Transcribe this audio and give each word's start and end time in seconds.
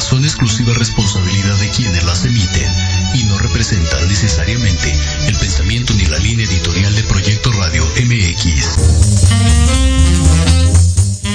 son 0.00 0.24
exclusiva 0.24 0.72
responsabilidad 0.74 1.56
de 1.56 1.68
quienes 1.68 2.02
las 2.04 2.24
emiten 2.24 2.72
y 3.14 3.24
no 3.24 3.38
representan 3.38 4.08
necesariamente 4.08 4.94
el 5.26 5.36
pensamiento 5.36 5.92
ni 5.94 6.06
la 6.06 6.18
línea 6.18 6.46
editorial 6.46 6.94
de 6.94 7.02
Proyecto 7.04 7.52
Radio 7.52 7.84
MX. 7.96 8.66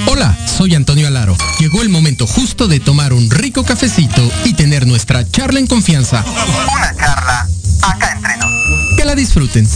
Hola, 0.06 0.36
soy 0.46 0.74
Antonio 0.74 1.06
Alaro. 1.06 1.36
Llegó 1.60 1.82
el 1.82 1.88
momento 1.88 2.26
justo 2.26 2.68
de 2.68 2.80
tomar 2.80 3.12
un 3.12 3.30
rico 3.30 3.64
cafecito 3.64 4.28
y 4.44 4.54
tener 4.54 4.86
nuestra 4.86 5.28
charla 5.30 5.60
en 5.60 5.66
confianza. 5.66 6.24
Una 6.24 6.96
charla 6.96 7.48
acá 7.82 8.12
entre 8.12 8.36
nos. 8.38 8.96
Que 8.96 9.04
la 9.04 9.14
disfruten. 9.14 9.68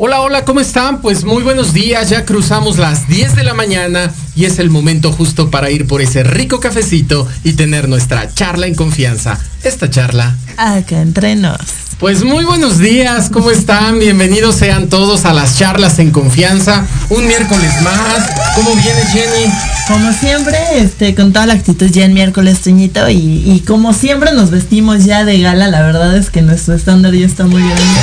Hola, 0.00 0.20
hola, 0.20 0.44
¿cómo 0.44 0.60
están? 0.60 1.00
Pues 1.00 1.24
muy 1.24 1.42
buenos 1.42 1.72
días, 1.72 2.08
ya 2.08 2.24
cruzamos 2.24 2.78
las 2.78 3.08
10 3.08 3.34
de 3.34 3.42
la 3.42 3.52
mañana 3.52 4.14
y 4.38 4.44
es 4.44 4.60
el 4.60 4.70
momento 4.70 5.10
justo 5.12 5.50
para 5.50 5.68
ir 5.68 5.88
por 5.88 6.00
ese 6.00 6.22
rico 6.22 6.60
cafecito 6.60 7.26
y 7.42 7.54
tener 7.54 7.88
nuestra 7.88 8.32
charla 8.32 8.68
en 8.68 8.76
confianza. 8.76 9.36
Esta 9.64 9.90
charla. 9.90 10.36
Acá 10.56 11.02
entre 11.02 11.34
nos. 11.34 11.58
Pues 11.98 12.22
muy 12.22 12.44
buenos 12.44 12.78
días, 12.78 13.28
¿cómo 13.28 13.50
están? 13.50 13.98
Bienvenidos 13.98 14.54
sean 14.54 14.88
todos 14.88 15.24
a 15.24 15.32
las 15.32 15.58
charlas 15.58 15.98
en 15.98 16.12
confianza. 16.12 16.86
Un 17.10 17.26
miércoles 17.26 17.72
más. 17.82 18.30
¿Cómo 18.54 18.72
viene 18.76 19.00
Jenny? 19.12 19.52
Como 19.88 20.12
siempre, 20.12 20.56
este, 20.76 21.16
con 21.16 21.32
toda 21.32 21.46
la 21.46 21.54
actitud 21.54 21.90
ya 21.90 22.04
en 22.04 22.14
miércoles, 22.14 22.60
Toñito, 22.60 23.08
y, 23.10 23.16
y 23.16 23.64
como 23.66 23.92
siempre 23.92 24.32
nos 24.32 24.52
vestimos 24.52 25.04
ya 25.04 25.24
de 25.24 25.40
gala, 25.40 25.66
la 25.66 25.82
verdad 25.82 26.16
es 26.16 26.30
que 26.30 26.42
nuestro 26.42 26.74
estándar 26.74 27.12
ya 27.14 27.26
está 27.26 27.46
muy 27.46 27.62
grande, 27.62 28.00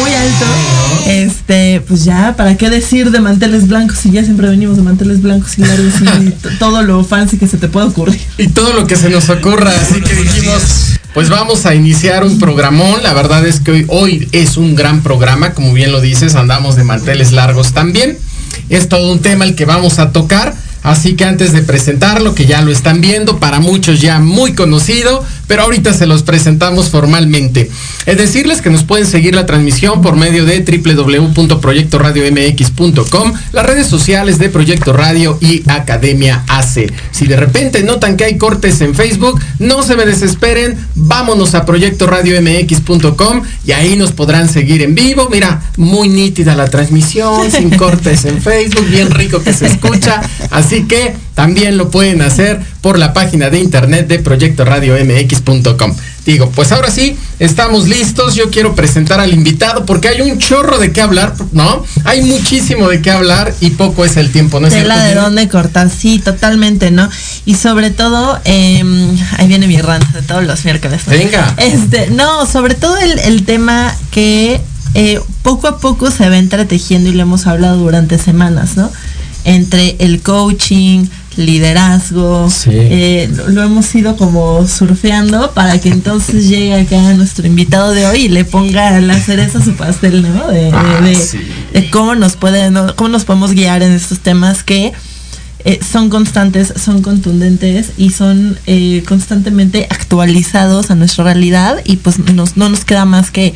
muy 0.00 0.10
alto. 0.10 0.46
Este, 1.06 1.80
pues 1.86 2.04
ya, 2.04 2.34
¿para 2.36 2.56
qué 2.56 2.70
decir 2.70 3.12
de 3.12 3.20
manteles 3.20 3.68
blancos 3.68 3.98
si 3.98 4.10
ya 4.10 4.24
siempre 4.24 4.48
venimos 4.48 4.76
de 4.76 4.82
manteles 4.82 5.22
blancos 5.22 5.56
y 5.58 5.62
todo 6.58 6.82
lo 6.82 7.04
fancy 7.04 7.38
que 7.38 7.46
se 7.46 7.56
te 7.56 7.68
pueda 7.68 7.86
ocurrir? 7.86 8.20
Y 8.38 8.48
todo 8.48 8.72
lo 8.72 8.86
que 8.86 8.96
se 8.96 9.10
nos 9.10 9.28
ocurra, 9.28 9.70
así 9.70 10.00
que 10.00 10.14
dijimos, 10.14 10.98
pues 11.14 11.28
vamos 11.28 11.66
a 11.66 11.74
iniciar 11.74 12.24
un 12.24 12.38
programón. 12.38 13.02
La 13.02 13.12
verdad 13.12 13.46
es 13.46 13.60
que 13.60 13.72
hoy, 13.72 13.86
hoy 13.88 14.28
es 14.32 14.56
un 14.56 14.74
gran 14.74 15.02
programa, 15.02 15.54
como 15.54 15.72
bien 15.72 15.92
lo 15.92 16.00
dices, 16.00 16.34
andamos 16.34 16.76
de 16.76 16.84
manteles 16.84 17.32
largos 17.32 17.72
también. 17.72 18.18
Es 18.68 18.88
todo 18.88 19.10
un 19.10 19.20
tema 19.20 19.44
el 19.44 19.54
que 19.54 19.64
vamos 19.64 19.98
a 19.98 20.12
tocar. 20.12 20.54
Así 20.82 21.14
que 21.14 21.24
antes 21.24 21.52
de 21.52 21.62
presentarlo, 21.62 22.34
que 22.34 22.46
ya 22.46 22.62
lo 22.62 22.70
están 22.70 23.00
viendo, 23.00 23.38
para 23.38 23.60
muchos 23.60 24.00
ya 24.00 24.20
muy 24.20 24.54
conocido, 24.54 25.24
pero 25.46 25.62
ahorita 25.62 25.92
se 25.92 26.06
los 26.06 26.22
presentamos 26.22 26.88
formalmente. 26.88 27.70
Es 28.06 28.16
decirles 28.16 28.62
que 28.62 28.70
nos 28.70 28.84
pueden 28.84 29.06
seguir 29.06 29.34
la 29.34 29.46
transmisión 29.46 30.02
por 30.02 30.16
medio 30.16 30.44
de 30.44 30.60
www.proyectoradiomx.com, 30.60 33.32
las 33.52 33.66
redes 33.66 33.86
sociales 33.86 34.38
de 34.38 34.48
Proyecto 34.48 34.92
Radio 34.92 35.38
y 35.40 35.62
Academia 35.68 36.44
AC. 36.48 36.92
Si 37.10 37.26
de 37.26 37.36
repente 37.36 37.82
notan 37.82 38.16
que 38.16 38.24
hay 38.24 38.38
cortes 38.38 38.80
en 38.80 38.94
Facebook, 38.94 39.40
no 39.58 39.82
se 39.82 39.96
me 39.96 40.06
desesperen, 40.06 40.78
vámonos 40.94 41.54
a 41.54 41.64
proyectoradiomx.com 41.64 43.42
y 43.66 43.72
ahí 43.72 43.96
nos 43.96 44.12
podrán 44.12 44.48
seguir 44.48 44.82
en 44.82 44.94
vivo. 44.94 45.28
Mira, 45.30 45.62
muy 45.76 46.08
nítida 46.08 46.54
la 46.54 46.68
transmisión, 46.68 47.50
sin 47.50 47.70
cortes 47.70 48.24
en 48.24 48.40
Facebook, 48.40 48.86
bien 48.88 49.10
rico 49.10 49.42
que 49.42 49.52
se 49.52 49.66
escucha. 49.66 50.20
Que 50.68 51.14
también 51.34 51.76
lo 51.76 51.90
pueden 51.90 52.22
hacer 52.22 52.60
por 52.80 52.98
la 52.98 53.12
página 53.12 53.50
de 53.50 53.60
internet 53.60 54.06
de 54.06 54.18
proyectoradiomx.com. 54.18 55.94
Digo, 56.26 56.50
pues 56.50 56.72
ahora 56.72 56.90
sí, 56.90 57.16
estamos 57.38 57.88
listos. 57.88 58.34
Yo 58.34 58.50
quiero 58.50 58.74
presentar 58.74 59.18
al 59.18 59.32
invitado 59.32 59.86
porque 59.86 60.08
hay 60.08 60.20
un 60.20 60.38
chorro 60.38 60.78
de 60.78 60.92
qué 60.92 61.00
hablar, 61.00 61.34
¿no? 61.52 61.84
Hay 62.04 62.20
muchísimo 62.22 62.88
de 62.88 63.00
qué 63.00 63.10
hablar 63.10 63.54
y 63.60 63.70
poco 63.70 64.04
es 64.04 64.16
el 64.18 64.30
tiempo, 64.30 64.60
¿no 64.60 64.66
es 64.66 64.74
Tela 64.74 65.02
de 65.04 65.14
dónde 65.14 65.48
cortar, 65.48 65.88
sí, 65.88 66.18
totalmente, 66.18 66.90
¿no? 66.90 67.08
Y 67.46 67.54
sobre 67.54 67.90
todo, 67.90 68.38
em, 68.44 69.16
ahí 69.38 69.48
viene 69.48 69.66
mi 69.66 69.80
rant 69.80 70.04
de 70.12 70.22
todos 70.22 70.44
los 70.44 70.64
miércoles. 70.64 71.00
¿no? 71.06 71.12
Venga. 71.12 71.54
Este, 71.56 72.10
no, 72.10 72.44
sobre 72.46 72.74
todo 72.74 72.98
el, 72.98 73.18
el 73.20 73.44
tema 73.44 73.94
que 74.10 74.60
eh, 74.94 75.20
poco 75.42 75.68
a 75.68 75.78
poco 75.78 76.10
se 76.10 76.28
va 76.28 76.38
entretejiendo 76.38 77.10
y 77.10 77.12
lo 77.12 77.22
hemos 77.22 77.46
hablado 77.46 77.78
durante 77.78 78.18
semanas, 78.18 78.76
¿no? 78.76 78.90
Entre 79.48 79.96
el 79.98 80.20
coaching, 80.22 81.06
liderazgo, 81.36 82.50
Sí. 82.50 82.70
eh, 82.72 83.30
lo, 83.48 83.62
hemos 83.62 83.94
ido 83.94 84.16
como 84.16 84.66
surfeando 84.66 85.52
para 85.52 85.80
que 85.80 85.88
entonces 85.88 86.48
llegue 86.48 86.74
acá 86.74 86.96
nuestro 87.14 87.46
invitado 87.46 87.92
de 87.92 88.06
hoy 88.06 88.22
y 88.24 88.28
le 88.28 88.44
ponga 88.44 89.00
la 89.00 89.18
cereza 89.20 89.58
a 89.58 89.64
su 89.64 89.74
pastel, 89.74 90.22
¿no? 90.22 90.48
De, 90.48 90.70
Ah, 90.72 91.00
de- 91.02 91.14
sí. 91.14 91.38
de 91.72 91.90
cómo 91.90 92.14
nos 92.14 92.36
pueden, 92.36 92.74
cómo 92.96 93.08
nos 93.10 93.24
podemos 93.24 93.52
guiar 93.52 93.82
en 93.82 93.92
estos 93.92 94.18
temas 94.20 94.62
que 94.62 94.92
eh, 95.64 95.80
son 95.82 96.08
constantes, 96.08 96.72
son 96.82 97.02
contundentes 97.02 97.90
y 97.98 98.10
son 98.10 98.58
eh, 98.66 99.02
constantemente 99.08 99.86
actualizados 99.90 100.90
a 100.90 100.94
nuestra 100.94 101.24
realidad 101.24 101.78
y 101.84 101.96
pues 101.96 102.18
nos, 102.20 102.56
no 102.56 102.68
nos 102.68 102.84
queda 102.84 103.04
más 103.04 103.30
que, 103.32 103.54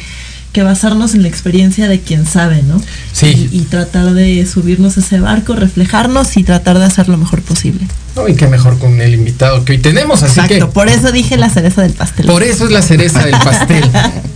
que 0.53 0.63
basarnos 0.63 1.15
en 1.15 1.23
la 1.23 1.29
experiencia 1.29 1.89
de 1.89 2.01
quien 2.01 2.27
sabe, 2.27 2.63
¿no? 2.63 2.81
Sí. 3.13 3.49
Y, 3.53 3.59
y 3.59 3.61
tratar 3.63 4.13
de 4.13 4.45
subirnos 4.47 4.97
a 4.97 5.01
ese 5.01 5.19
barco, 5.21 5.55
reflejarnos 5.55 6.37
y 6.37 6.45
tratar 6.45 6.79
de 6.79 6.85
hacer 6.85 7.09
lo 7.09 7.17
mejor 7.17 7.41
posible. 7.43 7.87
No, 8.15 8.29
y 8.29 8.35
qué 8.35 8.47
mejor 8.47 8.79
con 8.79 9.01
el 9.01 9.15
invitado 9.15 9.65
que 9.65 9.73
hoy 9.73 9.79
tenemos, 9.79 10.23
así 10.23 10.39
Exacto, 10.41 10.67
que 10.67 10.73
por 10.73 10.89
eso 10.89 11.11
dije 11.13 11.39
la 11.39 11.49
cereza 11.49 11.81
del 11.81 11.93
pastel. 11.93 12.27
por 12.27 12.43
eso 12.43 12.67
es 12.67 12.71
la 12.71 12.83
cereza 12.83 13.25
del 13.25 13.39
pastel. 13.39 13.85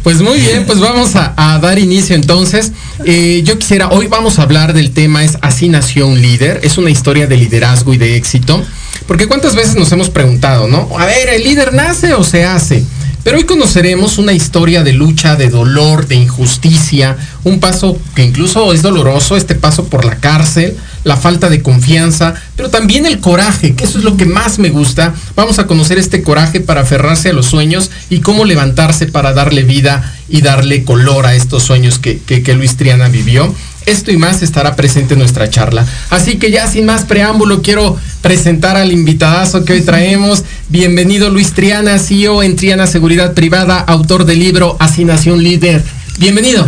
Pues 0.06 0.22
muy 0.22 0.38
bien, 0.38 0.64
pues 0.66 0.78
vamos 0.78 1.16
a, 1.16 1.34
a 1.36 1.58
dar 1.58 1.80
inicio 1.80 2.14
entonces. 2.14 2.70
Eh, 3.04 3.42
yo 3.44 3.58
quisiera, 3.58 3.88
hoy 3.88 4.06
vamos 4.06 4.38
a 4.38 4.42
hablar 4.42 4.72
del 4.72 4.92
tema 4.92 5.24
es 5.24 5.36
Así 5.42 5.68
nació 5.68 6.06
un 6.06 6.22
líder, 6.22 6.60
es 6.62 6.78
una 6.78 6.90
historia 6.90 7.26
de 7.26 7.36
liderazgo 7.36 7.92
y 7.92 7.98
de 7.98 8.14
éxito, 8.14 8.62
porque 9.08 9.26
cuántas 9.26 9.56
veces 9.56 9.74
nos 9.74 9.90
hemos 9.90 10.08
preguntado, 10.08 10.68
¿no? 10.68 10.88
A 10.96 11.06
ver, 11.06 11.28
¿el 11.30 11.42
líder 11.42 11.74
nace 11.74 12.14
o 12.14 12.22
se 12.22 12.44
hace? 12.44 12.84
Pero 13.26 13.38
hoy 13.38 13.44
conoceremos 13.44 14.18
una 14.18 14.34
historia 14.34 14.84
de 14.84 14.92
lucha, 14.92 15.34
de 15.34 15.50
dolor, 15.50 16.06
de 16.06 16.14
injusticia, 16.14 17.16
un 17.42 17.58
paso 17.58 18.00
que 18.14 18.22
incluso 18.22 18.72
es 18.72 18.82
doloroso, 18.82 19.36
este 19.36 19.56
paso 19.56 19.86
por 19.86 20.04
la 20.04 20.18
cárcel, 20.20 20.76
la 21.02 21.16
falta 21.16 21.48
de 21.48 21.60
confianza, 21.60 22.34
pero 22.54 22.70
también 22.70 23.04
el 23.04 23.18
coraje, 23.18 23.74
que 23.74 23.82
eso 23.82 23.98
es 23.98 24.04
lo 24.04 24.16
que 24.16 24.26
más 24.26 24.60
me 24.60 24.70
gusta. 24.70 25.12
Vamos 25.34 25.58
a 25.58 25.66
conocer 25.66 25.98
este 25.98 26.22
coraje 26.22 26.60
para 26.60 26.82
aferrarse 26.82 27.30
a 27.30 27.32
los 27.32 27.46
sueños 27.46 27.90
y 28.10 28.20
cómo 28.20 28.44
levantarse 28.44 29.06
para 29.06 29.32
darle 29.32 29.64
vida 29.64 30.14
y 30.28 30.42
darle 30.42 30.84
color 30.84 31.26
a 31.26 31.34
estos 31.34 31.64
sueños 31.64 31.98
que, 31.98 32.20
que, 32.20 32.44
que 32.44 32.54
Luis 32.54 32.76
Triana 32.76 33.08
vivió. 33.08 33.52
Esto 33.86 34.10
y 34.10 34.16
más 34.16 34.42
estará 34.42 34.74
presente 34.74 35.14
en 35.14 35.20
nuestra 35.20 35.48
charla. 35.48 35.86
Así 36.10 36.38
que 36.38 36.50
ya 36.50 36.66
sin 36.66 36.86
más 36.86 37.04
preámbulo, 37.04 37.62
quiero 37.62 37.96
presentar 38.20 38.76
al 38.76 38.92
invitadazo 38.92 39.64
que 39.64 39.74
hoy 39.74 39.82
traemos. 39.82 40.42
Bienvenido 40.68 41.30
Luis 41.30 41.52
Triana, 41.52 41.98
CEO 41.98 42.42
en 42.42 42.56
Triana 42.56 42.88
Seguridad 42.88 43.32
Privada, 43.34 43.78
autor 43.78 44.24
del 44.24 44.40
libro 44.40 44.76
Así 44.80 45.04
nació 45.04 45.34
un 45.34 45.42
líder. 45.44 45.84
Bienvenido. 46.18 46.66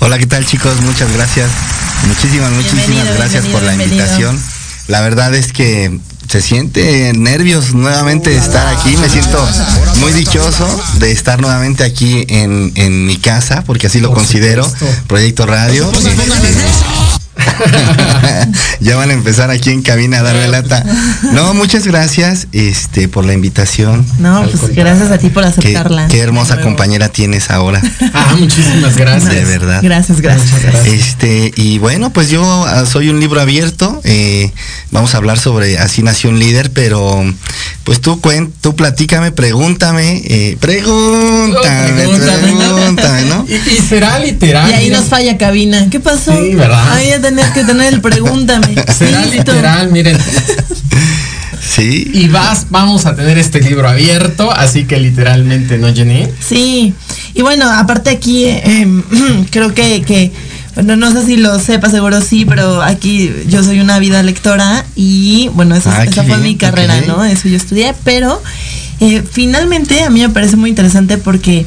Hola, 0.00 0.18
¿qué 0.18 0.26
tal 0.26 0.44
chicos? 0.44 0.78
Muchas 0.82 1.10
gracias. 1.12 1.50
Muchísimas, 2.06 2.52
muchísimas 2.52 2.86
Bienvenido, 2.86 3.14
gracias 3.14 3.46
por 3.46 3.62
la 3.62 3.72
bienvenido, 3.72 3.96
invitación. 3.96 4.57
La 4.88 5.02
verdad 5.02 5.34
es 5.34 5.52
que 5.52 6.00
se 6.28 6.40
siente 6.42 7.12
nervios 7.14 7.74
nuevamente 7.74 8.30
de 8.30 8.36
estar 8.36 8.66
aquí. 8.74 8.96
Me 8.96 9.08
siento 9.08 9.46
muy 10.00 10.12
dichoso 10.12 10.66
de 10.98 11.12
estar 11.12 11.40
nuevamente 11.40 11.84
aquí 11.84 12.24
en, 12.28 13.06
mi 13.06 13.16
casa, 13.18 13.64
porque 13.64 13.86
así 13.86 14.00
lo 14.00 14.12
considero. 14.12 14.66
Proyecto 15.06 15.46
Radio. 15.46 15.90
Este. 15.92 17.07
ya 18.80 18.96
van 18.96 19.10
a 19.10 19.12
empezar 19.12 19.50
aquí 19.50 19.70
en 19.70 19.82
cabina 19.82 20.18
a 20.18 20.22
darme 20.22 20.48
lata. 20.48 20.84
No, 21.32 21.54
muchas 21.54 21.86
gracias 21.86 22.46
este, 22.52 23.08
por 23.08 23.24
la 23.24 23.32
invitación. 23.32 24.06
No, 24.18 24.38
Al 24.38 24.48
pues 24.50 24.74
gracias 24.74 25.10
a 25.10 25.18
ti 25.18 25.28
por 25.28 25.44
aceptarla. 25.44 26.08
qué 26.08 26.20
hermosa 26.20 26.60
compañera 26.60 27.08
tienes 27.08 27.50
ahora. 27.50 27.80
Ah, 28.14 28.36
muchísimas 28.38 28.96
gracias. 28.96 29.34
De 29.34 29.44
verdad. 29.44 29.80
Gracias, 29.82 30.20
gracias. 30.20 30.86
Este, 30.86 31.52
y 31.56 31.78
bueno, 31.78 32.10
pues 32.12 32.30
yo 32.30 32.42
ah, 32.66 32.84
soy 32.86 33.08
un 33.10 33.20
libro 33.20 33.40
abierto. 33.40 34.00
eh, 34.04 34.52
vamos 34.90 35.14
a 35.14 35.18
hablar 35.18 35.38
sobre 35.38 35.78
Así 35.78 36.02
nació 36.02 36.30
un 36.30 36.38
líder, 36.38 36.70
pero 36.72 37.24
pues 37.84 38.00
tú 38.00 38.20
cuen, 38.20 38.52
tú 38.60 38.74
platícame, 38.74 39.32
pregúntame, 39.32 40.22
eh, 40.24 40.56
pregúntame, 40.60 41.92
Pregúntame, 41.92 42.52
¿no? 42.52 42.58
pregúntame, 42.76 43.22
¿no? 43.24 43.46
Y, 43.48 43.54
y 43.54 43.76
será 43.88 44.18
literal. 44.18 44.70
Y 44.70 44.74
ahí 44.74 44.84
mira. 44.86 44.98
nos 45.00 45.08
falla 45.08 45.38
cabina. 45.38 45.88
¿Qué 45.90 46.00
pasó? 46.00 46.32
Sí, 46.32 46.54
¿verdad? 46.54 46.92
Ahí 46.92 47.10
tenías 47.38 47.54
que 47.54 47.64
tener 47.64 47.94
el 47.94 48.00
pregúntame. 48.00 48.74
Será 48.98 49.24
Listo. 49.24 49.52
literal, 49.52 49.92
miren. 49.92 50.18
Sí. 51.60 52.10
Y 52.12 52.28
vas, 52.28 52.66
vamos 52.70 53.06
a 53.06 53.14
tener 53.14 53.38
este 53.38 53.60
libro 53.60 53.88
abierto, 53.88 54.50
así 54.50 54.84
que 54.84 54.96
literalmente, 54.98 55.78
¿no, 55.78 55.92
Jenny? 55.94 56.26
Sí. 56.40 56.94
Y 57.34 57.42
bueno, 57.42 57.70
aparte 57.70 58.10
aquí 58.10 58.44
eh, 58.46 58.62
em, 58.64 59.02
creo 59.50 59.72
que, 59.74 60.02
que 60.02 60.32
Bueno, 60.74 60.96
no 60.96 61.12
sé 61.12 61.24
si 61.24 61.36
lo 61.36 61.58
sepa, 61.60 61.90
seguro 61.90 62.20
sí, 62.20 62.44
pero 62.44 62.82
aquí 62.82 63.30
yo 63.48 63.62
soy 63.62 63.78
una 63.80 63.98
vida 64.00 64.22
lectora 64.22 64.84
y 64.96 65.48
bueno, 65.54 65.76
esa, 65.76 65.96
Ah, 65.96 66.04
esa 66.04 66.22
fue 66.24 66.24
bien, 66.24 66.42
mi 66.42 66.56
carrera. 66.56 67.00
¿no? 67.06 67.24
Eso 67.24 67.48
yo 67.48 67.56
estudié, 67.56 67.94
pero 68.02 68.42
eh, 69.00 69.22
finalmente 69.30 70.02
a 70.02 70.10
mí 70.10 70.20
me 70.20 70.30
parece 70.30 70.56
muy 70.56 70.70
interesante 70.70 71.18
porque 71.18 71.66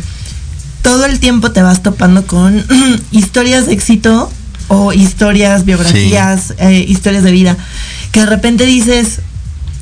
todo 0.81 1.05
el 1.05 1.19
tiempo 1.19 1.51
te 1.51 1.61
vas 1.61 1.83
topando 1.83 2.25
con 2.27 2.65
historias 3.11 3.67
de 3.67 3.73
éxito 3.73 4.29
o 4.73 4.93
historias, 4.93 5.65
biografías, 5.65 6.53
eh, 6.57 6.85
historias 6.87 7.23
de 7.23 7.31
vida, 7.31 7.57
que 8.13 8.21
de 8.21 8.25
repente 8.25 8.65
dices, 8.65 9.19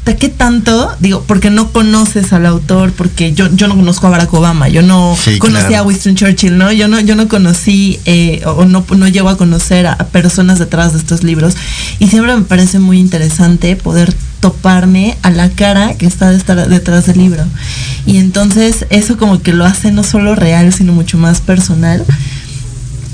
¿de 0.03 0.15
qué 0.15 0.29
tanto? 0.29 0.91
Digo, 0.99 1.23
porque 1.27 1.51
no 1.51 1.71
conoces 1.71 2.33
al 2.33 2.47
autor, 2.47 2.91
porque 2.93 3.31
yo, 3.33 3.53
yo 3.53 3.67
no 3.67 3.75
conozco 3.75 4.07
a 4.07 4.09
Barack 4.09 4.33
Obama, 4.33 4.67
yo 4.67 4.81
no 4.81 5.15
Sí, 5.23 5.37
conocí 5.37 5.67
claro. 5.67 5.83
a 5.83 5.87
Winston 5.87 6.15
Churchill, 6.15 6.57
¿no? 6.57 6.71
Yo 6.71 6.87
no, 6.87 6.99
yo 7.01 7.15
no 7.15 7.27
conocí 7.27 7.99
eh, 8.05 8.41
o 8.45 8.65
no, 8.65 8.83
no 8.97 9.07
llego 9.07 9.29
a 9.29 9.37
conocer 9.37 9.85
a, 9.85 9.93
a 9.93 10.07
personas 10.07 10.57
detrás 10.57 10.93
de 10.93 10.99
estos 10.99 11.23
libros. 11.23 11.53
Y 11.99 12.07
siempre 12.07 12.35
me 12.35 12.41
parece 12.41 12.79
muy 12.79 12.97
interesante 12.99 13.75
poder 13.75 14.15
toparme 14.39 15.17
a 15.21 15.29
la 15.29 15.49
cara 15.49 15.93
que 15.95 16.07
está 16.07 16.31
detrás 16.31 17.05
del 17.05 17.17
libro. 17.17 17.43
Y 18.07 18.17
entonces 18.17 18.87
eso 18.89 19.17
como 19.17 19.41
que 19.43 19.53
lo 19.53 19.65
hace 19.65 19.91
no 19.91 20.03
solo 20.03 20.33
real, 20.33 20.73
sino 20.73 20.93
mucho 20.93 21.19
más 21.19 21.41
personal. 21.41 22.03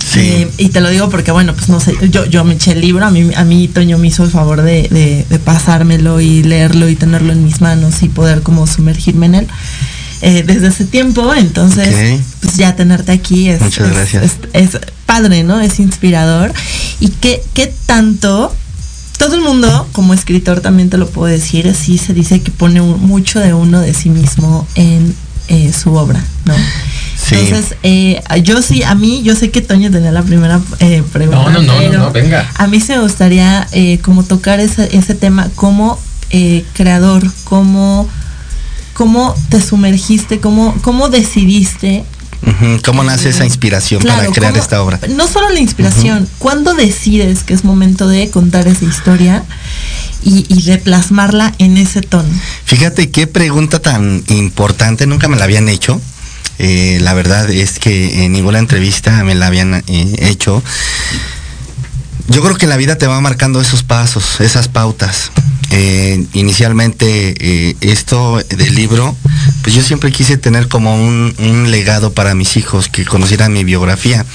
Sí. 0.08 0.20
Eh, 0.20 0.52
y 0.60 0.70
te 0.70 0.82
lo 0.82 0.90
digo 0.90 1.10
porque, 1.10 1.32
bueno, 1.32 1.54
pues 1.56 1.68
no 1.70 1.80
sé, 1.80 1.96
yo, 2.12 2.26
yo 2.26 2.44
me 2.44 2.54
eché 2.54 2.74
el 2.74 2.82
libro, 2.82 3.06
a 3.06 3.12
mí, 3.12 3.32
a 3.36 3.44
mí 3.44 3.68
Toño 3.68 3.98
me 3.98 4.08
hizo 4.08 4.24
el 4.24 4.30
favor 4.30 4.62
de, 4.62 4.88
de- 4.90 5.26
de 5.30 5.40
pasármelo 5.40 6.22
y 6.22 6.44
leerlo 6.44 6.88
y 6.90 6.96
tenerlo 6.96 7.34
en 7.34 7.44
mis 7.44 7.60
manos 7.62 8.04
y 8.04 8.10
poder 8.10 8.42
como 8.44 8.68
sumergirme 8.68 9.26
en 9.26 9.36
él. 9.36 9.48
eh, 10.22 10.44
desde 10.48 10.68
ese 10.68 10.86
tiempo, 10.86 11.34
entonces, 11.36 11.90
pues 12.42 12.56
ya 12.58 12.76
tenerte 12.76 13.12
aquí 13.12 13.50
es, 13.50 13.62
Muchas 13.62 13.88
es- 13.90 13.94
gracias. 13.94 14.24
es- 14.54 14.72
es 14.74 14.80
padre, 15.06 15.44
¿no? 15.44 15.60
Es 15.60 15.80
inspirador. 15.80 16.54
Y 17.00 17.10
qué, 17.10 17.44
qué 17.54 17.72
tanto, 17.86 18.56
todo 19.20 19.36
el 19.36 19.42
mundo, 19.42 19.88
como 19.92 20.14
escritor 20.14 20.62
también 20.62 20.90
te 20.90 20.98
lo 20.98 21.08
puedo 21.10 21.28
decir, 21.32 21.74
sí 21.76 21.98
se 21.98 22.14
dice 22.14 22.42
que 22.42 22.52
pone 22.52 22.80
un- 22.82 23.02
mucho 23.06 23.40
de 23.40 23.54
uno 23.54 23.82
de 23.82 23.94
sí 23.94 24.10
mismo 24.10 24.68
en 24.76 25.14
eh, 25.48 25.72
su 25.74 25.94
obra, 25.94 26.24
¿no? 26.46 26.54
Sí. 27.28 27.36
Entonces, 27.36 27.76
eh, 27.82 28.22
yo 28.44 28.62
sí, 28.62 28.84
a 28.84 28.94
mí, 28.94 29.24
yo 29.24 29.36
sé 29.36 29.50
que 29.50 29.62
Toño 29.62 29.90
tenía 29.90 30.12
la 30.12 30.22
primera 30.22 30.62
eh, 30.80 31.02
pregunta. 31.12 31.50
No, 31.50 31.50
no, 31.50 31.62
no, 31.62 31.74
no, 31.74 31.80
pero 31.80 31.98
no, 31.98 32.12
venga. 32.12 32.52
A 32.56 32.68
mí 32.68 32.80
se 32.80 32.96
me 32.96 33.02
gustaría 33.02 33.68
eh, 33.72 34.00
como 34.00 34.24
tocar 34.24 34.60
ese, 34.60 34.96
ese 34.96 35.16
tema 35.16 35.50
como 35.56 36.00
eh, 36.30 36.64
creador, 36.74 37.24
como 37.44 38.08
cómo 38.94 39.36
te 39.50 39.60
sumergiste, 39.62 40.40
cómo, 40.40 40.76
cómo 40.82 41.10
decidiste. 41.10 42.06
¿Cómo 42.84 43.04
nace 43.04 43.30
esa 43.30 43.44
inspiración 43.44 44.04
para 44.04 44.28
crear 44.28 44.56
esta 44.56 44.82
obra? 44.84 45.00
No 45.10 45.28
solo 45.28 45.50
la 45.50 45.60
inspiración, 45.60 46.30
¿cuándo 46.38 46.76
decides 46.76 47.44
que 47.44 47.56
es 47.56 47.64
momento 47.64 48.08
de 48.08 48.30
contar 48.30 48.68
esa 48.68 48.86
historia 48.86 49.44
y, 50.24 50.46
y 50.48 50.62
de 50.62 50.78
plasmarla 50.78 51.56
en 51.58 51.78
ese 51.78 52.02
tono? 52.02 52.30
Fíjate 52.66 53.10
qué 53.10 53.26
pregunta 53.26 53.80
tan 53.80 54.24
importante, 54.28 55.08
nunca 55.08 55.28
me 55.28 55.38
la 55.38 55.46
habían 55.46 55.70
hecho. 55.70 56.00
Eh, 56.60 57.00
la 57.02 57.14
verdad 57.14 57.50
es 57.50 57.80
que 57.80 58.26
en 58.26 58.32
ninguna 58.32 58.60
entrevista 58.60 59.24
me 59.24 59.36
la 59.36 59.48
habían 59.48 59.84
eh, 59.88 60.16
hecho. 60.20 60.64
Yo 62.28 62.42
creo 62.42 62.58
que 62.58 62.68
la 62.68 62.78
vida 62.78 62.98
te 62.98 63.08
va 63.08 63.22
marcando 63.22 63.62
esos 63.62 63.84
pasos, 63.84 64.40
esas 64.42 64.68
pautas. 64.68 65.32
Eh, 65.72 66.26
inicialmente 66.34 67.36
eh, 67.40 67.76
esto 67.82 68.42
del 68.50 68.76
libro, 68.76 69.16
pues 69.62 69.76
yo 69.76 69.84
siempre 69.84 70.12
quise 70.12 70.38
tener 70.38 70.68
como 70.68 70.96
un, 70.96 71.36
un 71.38 71.70
legado 71.72 72.14
para 72.14 72.34
mis 72.34 72.56
hijos, 72.56 72.88
que 72.88 73.04
conocieran 73.04 73.52
mi 73.52 73.64
biografía. 73.64 74.26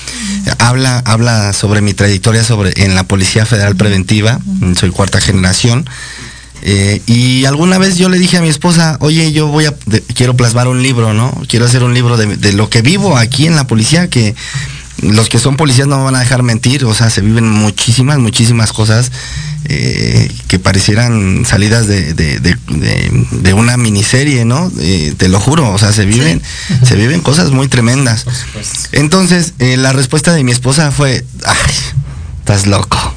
Habla, 0.58 0.98
habla 1.06 1.52
sobre 1.52 1.80
mi 1.80 1.94
trayectoria 1.94 2.44
sobre, 2.44 2.84
en 2.84 2.94
la 2.94 3.04
Policía 3.04 3.46
Federal 3.46 3.76
Preventiva, 3.76 4.40
soy 4.78 4.90
cuarta 4.90 5.20
generación. 5.20 5.88
Eh, 6.62 7.00
y 7.06 7.44
alguna 7.46 7.78
vez 7.78 7.96
yo 7.96 8.08
le 8.08 8.18
dije 8.18 8.36
a 8.36 8.42
mi 8.42 8.48
esposa, 8.48 8.96
oye, 9.00 9.32
yo 9.32 9.46
voy 9.48 9.64
a, 9.66 9.74
de- 9.86 10.02
quiero 10.02 10.36
plasmar 10.36 10.68
un 10.68 10.82
libro, 10.82 11.14
¿no? 11.14 11.32
Quiero 11.48 11.64
hacer 11.66 11.82
un 11.82 11.94
libro 11.94 12.16
de, 12.16 12.36
de 12.36 12.52
lo 12.52 12.68
que 12.68 12.82
vivo 12.82 13.16
aquí 13.16 13.46
en 13.46 13.56
la 13.56 13.66
policía, 13.66 14.08
que 14.10 14.34
los 15.02 15.30
que 15.30 15.38
son 15.38 15.56
policías 15.56 15.88
no 15.88 15.96
me 15.98 16.04
van 16.04 16.16
a 16.16 16.20
dejar 16.20 16.42
mentir, 16.42 16.84
o 16.84 16.92
sea, 16.94 17.08
se 17.08 17.22
viven 17.22 17.48
muchísimas, 17.48 18.18
muchísimas 18.18 18.70
cosas 18.74 19.10
eh, 19.64 20.30
que 20.48 20.58
parecieran 20.58 21.46
salidas 21.46 21.86
de, 21.86 22.12
de- 22.12 22.38
de- 22.40 22.56
de- 22.68 23.26
de 23.30 23.52
una 23.54 23.78
miniserie, 23.78 24.44
¿no? 24.44 24.70
Eh, 24.80 25.14
te 25.16 25.28
lo 25.30 25.40
juro, 25.40 25.72
o 25.72 25.78
sea, 25.78 25.92
se 25.94 26.04
viven, 26.04 26.42
se 26.84 26.96
viven 26.96 27.22
cosas 27.22 27.50
muy 27.50 27.68
tremendas. 27.68 28.26
Entonces, 28.92 29.54
eh, 29.58 29.78
la 29.78 29.92
respuesta 29.94 30.34
de 30.34 30.44
mi 30.44 30.52
esposa 30.52 30.90
fue, 30.90 31.24
ay, 31.46 31.72
estás 32.40 32.66
loco. 32.66 33.14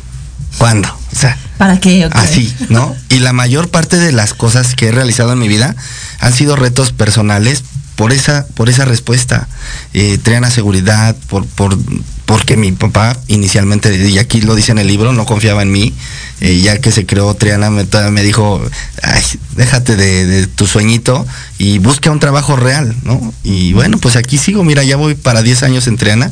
¿Cuándo? 0.57 0.87
O 0.87 1.19
sea, 1.19 1.37
¿Para 1.63 1.79
qué? 1.79 2.09
Así, 2.11 2.53
¿no? 2.67 2.93
Y 3.07 3.19
la 3.19 3.31
mayor 3.31 3.69
parte 3.69 3.95
de 3.95 4.11
las 4.11 4.33
cosas 4.33 4.75
que 4.75 4.89
he 4.89 4.91
realizado 4.91 5.31
en 5.31 5.39
mi 5.39 5.47
vida 5.47 5.77
han 6.19 6.33
sido 6.33 6.57
retos 6.57 6.91
personales 6.91 7.63
por 7.95 8.11
esa, 8.11 8.45
por 8.47 8.67
esa 8.67 8.83
respuesta. 8.83 9.47
Eh, 9.93 10.17
Triana 10.21 10.51
Seguridad, 10.51 11.15
por, 11.29 11.45
por, 11.45 11.77
porque 12.25 12.57
mi 12.57 12.71
papá 12.71 13.17
inicialmente, 13.27 13.95
y 13.95 14.17
aquí 14.17 14.41
lo 14.41 14.55
dice 14.55 14.71
en 14.71 14.79
el 14.79 14.87
libro, 14.87 15.13
no 15.13 15.25
confiaba 15.25 15.61
en 15.61 15.71
mí. 15.71 15.93
Eh, 16.41 16.59
ya 16.61 16.77
que 16.79 16.91
se 16.91 17.05
creó 17.05 17.33
Triana, 17.35 17.69
me, 17.69 17.85
me 18.11 18.23
dijo, 18.23 18.61
Ay, 19.01 19.23
déjate 19.55 19.95
de, 19.95 20.25
de 20.25 20.47
tu 20.47 20.67
sueñito 20.67 21.25
y 21.57 21.79
busca 21.79 22.11
un 22.11 22.19
trabajo 22.19 22.55
real, 22.55 22.95
¿no? 23.03 23.33
Y 23.43 23.71
bueno, 23.73 23.97
pues 23.97 24.17
aquí 24.17 24.37
sigo, 24.37 24.63
mira, 24.63 24.83
ya 24.83 24.97
voy 24.97 25.15
para 25.15 25.41
10 25.41 25.63
años 25.63 25.87
en 25.87 25.97
Triana. 25.97 26.31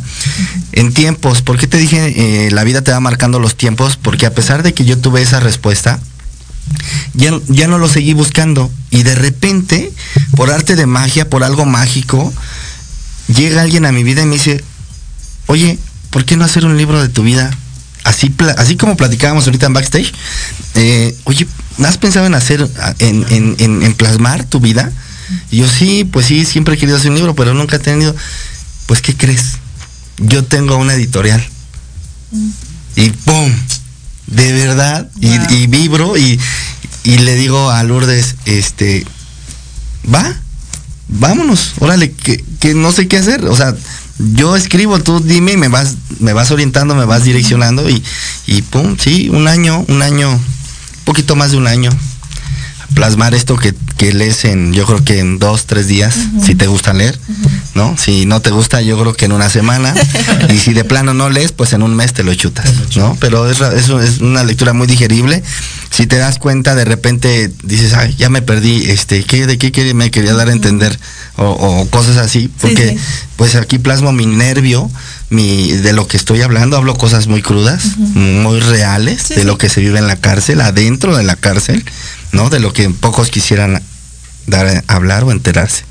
En 0.73 0.93
tiempos, 0.93 1.41
¿por 1.41 1.57
qué 1.57 1.67
te 1.67 1.77
dije, 1.77 2.45
eh, 2.45 2.51
la 2.51 2.63
vida 2.63 2.81
te 2.81 2.91
va 2.91 2.99
marcando 2.99 3.39
los 3.39 3.55
tiempos? 3.55 3.97
Porque 3.97 4.25
a 4.25 4.33
pesar 4.33 4.63
de 4.63 4.73
que 4.73 4.83
yo 4.83 4.97
tuve 4.97 5.21
esa 5.21 5.39
respuesta, 5.39 5.99
ya, 7.13 7.31
ya 7.47 7.67
no 7.67 7.77
lo 7.77 7.87
seguí 7.87 8.13
buscando. 8.13 8.71
Y 8.89 9.03
de 9.03 9.15
repente, 9.15 9.91
por 10.35 10.51
arte 10.51 10.75
de 10.75 10.85
magia, 10.85 11.29
por 11.29 11.43
algo 11.43 11.65
mágico, 11.65 12.33
llega 13.33 13.61
alguien 13.61 13.85
a 13.85 13.91
mi 13.91 14.03
vida 14.03 14.23
y 14.23 14.25
me 14.25 14.35
dice, 14.35 14.63
oye, 15.51 15.77
¿por 16.09 16.23
qué 16.25 16.37
no 16.37 16.45
hacer 16.45 16.65
un 16.65 16.77
libro 16.77 17.01
de 17.01 17.09
tu 17.09 17.23
vida? 17.23 17.51
Así, 18.03 18.33
así 18.57 18.77
como 18.77 18.97
platicábamos 18.97 19.45
ahorita 19.45 19.67
en 19.67 19.73
backstage, 19.73 20.11
eh, 20.75 21.15
oye, 21.25 21.45
¿has 21.83 21.97
pensado 21.97 22.25
en 22.25 22.33
hacer, 22.35 22.67
en, 22.99 23.25
en- 23.29 23.55
en- 23.59 23.83
en 23.83 23.93
plasmar 23.93 24.43
tu 24.45 24.59
vida? 24.59 24.91
Y 25.51 25.57
yo 25.57 25.67
sí, 25.69 26.03
pues 26.05 26.25
sí, 26.25 26.45
siempre 26.45 26.75
he 26.75 26.77
querido 26.77 26.97
hacer 26.97 27.11
un 27.11 27.17
libro, 27.17 27.35
pero 27.35 27.53
nunca 27.53 27.75
he 27.75 27.79
tenido. 27.79 28.15
Pues, 28.87 29.01
¿qué 29.01 29.15
crees? 29.15 29.57
Yo 30.17 30.43
tengo 30.43 30.77
una 30.77 30.93
editorial. 30.93 31.41
Y 32.95 33.09
¡pum! 33.11 33.51
De 34.27 34.51
verdad. 34.53 35.09
y-. 35.19 35.53
Y, 35.55 35.67
vibro 35.67 36.17
y, 36.17 36.39
y 37.03 37.17
le 37.19 37.35
digo 37.35 37.69
a 37.69 37.83
Lourdes, 37.83 38.35
este, 38.45 39.05
va, 40.13 40.35
vámonos, 41.07 41.73
órale, 41.79 42.11
que, 42.11 42.43
que 42.59 42.73
no 42.73 42.91
sé 42.91 43.07
qué 43.07 43.17
hacer. 43.17 43.45
O 43.45 43.55
sea, 43.55 43.75
yo 44.33 44.55
escribo, 44.55 44.99
tú 44.99 45.19
dime 45.19 45.53
y 45.53 45.57
me 45.57 45.67
vas, 45.67 45.95
me 46.19 46.33
vas 46.33 46.51
orientando, 46.51 46.95
me 46.95 47.05
vas 47.05 47.23
direccionando 47.23 47.89
y, 47.89 48.03
y 48.47 48.61
pum, 48.61 48.97
sí, 48.97 49.29
un 49.29 49.47
año, 49.47 49.83
un 49.87 50.01
año, 50.01 50.31
un 50.31 50.41
poquito 51.05 51.35
más 51.35 51.51
de 51.51 51.57
un 51.57 51.67
año. 51.67 51.89
Plasmar 52.93 53.33
esto 53.33 53.55
que, 53.55 53.73
que 53.97 54.13
lees 54.13 54.43
en, 54.43 54.73
yo 54.73 54.85
creo 54.85 55.03
que 55.03 55.19
en 55.19 55.39
dos, 55.39 55.65
tres 55.65 55.87
días, 55.87 56.13
si 56.43 56.55
te 56.55 56.67
gusta 56.67 56.93
leer, 56.93 57.17
¿no? 57.73 57.95
Si 57.97 58.25
no 58.25 58.41
te 58.41 58.49
gusta, 58.51 58.81
yo 58.81 58.99
creo 58.99 59.13
que 59.13 59.25
en 59.25 59.31
una 59.31 59.49
semana. 59.49 59.93
y 60.49 60.57
si 60.57 60.73
de 60.73 60.83
plano 60.83 61.13
no 61.13 61.29
lees, 61.29 61.51
pues 61.51 61.73
en 61.73 61.83
un 61.83 61.95
mes 61.95 62.13
te 62.13 62.23
lo 62.23 62.33
chutas, 62.35 62.65
¿no? 62.95 63.15
Pero 63.19 63.49
es, 63.49 63.61
es, 63.61 63.89
un- 63.89 64.01
es 64.03 64.19
una 64.19 64.43
lectura 64.43 64.73
muy 64.73 64.87
digerible. 64.87 65.41
Si 65.89 66.07
te 66.07 66.17
das 66.17 66.37
cuenta, 66.39 66.75
de 66.75 66.85
repente 66.85 67.51
dices, 67.63 67.93
ay, 67.93 68.15
ya 68.17 68.29
me 68.29 68.41
perdí, 68.41 68.89
este, 68.89 69.23
¿qué, 69.23 69.45
¿de 69.47 69.57
qué 69.57 69.93
me 69.93 70.09
quería 70.11 70.33
dar 70.33 70.49
a 70.49 70.53
entender? 70.53 70.97
O, 71.37 71.45
o 71.45 71.89
cosas 71.89 72.17
así, 72.17 72.49
porque 72.59 72.89
sí. 72.89 72.97
pues 73.35 73.55
aquí 73.55 73.77
plasmo 73.79 74.11
mi 74.11 74.25
nervio, 74.25 74.89
mi, 75.29 75.71
de 75.71 75.93
lo 75.93 76.07
que 76.07 76.17
estoy 76.17 76.41
hablando, 76.41 76.77
hablo 76.77 76.95
cosas 76.95 77.27
muy 77.27 77.41
crudas, 77.41 77.97
muy 77.97 78.59
reales, 78.59 79.23
Sí, 79.29 79.35
de 79.35 79.43
lo 79.45 79.57
que 79.57 79.69
se 79.69 79.81
vive 79.81 79.97
en 79.99 80.07
la 80.07 80.17
cárcel, 80.17 80.61
adentro 80.61 81.15
de 81.15 81.23
la 81.23 81.35
cárcel, 81.35 81.83
¿no? 82.31 82.49
De 82.49 82.59
lo 82.59 82.73
que 82.73 82.89
pocos 82.89 83.29
quisieran 83.29 83.81
dar 84.47 84.83
a 84.87 84.93
hablar 84.93 85.23
o 85.23 85.31
enterarse. 85.31 85.83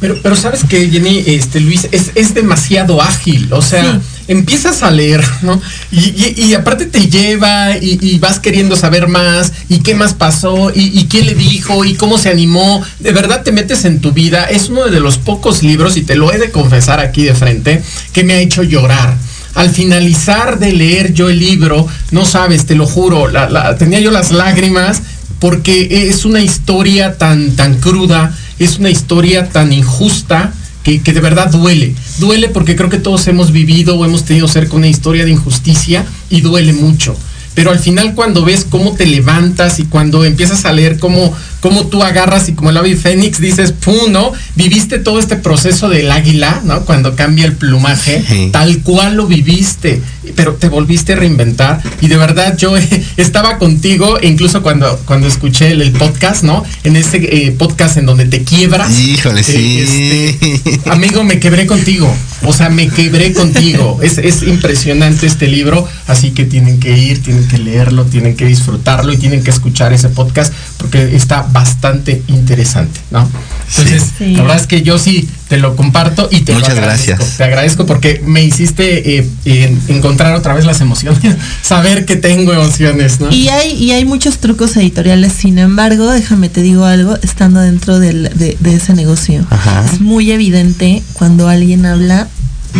Pero, 0.00 0.18
pero 0.22 0.34
sabes 0.34 0.64
que 0.64 0.88
Jenny, 0.88 1.22
este 1.26 1.60
Luis, 1.60 1.86
es, 1.92 2.12
es 2.14 2.32
demasiado 2.34 3.02
ágil. 3.02 3.52
O 3.52 3.60
sea, 3.60 3.84
Sí. 3.84 3.98
empiezas 4.28 4.82
a 4.82 4.90
leer, 4.90 5.22
¿no? 5.42 5.60
Y, 5.92 5.98
y- 6.00 6.34
y 6.46 6.54
aparte 6.54 6.86
te 6.86 7.08
lleva 7.08 7.76
y, 7.76 7.98
y 8.00 8.18
vas 8.18 8.40
queriendo 8.40 8.76
saber 8.76 9.08
más 9.08 9.52
y 9.68 9.80
qué 9.80 9.94
más 9.94 10.14
pasó 10.14 10.70
y, 10.74 10.98
y 10.98 11.04
quién 11.06 11.26
le 11.26 11.34
dijo 11.34 11.84
y 11.84 11.94
cómo 11.94 12.16
se 12.16 12.30
animó. 12.30 12.82
De 12.98 13.12
verdad 13.12 13.42
te 13.42 13.52
metes 13.52 13.84
en 13.84 14.00
tu 14.00 14.12
vida. 14.12 14.44
Es 14.44 14.70
uno 14.70 14.86
de 14.86 15.00
los 15.00 15.18
pocos 15.18 15.62
libros, 15.62 15.96
y 15.98 16.02
te 16.02 16.14
lo 16.14 16.32
he 16.32 16.38
de 16.38 16.50
confesar 16.50 16.98
aquí 17.00 17.24
de 17.24 17.34
frente, 17.34 17.82
que 18.14 18.24
me 18.24 18.32
ha 18.34 18.40
hecho 18.40 18.62
llorar. 18.62 19.14
Al 19.54 19.68
finalizar 19.68 20.58
de 20.58 20.72
leer 20.72 21.12
yo 21.12 21.28
el 21.28 21.38
libro, 21.40 21.86
no 22.12 22.24
sabes, 22.24 22.64
te 22.66 22.74
lo 22.76 22.86
juro, 22.86 23.28
la- 23.28 23.50
la- 23.50 23.76
tenía 23.76 24.00
yo 24.00 24.10
las 24.12 24.30
lágrimas 24.32 25.02
porque 25.40 26.08
es 26.08 26.24
una 26.24 26.40
historia 26.40 27.18
tan, 27.18 27.56
tan 27.56 27.80
cruda, 27.80 28.32
es 28.60 28.78
una 28.78 28.90
historia 28.90 29.48
tan 29.48 29.72
injusta 29.72 30.52
que, 30.84 31.02
que 31.02 31.12
de 31.12 31.20
verdad 31.20 31.50
duele. 31.50 31.94
duele 32.18 32.48
porque 32.48 32.76
creo 32.76 32.88
que 32.88 32.98
todos 32.98 33.26
hemos 33.26 33.50
vivido 33.50 33.96
o 33.96 34.04
hemos 34.04 34.24
tenido 34.24 34.46
cerca 34.46 34.76
una 34.76 34.86
historia 34.86 35.24
de 35.24 35.32
injusticia 35.32 36.04
y 36.30 36.42
duele 36.42 36.72
mucho 36.72 37.16
pero 37.54 37.70
al 37.72 37.78
final 37.78 38.14
cuando 38.14 38.44
ves 38.44 38.66
cómo 38.68 38.92
te 38.92 39.06
levantas 39.06 39.80
y 39.80 39.84
cuando 39.84 40.24
empiezas 40.24 40.64
a 40.64 40.72
leer 40.72 40.98
cómo, 40.98 41.34
cómo 41.60 41.88
tú 41.88 42.02
agarras 42.02 42.48
y 42.48 42.52
como 42.52 42.70
el 42.70 42.76
ave 42.76 42.96
fénix 42.96 43.40
dices, 43.40 43.72
¡pum! 43.72 44.10
¿no? 44.10 44.32
Viviste 44.54 44.98
todo 44.98 45.18
este 45.18 45.36
proceso 45.36 45.88
del 45.88 46.10
águila, 46.10 46.62
¿no? 46.64 46.84
Cuando 46.84 47.16
cambia 47.16 47.46
el 47.46 47.54
plumaje, 47.54 48.50
tal 48.52 48.78
cual 48.82 49.16
lo 49.16 49.26
viviste, 49.26 50.00
pero 50.34 50.54
te 50.54 50.68
volviste 50.68 51.12
a 51.12 51.16
reinventar 51.16 51.82
y 52.00 52.08
de 52.08 52.16
verdad 52.16 52.56
yo 52.56 52.74
estaba 53.16 53.58
contigo, 53.58 54.18
incluso 54.22 54.62
cuando, 54.62 54.98
cuando 55.04 55.26
escuché 55.26 55.72
el, 55.72 55.90
podcast, 55.92 56.44
¿no? 56.44 56.62
En 56.84 56.96
ese 56.96 57.18
eh, 57.18 57.52
podcast 57.52 57.96
en 57.96 58.06
donde 58.06 58.24
te 58.26 58.42
quiebras. 58.42 58.98
Híjole, 58.98 59.42
sí. 59.42 59.80
Este, 59.80 60.90
amigo, 60.90 61.24
me 61.24 61.38
quebré 61.40 61.66
contigo. 61.66 62.12
O 62.44 62.52
sea, 62.52 62.70
me 62.70 62.88
quebré 62.88 63.32
contigo. 63.32 63.98
Es, 64.02 64.18
es 64.18 64.42
impresionante 64.42 65.26
este 65.26 65.46
libro, 65.46 65.86
así 66.06 66.30
que 66.30 66.44
tienen 66.44 66.80
que 66.80 66.96
ir, 66.96 67.22
tienen 67.22 67.46
que 67.48 67.58
leerlo, 67.58 68.04
tienen 68.04 68.36
que 68.36 68.46
disfrutarlo 68.46 69.12
y 69.12 69.16
tienen 69.16 69.42
que 69.42 69.50
escuchar 69.50 69.92
ese 69.92 70.08
podcast 70.08 70.52
porque 70.78 71.14
está 71.14 71.42
bastante 71.42 72.22
interesante, 72.28 73.00
¿no? 73.10 73.28
Entonces, 73.68 74.12
la 74.20 74.42
verdad 74.42 74.56
es 74.56 74.66
que 74.66 74.82
yo 74.82 74.98
sí 74.98 75.28
te 75.50 75.56
lo 75.56 75.74
comparto 75.74 76.28
y 76.30 76.42
te 76.42 76.52
Muchas 76.52 76.68
lo 76.68 76.74
agradezco. 76.76 77.06
gracias. 77.08 77.36
Te 77.38 77.42
agradezco 77.42 77.84
porque 77.84 78.22
me 78.24 78.44
hiciste 78.44 79.18
eh, 79.18 79.28
eh, 79.46 79.76
encontrar 79.88 80.32
otra 80.36 80.54
vez 80.54 80.64
las 80.64 80.80
emociones, 80.80 81.34
saber 81.62 82.04
que 82.04 82.14
tengo 82.14 82.52
emociones, 82.52 83.18
¿no? 83.18 83.32
Y 83.32 83.48
hay, 83.48 83.72
y 83.72 83.90
hay 83.90 84.04
muchos 84.04 84.38
trucos 84.38 84.76
editoriales, 84.76 85.32
sin 85.32 85.58
embargo, 85.58 86.08
déjame 86.08 86.50
te 86.50 86.62
digo 86.62 86.84
algo, 86.84 87.16
estando 87.22 87.58
dentro 87.60 87.98
del, 87.98 88.30
de, 88.36 88.56
de, 88.60 88.74
ese 88.76 88.94
negocio, 88.94 89.44
Ajá. 89.50 89.84
es 89.92 90.00
muy 90.00 90.30
evidente 90.30 91.02
cuando 91.14 91.48
alguien 91.48 91.84
habla 91.84 92.28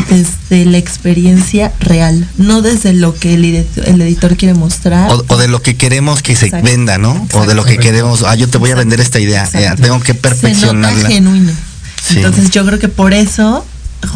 desde 0.09 0.65
la 0.67 0.79
experiencia 0.79 1.73
real, 1.81 2.29
no 2.39 2.63
desde 2.63 2.93
lo 2.93 3.17
que 3.17 3.35
el, 3.35 3.45
editor, 3.47 3.89
el 3.89 4.01
editor 4.01 4.37
quiere 4.37 4.55
mostrar. 4.55 5.11
O, 5.11 5.25
o, 5.27 5.37
de 5.37 5.49
lo 5.49 5.61
que 5.61 5.77
queremos 5.77 6.23
que 6.23 6.37
se 6.37 6.47
Exacto. 6.47 6.69
venda, 6.71 6.99
¿no? 6.99 7.15
Exacto. 7.15 7.41
O 7.41 7.47
de 7.47 7.55
lo 7.57 7.65
que 7.65 7.79
queremos, 7.79 8.23
ah, 8.23 8.37
yo 8.37 8.49
te 8.49 8.59
voy 8.59 8.71
a 8.71 8.77
vender 8.77 9.01
esta 9.01 9.19
idea, 9.19 9.49
eh, 9.55 9.71
tengo 9.83 9.99
que 9.99 10.13
Se 10.13 10.19
perfeccionarla. 10.21 10.97
nota 10.97 11.09
genuino. 11.09 11.70
Sí. 12.01 12.17
Entonces 12.17 12.51
yo 12.51 12.65
creo 12.65 12.79
que 12.79 12.89
por 12.89 13.13
eso, 13.13 13.65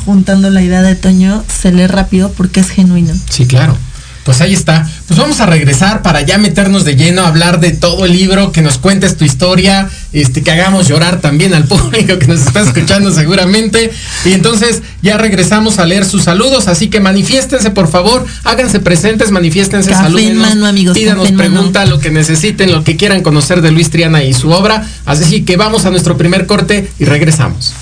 juntando 0.05 0.51
la 0.51 0.63
idea 0.63 0.83
de 0.83 0.95
Toño, 0.95 1.45
se 1.49 1.73
lee 1.73 1.87
rápido 1.87 2.33
porque 2.33 2.61
es 2.61 2.71
genuino. 2.71 3.15
Sí, 3.29 3.47
claro. 3.47 3.77
Pues 4.25 4.41
ahí 4.41 4.55
está. 4.55 4.89
Pues 5.07 5.19
vamos 5.19 5.41
a 5.41 5.47
regresar 5.47 6.03
para 6.03 6.23
ya 6.23 6.39
meternos 6.39 6.85
de 6.85 6.97
lleno 6.97 7.23
a 7.23 7.29
hablar 7.29 7.61
de 7.61 7.73
todo 7.73 8.07
el 8.07 8.13
libro, 8.13 8.53
que 8.53 8.63
nos 8.63 8.79
cuentes 8.79 9.17
tu 9.17 9.25
historia, 9.25 9.89
este, 10.13 10.43
que 10.43 10.51
hagamos 10.51 10.89
llorar 10.89 11.21
también 11.21 11.53
al 11.53 11.65
público 11.69 12.19
que 12.19 12.27
nos 12.27 12.41
está 12.41 12.63
escuchando 12.63 13.13
seguramente. 13.13 13.93
Y 14.25 14.33
entonces 14.33 14.83
ya 15.03 15.19
regresamos 15.19 15.79
a 15.79 15.85
leer 15.85 16.07
sus 16.07 16.25
saludos, 16.25 16.69
así 16.69 16.89
que 16.89 17.01
manifiéstense 17.01 17.71
por 17.71 17.89
favor, 17.89 18.25
háganse 18.45 18.81
presentes, 18.81 19.31
manifiéstense, 19.31 19.91
Café 19.91 20.05
salúdenos, 20.05 20.49
mano, 20.49 20.67
amigos, 20.67 20.97
pídanos 20.97 21.25
mano. 21.25 21.37
pregunta 21.37 21.85
lo 21.85 21.99
que 21.99 22.11
necesiten, 22.11 22.73
lo 22.73 22.83
que 22.83 22.97
quieran 22.97 23.23
conocer 23.23 23.61
de 23.61 23.71
Luis 23.71 23.91
Triana 23.91 24.25
y 24.25 24.33
su 24.33 24.51
obra. 24.51 24.87
Así 25.05 25.43
que 25.43 25.57
vamos 25.57 25.85
a 25.85 25.91
nuestro 25.91 26.17
primer 26.17 26.47
corte 26.47 26.91
y 26.99 27.05
regresamos. 27.05 27.75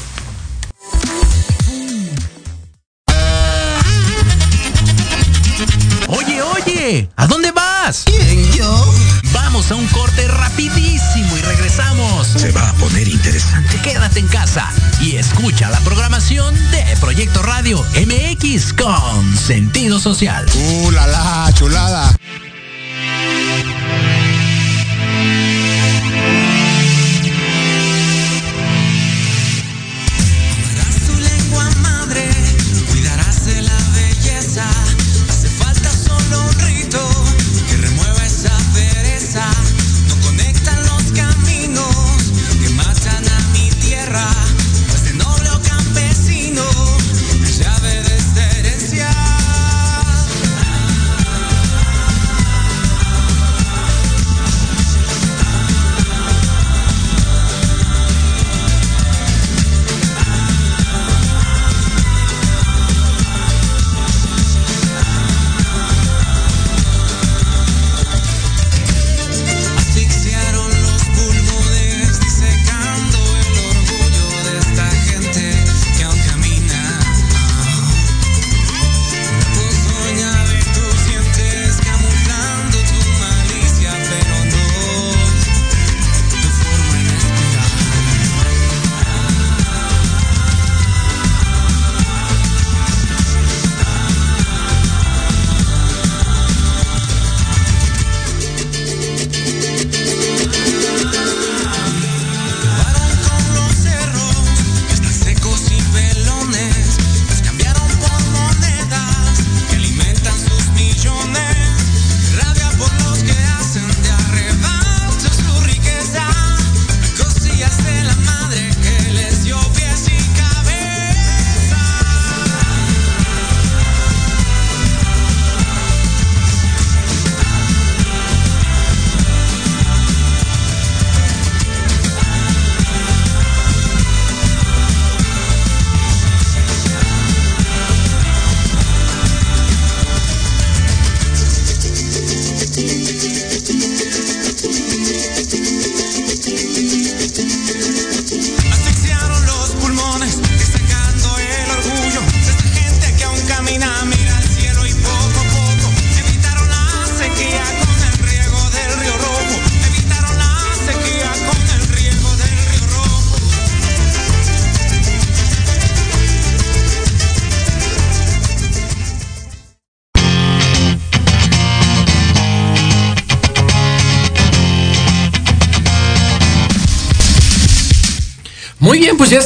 Escucha 15.32 15.70
la 15.70 15.80
programación 15.80 16.54
de 16.70 16.84
Proyecto 17.00 17.42
Radio 17.42 17.84
MX 18.06 18.72
con 18.74 19.36
sentido 19.36 19.98
social. 19.98 20.46
¡Uh, 20.54 20.90
la, 20.90 21.06
la 21.06 21.50
chulada! 21.54 22.14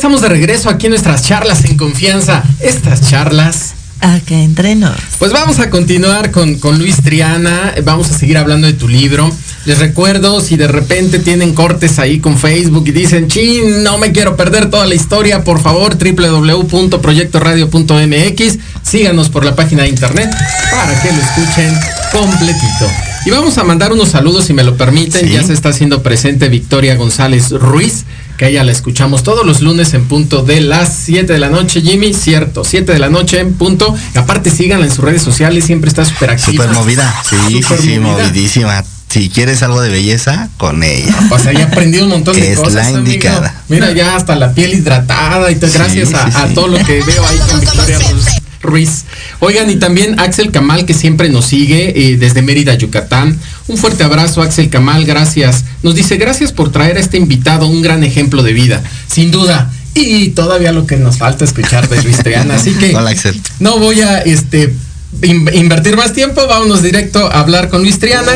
Estamos 0.06 0.22
de 0.22 0.28
regreso 0.28 0.70
aquí 0.70 0.86
en 0.86 0.90
nuestras 0.90 1.24
charlas 1.24 1.64
en 1.64 1.76
confianza. 1.76 2.44
Estas 2.60 3.10
charlas 3.10 3.74
Acá 3.98 4.36
entre 4.36 4.76
nos. 4.76 4.94
Pues 5.18 5.32
vamos 5.32 5.58
a 5.58 5.68
continuar 5.68 6.30
con, 6.30 6.60
con 6.60 6.78
Luis 6.78 7.02
Triana, 7.02 7.74
vamos 7.82 8.08
a 8.12 8.16
seguir 8.16 8.38
hablando 8.38 8.68
de 8.68 8.74
tu 8.74 8.86
libro. 8.86 9.28
Les 9.64 9.80
recuerdo, 9.80 10.40
si 10.40 10.56
de 10.56 10.68
repente 10.68 11.18
tienen 11.18 11.54
cortes 11.54 11.98
ahí 11.98 12.20
con 12.20 12.38
Facebook 12.38 12.84
y 12.86 12.92
dicen, 12.92 13.26
chin, 13.26 13.82
no 13.82 13.98
me 13.98 14.12
quiero 14.12 14.36
perder 14.36 14.70
toda 14.70 14.86
la 14.86 14.94
historia, 14.94 15.42
por 15.42 15.60
favor, 15.60 15.98
www.proyectoradio.mx, 15.98 18.58
síganos 18.84 19.28
por 19.28 19.44
la 19.44 19.56
página 19.56 19.82
de 19.82 19.88
internet 19.88 20.30
para 20.70 21.02
que 21.02 21.10
lo 21.10 21.18
escuchen 21.20 21.76
completito. 22.12 22.88
Y 23.24 23.30
vamos 23.30 23.58
a 23.58 23.64
mandar 23.64 23.92
unos 23.92 24.10
saludos, 24.10 24.44
si 24.44 24.52
me 24.52 24.62
lo 24.62 24.76
permiten, 24.76 25.26
Sí. 25.26 25.32
ya 25.32 25.42
se 25.42 25.52
está 25.52 25.70
haciendo 25.70 26.04
presente 26.04 26.48
Victoria 26.48 26.94
González 26.94 27.50
Ruiz, 27.50 28.04
que 28.36 28.48
ella 28.48 28.64
la 28.64 28.72
escuchamos 28.72 29.22
todos 29.22 29.46
los 29.46 29.60
lunes 29.62 29.94
en 29.94 30.06
punto 30.06 30.42
de 30.42 30.60
las 30.60 30.92
7 31.04 31.32
de 31.32 31.38
la 31.38 31.48
noche, 31.48 31.80
Jimmy, 31.80 32.12
cierto, 32.14 32.64
7 32.64 32.92
de 32.92 32.98
la 32.98 33.08
noche 33.08 33.40
en 33.40 33.54
punto. 33.54 33.94
Y 34.14 34.18
aparte 34.18 34.50
síganla 34.50 34.86
en 34.86 34.92
sus 34.92 35.04
redes 35.04 35.22
sociales, 35.22 35.64
siempre 35.64 35.88
está 35.88 36.04
súper 36.04 36.30
activa. 36.30 36.64
Súper 36.64 36.76
movida. 36.78 37.14
Sí, 37.28 37.36
sí, 37.50 37.74
sí, 37.80 37.98
movida. 37.98 38.24
movidísima. 38.26 38.84
Si 39.08 39.30
quieres 39.30 39.62
algo 39.62 39.80
de 39.80 39.88
belleza, 39.88 40.48
con 40.56 40.82
ella. 40.82 41.14
O 41.30 41.38
sea, 41.38 41.52
ya 41.52 41.64
aprendí 41.66 41.98
un 41.98 42.08
montón 42.08 42.34
de 42.34 42.52
Es 42.52 42.58
cosas. 42.58 42.74
la 42.74 42.82
amigo. 42.88 42.98
indicada. 42.98 43.54
Mira, 43.68 43.92
ya 43.92 44.16
hasta 44.16 44.34
la 44.34 44.52
piel 44.52 44.74
hidratada 44.74 45.50
y 45.50 45.54
todo, 45.56 45.70
Sí, 45.70 45.78
gracias 45.78 46.12
a, 46.12 46.26
sí, 46.30 46.36
a 46.36 46.54
todo 46.54 46.66
lo 46.68 46.78
que 46.84 47.02
veo 47.02 47.24
ahí 47.26 47.38
con 47.48 47.60
Victoria 47.60 47.98
Ru- 48.00 48.40
Ruiz. 48.62 49.04
Oigan, 49.40 49.70
y 49.70 49.76
también 49.76 50.18
Axel 50.18 50.50
Kamal, 50.50 50.86
que 50.86 50.94
siempre 50.94 51.28
nos 51.28 51.46
sigue 51.46 51.92
eh, 52.12 52.16
desde 52.16 52.42
Mérida, 52.42 52.74
Yucatán. 52.74 53.38
Un 53.68 53.76
fuerte 53.76 54.04
abrazo, 54.04 54.42
Axel 54.42 54.68
Kamal, 54.70 55.04
gracias. 55.04 55.64
Nos 55.82 55.94
dice, 55.94 56.16
gracias 56.16 56.52
por 56.52 56.70
traer 56.72 56.96
a 56.96 57.00
este 57.00 57.16
invitado 57.16 57.66
un 57.66 57.82
gran 57.82 58.02
ejemplo 58.04 58.42
de 58.42 58.52
vida. 58.52 58.82
Sin 59.06 59.30
duda. 59.30 59.70
Y 59.94 60.28
todavía 60.30 60.72
lo 60.72 60.86
que 60.86 60.96
nos 60.96 61.16
falta 61.16 61.44
escuchar 61.44 61.88
de 61.88 62.02
Luis 62.02 62.18
Triana. 62.18 62.56
Así 62.56 62.72
que 62.72 62.94
Hola, 62.94 63.10
Axel. 63.10 63.40
no 63.60 63.78
voy 63.78 64.02
a 64.02 64.18
este 64.18 64.74
in- 65.22 65.48
invertir 65.54 65.96
más 65.96 66.12
tiempo. 66.12 66.46
Vámonos 66.46 66.82
directo 66.82 67.26
a 67.26 67.40
hablar 67.40 67.70
con 67.70 67.80
Luis 67.82 67.98
Triana. 67.98 68.32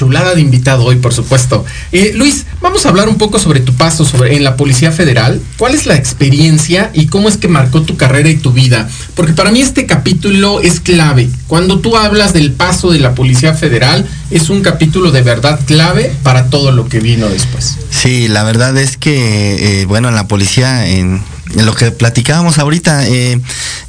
Chulada 0.00 0.34
de 0.34 0.40
invitado 0.40 0.86
hoy, 0.86 0.96
por 0.96 1.12
supuesto. 1.12 1.62
Eh, 1.92 2.12
Luis, 2.14 2.46
vamos 2.62 2.86
a 2.86 2.88
hablar 2.88 3.10
un 3.10 3.18
poco 3.18 3.38
sobre 3.38 3.60
tu 3.60 3.74
paso 3.74 4.06
sobre, 4.06 4.34
en 4.34 4.44
la 4.44 4.56
Policía 4.56 4.92
Federal. 4.92 5.42
¿Cuál 5.58 5.74
es 5.74 5.84
la 5.84 5.94
experiencia 5.94 6.90
y 6.94 7.08
cómo 7.08 7.28
es 7.28 7.36
que 7.36 7.48
marcó 7.48 7.82
tu 7.82 7.98
carrera 7.98 8.30
y 8.30 8.38
tu 8.38 8.50
vida? 8.50 8.88
Porque 9.14 9.34
para 9.34 9.50
mí 9.50 9.60
este 9.60 9.84
capítulo 9.84 10.62
es 10.62 10.80
clave. 10.80 11.28
Cuando 11.48 11.80
tú 11.80 11.98
hablas 11.98 12.32
del 12.32 12.52
paso 12.52 12.90
de 12.90 12.98
la 12.98 13.14
Policía 13.14 13.52
Federal, 13.52 14.08
es 14.30 14.48
un 14.48 14.62
capítulo 14.62 15.10
de 15.10 15.20
verdad 15.20 15.60
clave 15.66 16.16
para 16.22 16.46
todo 16.46 16.72
lo 16.72 16.88
que 16.88 17.00
vino 17.00 17.28
después. 17.28 17.76
Sí, 17.90 18.26
la 18.26 18.42
verdad 18.42 18.74
es 18.78 18.96
que, 18.96 19.82
eh, 19.82 19.84
bueno, 19.84 20.08
en 20.08 20.14
la 20.14 20.26
policía, 20.28 20.88
en, 20.88 21.22
en 21.54 21.66
lo 21.66 21.74
que 21.74 21.90
platicábamos 21.90 22.58
ahorita, 22.58 23.06
eh, 23.06 23.38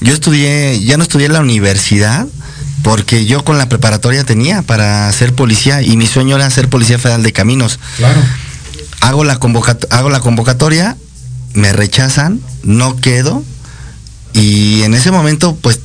yo 0.02 0.14
estudié, 0.14 0.84
ya 0.84 0.98
no 0.98 1.04
estudié 1.04 1.28
en 1.28 1.34
la 1.34 1.40
universidad, 1.40 2.28
porque 2.84 3.26
yo 3.26 3.44
con 3.44 3.58
la 3.58 3.70
preparatoria 3.70 4.24
tenía 4.24 4.62
para 4.62 5.12
ser 5.12 5.34
policía 5.34 5.82
y 5.82 5.98
mi 5.98 6.08
sueño 6.08 6.36
era 6.36 6.50
ser 6.50 6.70
policía 6.70 7.00
federal 7.00 7.24
de 7.24 7.34
caminos. 7.34 7.80
Claro. 7.98 8.22
Hago 9.02 9.24
la, 9.24 9.40
hago 9.90 10.10
la 10.10 10.20
convocatoria, 10.20 10.96
me 11.54 11.74
rechazan, 11.74 12.40
no 12.64 12.98
quedo 12.98 13.44
y 14.34 14.84
en 14.84 14.94
ese 14.94 15.12
momento 15.12 15.58
pues 15.62 15.80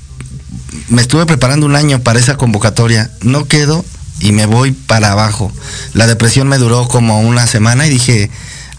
me 0.88 1.02
estuve 1.02 1.26
preparando 1.26 1.66
un 1.66 1.76
año 1.76 2.00
para 2.00 2.18
esa 2.18 2.36
convocatoria, 2.36 3.10
no 3.22 3.46
quedo 3.46 3.84
y 4.20 4.32
me 4.32 4.46
voy 4.46 4.72
para 4.72 5.12
abajo. 5.12 5.52
La 5.92 6.06
depresión 6.06 6.48
me 6.48 6.58
duró 6.58 6.88
como 6.88 7.20
una 7.20 7.46
semana 7.46 7.86
y 7.86 7.90
dije, 7.90 8.30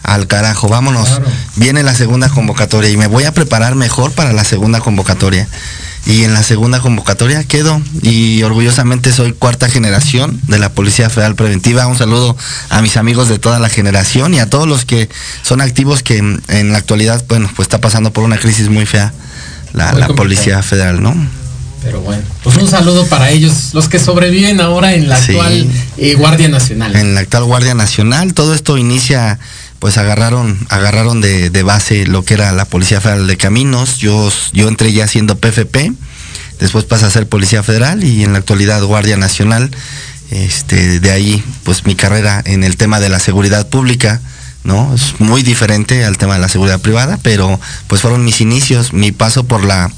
al 0.02 0.26
carajo, 0.26 0.68
vámonos. 0.68 1.08
Claro. 1.08 1.26
Viene 1.56 1.82
la 1.82 1.94
segunda 1.94 2.28
convocatoria 2.28 2.90
y 2.90 2.96
me 2.96 3.06
voy 3.06 3.24
a 3.24 3.32
preparar 3.32 3.74
mejor 3.74 4.12
para 4.12 4.32
la 4.32 4.44
segunda 4.44 4.80
convocatoria. 4.80 5.48
Y 6.08 6.24
en 6.24 6.32
la 6.32 6.42
segunda 6.42 6.80
convocatoria 6.80 7.44
quedo 7.44 7.82
y 8.00 8.42
orgullosamente 8.42 9.12
soy 9.12 9.34
cuarta 9.34 9.68
generación 9.68 10.40
de 10.48 10.58
la 10.58 10.70
Policía 10.72 11.10
Federal 11.10 11.34
Preventiva. 11.34 11.86
Un 11.86 11.98
saludo 11.98 12.34
a 12.70 12.80
mis 12.80 12.96
amigos 12.96 13.28
de 13.28 13.38
toda 13.38 13.58
la 13.58 13.68
generación 13.68 14.32
y 14.32 14.38
a 14.38 14.48
todos 14.48 14.66
los 14.66 14.86
que 14.86 15.10
son 15.42 15.60
activos 15.60 16.02
que 16.02 16.16
en, 16.16 16.72
la 16.72 16.78
actualidad, 16.78 17.22
bueno, 17.28 17.50
pues 17.54 17.66
está 17.66 17.82
pasando 17.82 18.10
por 18.10 18.24
una 18.24 18.38
crisis 18.38 18.70
muy 18.70 18.86
fea 18.86 19.12
la, 19.74 19.92
Muy 19.92 20.00
la 20.00 20.06
complicada. 20.06 20.16
Policía 20.16 20.62
Federal, 20.62 21.02
¿no? 21.02 21.14
Pero 21.82 22.00
bueno, 22.00 22.22
pues 22.42 22.56
un 22.56 22.68
saludo 22.68 23.06
para 23.06 23.30
ellos, 23.30 23.70
los 23.74 23.88
que 23.88 23.98
sobreviven 23.98 24.60
ahora 24.62 24.94
en 24.94 25.08
la 25.10 25.16
Sí. 25.16 25.32
actual 25.32 25.66
eh, 25.98 26.14
Guardia 26.14 26.48
Nacional. 26.48 26.96
en 26.96 27.14
la 27.14 27.20
actual 27.20 27.44
Guardia 27.44 27.74
Nacional. 27.74 28.32
Todo 28.34 28.54
esto 28.54 28.78
inicia, 28.78 29.38
pues 29.78 29.96
agarraron, 29.96 30.58
agarraron 30.68 31.20
de, 31.20 31.62
base 31.62 32.06
lo 32.06 32.24
que 32.24 32.34
era 32.34 32.52
la 32.52 32.64
Policía 32.64 33.00
Federal 33.00 33.26
de 33.26 33.36
Caminos. 33.36 33.98
Yo, 33.98 34.30
yo 34.52 34.68
entré 34.68 34.92
ya 34.92 35.06
siendo 35.06 35.38
PFP, 35.38 35.92
después 36.60 36.84
pasa 36.84 37.06
a 37.06 37.10
ser 37.10 37.28
Policía 37.28 37.62
Federal 37.62 38.02
y 38.02 38.24
en 38.24 38.32
la 38.32 38.38
actualidad 38.38 38.82
Guardia 38.82 39.16
Nacional. 39.16 39.70
Este, 40.30 41.00
de 41.00 41.10
ahí, 41.10 41.42
pues 41.64 41.86
mi 41.86 41.94
carrera 41.94 42.42
en 42.44 42.64
el 42.64 42.76
tema 42.76 43.00
de 43.00 43.08
la 43.08 43.18
seguridad 43.18 43.68
pública, 43.68 44.20
¿no? 44.64 44.94
Es 44.94 45.20
muy 45.20 45.42
diferente 45.42 46.04
al 46.04 46.18
tema 46.18 46.34
de 46.34 46.40
la 46.40 46.48
seguridad 46.48 46.80
privada, 46.80 47.18
pero 47.22 47.58
pues 47.86 48.02
fueron 48.02 48.24
mis 48.24 48.40
inicios, 48.40 48.92
mi 48.92 49.12
paso 49.12 49.44
por 49.44 49.64
la 49.64 49.90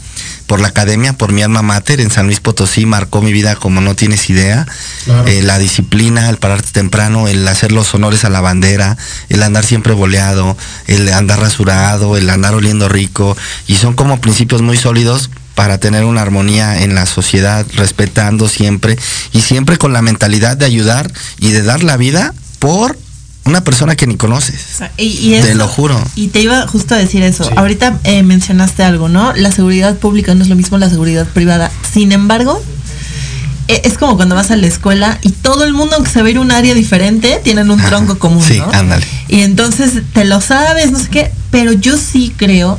por 0.51 0.61
la 0.61 0.67
academia, 0.67 1.13
por 1.13 1.31
mi 1.31 1.45
alma 1.45 1.63
mater 1.63 2.01
en 2.01 2.11
San 2.11 2.27
Luis 2.27 2.41
Potosí, 2.41 2.85
marcó 2.85 3.23
mi 3.23 3.33
vida 3.33 3.55
como 3.55 3.81
no 3.81 3.95
tienes 3.95 4.29
idea. 4.31 4.67
Claro. 5.05 5.29
Eh, 5.29 5.43
la 5.43 5.61
disciplina, 5.61 6.29
el 6.29 6.39
pararte 6.39 6.73
temprano, 6.73 7.29
el 7.29 7.47
hacer 7.47 7.71
los 7.71 7.95
honores 7.95 8.25
a 8.25 8.31
la 8.31 8.41
bandera, 8.41 8.97
el 9.29 9.45
andar 9.45 9.65
siempre 9.65 9.93
boleado, 9.93 10.57
el 10.89 11.09
andar 11.13 11.39
rasurado, 11.39 12.17
el 12.17 12.29
andar 12.29 12.55
oliendo 12.55 12.89
rico, 12.89 13.37
y 13.69 13.77
son 13.77 13.95
como 13.95 14.21
principios 14.21 14.61
muy 14.61 14.77
sólidos 14.77 15.31
para 15.55 15.79
tener 15.79 16.03
una 16.03 16.23
armonía 16.23 16.83
en 16.83 16.97
la 16.97 17.07
sociedad, 17.07 17.65
respetando 17.77 18.49
siempre, 18.49 18.99
y 19.31 19.43
siempre 19.43 19.79
con 19.79 19.93
la 19.93 20.03
mentalidad 20.03 20.57
de 20.57 20.65
ayudar 20.65 21.13
y 21.39 21.53
de 21.53 21.63
dar 21.63 21.85
la 21.85 21.97
vida 21.97 22.35
por 22.59 22.99
una 23.51 23.63
persona 23.65 23.97
que 23.97 24.07
ni 24.07 24.17
conoces. 24.17 24.79
Y, 24.97 25.35
y 25.37 25.41
Te 25.41 25.55
lo 25.55 25.69
juro. 25.69 26.01
Y 26.17 26.29
te 26.29 26.41
iba 26.41 26.67
justo 26.67 26.95
a 26.95 26.99
decir 26.99 27.23
eso. 27.23 27.45
Sí. 27.45 27.51
Ahorita 27.57 27.99
eh, 28.05 28.23
mencionaste 28.23 28.83
algo, 28.83 29.09
¿no? 29.09 29.33
La 29.35 29.51
seguridad 29.53 29.97
pública 29.99 30.35
no 30.35 30.43
es 30.43 30.49
lo 30.49 30.57
mismo 30.57 30.79
la 30.79 30.89
seguridad 30.89 31.27
privada. 31.29 31.71
Sin 31.93 32.13
embargo, 32.13 32.63
e- 33.69 33.83
es 33.85 33.99
como 33.99 34.17
cuando 34.17 34.35
vas 34.35 34.51
a 34.51 34.57
la 34.57 34.67
escuela 34.67 35.19
y 35.23 35.31
todo 35.31 35.65
el 35.65 35.73
mundo, 35.75 35.97
aunque 35.97 36.11
se 36.11 36.23
va 36.23 36.29
a 36.29 36.31
ir 36.31 36.37
a 36.39 36.41
un 36.41 36.53
área 36.53 36.75
diferente, 36.75 37.41
tienen 37.45 37.71
un 37.71 37.79
Ajá. 37.81 37.89
tronco 37.91 38.19
común, 38.19 38.43
Sí, 38.43 38.59
¿no? 38.59 38.71
ándale. 38.73 39.05
Y 39.29 39.41
entonces 39.41 40.03
te 40.15 40.25
lo 40.25 40.41
sabes, 40.41 40.91
no 40.93 40.99
sé 40.99 41.09
qué, 41.09 41.31
pero 41.51 41.73
yo 41.73 41.97
sí 41.99 42.33
creo 42.37 42.79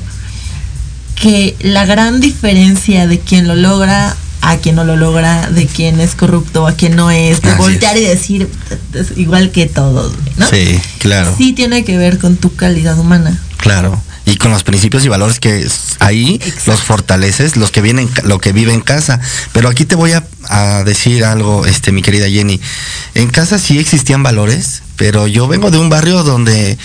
que 1.16 1.56
la 1.62 1.86
gran 1.86 2.20
diferencia 2.20 3.06
de 3.08 3.20
quien 3.20 3.48
lo 3.48 3.56
logra 3.56 4.16
a 4.42 4.58
quien 4.58 4.76
no 4.76 4.84
lo 4.84 4.96
logra, 4.96 5.50
de 5.50 5.68
quien 5.68 6.00
es 6.00 6.16
corrupto, 6.16 6.68
a 6.68 6.74
quien 6.74 6.96
no 6.96 7.12
es, 7.12 7.42
de 7.42 7.50
Así 7.52 7.58
voltear 7.58 7.96
es. 7.96 8.02
y 8.02 8.06
decir 8.06 8.50
es 8.94 9.18
igual 9.18 9.52
que 9.52 9.68
todos, 9.68 10.14
¿no? 10.38 10.48
Sí, 10.50 10.80
claro. 11.00 11.34
Sí 11.38 11.54
tiene 11.54 11.84
que 11.86 11.98
ver 11.98 12.18
con 12.18 12.36
tu 12.38 12.54
calidad 12.56 12.98
humana. 13.00 13.40
Claro. 13.58 14.02
Y 14.26 14.38
con 14.38 14.52
los 14.52 14.64
principios 14.64 15.04
y 15.04 15.08
valores 15.10 15.40
que 15.40 15.68
ahí 16.00 16.36
Exacto. 16.36 16.72
los 16.72 16.82
fortaleces, 16.82 17.58
los 17.58 17.72
que 17.72 17.82
vienen, 17.82 18.08
lo 18.24 18.40
que 18.40 18.54
vive 18.54 18.74
en 18.74 18.82
casa. 18.82 19.20
Pero 19.52 19.68
aquí 19.68 19.86
te 19.86 19.96
voy 19.96 20.12
a, 20.14 20.24
a 20.48 20.84
decir 20.84 21.26
algo, 21.26 21.66
este, 21.66 21.92
mi 21.92 22.02
querida 22.02 22.30
Jenny. 22.30 22.60
En 23.16 23.30
casa 23.30 23.58
sí 23.58 23.80
existían 23.80 24.22
valores, 24.22 24.84
pero 24.96 25.26
yo 25.28 25.48
vengo 25.48 25.72
de 25.72 25.80
un 25.80 25.90
barrio 25.90 26.24
donde, 26.24 26.78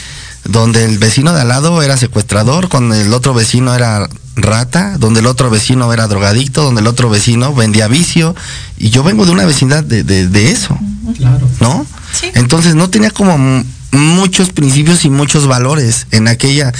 donde 0.48 0.84
el 0.84 0.98
vecino 0.98 1.32
de 1.32 1.40
al 1.42 1.48
lado 1.48 1.82
era 1.82 1.96
secuestrador, 1.96 2.68
cuando 2.68 2.94
el 2.94 3.12
otro 3.12 3.34
vecino 3.34 3.74
era 3.74 4.08
rata, 4.36 4.96
donde 4.98 5.20
el 5.20 5.26
otro 5.26 5.48
vecino 5.50 5.92
era 5.92 6.06
drogadicto, 6.08 6.62
donde 6.62 6.80
el 6.82 6.86
otro 6.86 7.08
vecino 7.10 7.54
vendía 7.54 7.88
vicio. 7.88 8.34
Y 8.78 8.90
yo 8.90 9.02
vengo 9.02 9.24
de 9.24 9.32
una 9.32 9.44
vecindad 9.46 9.82
de, 9.84 10.02
de- 10.04 10.28
de 10.28 10.50
eso. 10.50 10.78
Claro. 11.16 11.48
¿no? 11.60 11.86
Sí. 12.12 12.30
Entonces 12.34 12.74
no 12.74 12.90
tenía 12.90 13.10
como 13.10 13.64
muchos 13.92 14.50
principios 14.50 15.04
y 15.04 15.10
muchos 15.10 15.46
valores 15.46 16.06
en 16.10 16.28
aquella, 16.28 16.72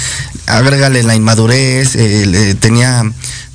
agrégale 0.45 1.01
la 1.03 1.15
inmadurez, 1.15 1.95
eh, 1.95 2.55
tenía 2.59 3.03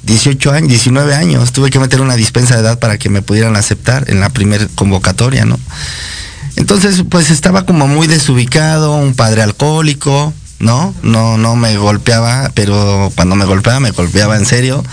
18 0.04 0.50
años, 0.50 0.68
19 0.68 1.14
años, 1.14 1.52
tuve 1.52 1.70
que 1.70 1.78
meter 1.78 2.00
una 2.00 2.16
dispensa 2.16 2.54
de 2.54 2.62
edad 2.62 2.78
para 2.80 2.98
que 2.98 3.08
me 3.08 3.22
pudieran 3.22 3.54
aceptar 3.54 4.10
en 4.10 4.18
la 4.20 4.30
primer 4.30 4.68
convocatoria, 4.74 5.44
¿no? 5.44 5.60
Entonces, 6.62 7.02
pues 7.10 7.32
estaba 7.32 7.66
como 7.66 7.88
muy 7.88 8.06
desubicado, 8.06 8.94
un 8.94 9.14
padre 9.14 9.42
alcohólico, 9.42 10.32
¿no? 10.60 10.94
No, 11.02 11.36
no 11.36 11.56
me 11.56 11.76
golpeaba, 11.76 12.52
pero 12.54 13.10
cuando 13.16 13.34
me 13.34 13.44
golpeaba, 13.46 13.80
me 13.80 13.90
golpeaba 13.90 14.36
en 14.36 14.46
serio. 14.46 14.84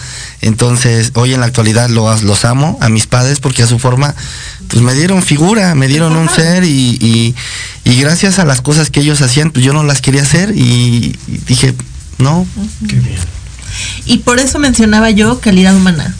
Entonces, 0.41 1.11
hoy 1.13 1.35
en 1.35 1.41
la 1.41 1.45
actualidad 1.45 1.87
los, 1.89 2.23
los 2.23 2.43
amo 2.43 2.79
a 2.81 2.89
mis 2.89 3.05
padres 3.05 3.39
porque 3.39 3.61
a 3.61 3.67
su 3.67 3.77
forma, 3.77 4.15
pues 4.67 4.81
me 4.81 4.95
dieron 4.95 5.21
figura, 5.21 5.75
me 5.75 5.87
dieron 5.87 6.15
un 6.15 6.27
ser 6.27 6.63
y, 6.63 6.97
y, 6.99 7.35
y 7.83 8.01
gracias 8.01 8.39
a 8.39 8.45
las 8.45 8.61
cosas 8.61 8.89
que 8.89 9.01
ellos 9.01 9.21
hacían, 9.21 9.51
pues 9.51 9.63
yo 9.63 9.71
no 9.71 9.83
las 9.83 10.01
quería 10.01 10.23
hacer 10.23 10.57
y, 10.57 11.19
y 11.27 11.37
dije, 11.45 11.75
no, 12.17 12.47
Qué 12.87 12.95
bien. 12.95 13.19
Y 14.05 14.17
por 14.17 14.39
eso 14.39 14.57
mencionaba 14.57 15.11
yo 15.11 15.39
calidad 15.39 15.75
humana. 15.75 16.15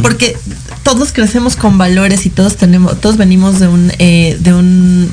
Porque 0.00 0.38
todos 0.86 1.10
crecemos 1.12 1.56
con 1.56 1.78
valores 1.78 2.26
y 2.26 2.30
todos 2.30 2.56
tenemos, 2.56 3.00
todos 3.00 3.16
venimos 3.16 3.58
de 3.58 3.66
un, 3.66 3.92
eh, 3.98 4.36
de 4.38 4.54
un 4.54 5.10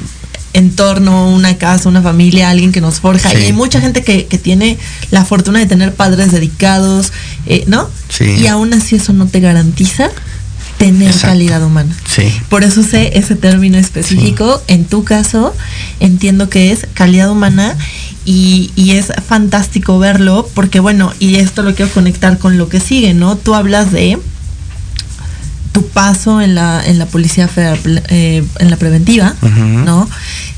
entorno, 0.54 1.32
una 1.32 1.58
casa, 1.58 1.90
una 1.90 2.04
familia, 2.04 2.52
alguien 2.52 2.72
que 2.72 2.80
nos 2.80 3.00
forja. 3.00 3.32
Sí. 3.32 3.38
Y 3.38 3.46
hay 3.46 3.54
mucha 3.54 3.82
gente 3.82 4.04
que, 4.04 4.28
que 4.28 4.38
tiene 4.38 4.78
la 5.10 5.26
fortuna 5.26 5.58
de 5.58 5.66
tener 5.66 5.96
padres 5.96 6.32
dedicados, 6.32 7.12
eh, 7.48 7.64
¿no? 7.66 7.90
Sí. 8.08 8.26
Y 8.26 8.46
aún 8.46 8.72
así 8.72 8.98
eso 8.98 9.14
no 9.14 9.26
te 9.26 9.40
garantiza 9.40 10.12
tener 10.78 11.08
Exacto. 11.08 11.30
calidad 11.30 11.64
humana. 11.64 11.98
Sí. 12.08 12.32
Por 12.50 12.64
eso 12.64 12.84
sé 12.84 13.18
ese 13.18 13.36
término 13.36 13.80
específico. 13.80 14.62
En 14.68 14.86
tu 14.86 15.04
caso, 15.04 15.56
entiendo 16.00 16.50
que 16.50 16.72
es 16.72 16.86
calidad 16.94 17.32
humana 17.32 17.76
y, 18.26 18.70
y 18.76 18.92
es 18.92 19.12
fantástico 19.28 19.98
verlo 19.98 20.48
porque, 20.54 20.80
bueno, 20.80 21.12
y 21.18 21.38
esto 21.38 21.64
lo 21.64 21.74
quiero 21.74 21.92
conectar 21.92 22.38
con 22.38 22.60
lo 22.60 22.70
que 22.70 22.80
sigue, 22.80 23.16
¿no? 23.16 23.38
Tú 23.38 23.56
hablas 23.56 23.92
de 23.92 24.20
tu 25.74 25.86
paso 25.90 26.40
en 26.40 26.56
la, 26.56 26.82
en 26.86 26.98
la 27.00 27.06
Policía 27.08 27.48
Federal, 27.50 28.04
eh, 28.10 28.44
en 28.60 28.70
la 28.70 28.78
preventiva. 28.78 29.36
¿no? 29.42 30.08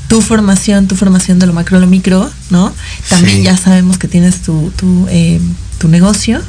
Tu 0.08 0.20
formación, 0.20 0.86
tu 0.86 0.94
formación 0.94 1.40
de 1.40 1.46
lo 1.46 1.52
macro 1.52 1.78
a 1.78 1.80
lo 1.80 1.88
micro, 1.88 2.30
¿no? 2.50 2.72
También 3.08 3.38
Sí. 3.38 3.42
ya 3.42 3.56
sabemos 3.56 3.98
que 3.98 4.06
tienes 4.06 4.42
tu, 4.42 4.70
tu, 4.76 5.08
eh, 5.10 5.40
tu 5.78 5.88
negocio, 5.88 6.40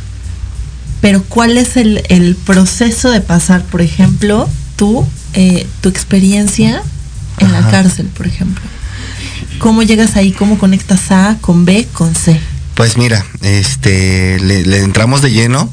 pero 1.01 1.23
¿cuál 1.23 1.57
es 1.57 1.75
el, 1.77 2.03
el 2.09 2.35
proceso 2.35 3.09
de 3.09 3.21
pasar, 3.21 3.63
por 3.63 3.81
ejemplo, 3.81 4.47
tu, 4.75 5.07
eh, 5.33 5.65
tu 5.81 5.89
experiencia 5.89 6.83
en 7.39 7.51
la 7.51 7.67
cárcel, 7.71 8.05
por 8.07 8.27
ejemplo? 8.27 8.61
¿Cómo 9.59 9.81
llegas 9.81 10.15
ahí? 10.17 10.31
¿Cómo 10.33 10.59
conectas 10.59 11.09
A 11.11 11.37
con 11.41 11.65
B 11.65 11.87
con 11.93 12.13
C? 12.13 12.39
Pues 12.75 12.95
mira, 12.97 13.25
este, 13.41 14.39
le, 14.39 14.63
le 14.65 14.79
entramos 14.83 15.23
de 15.23 15.31
lleno. 15.31 15.71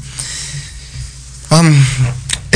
Um, 1.51 1.71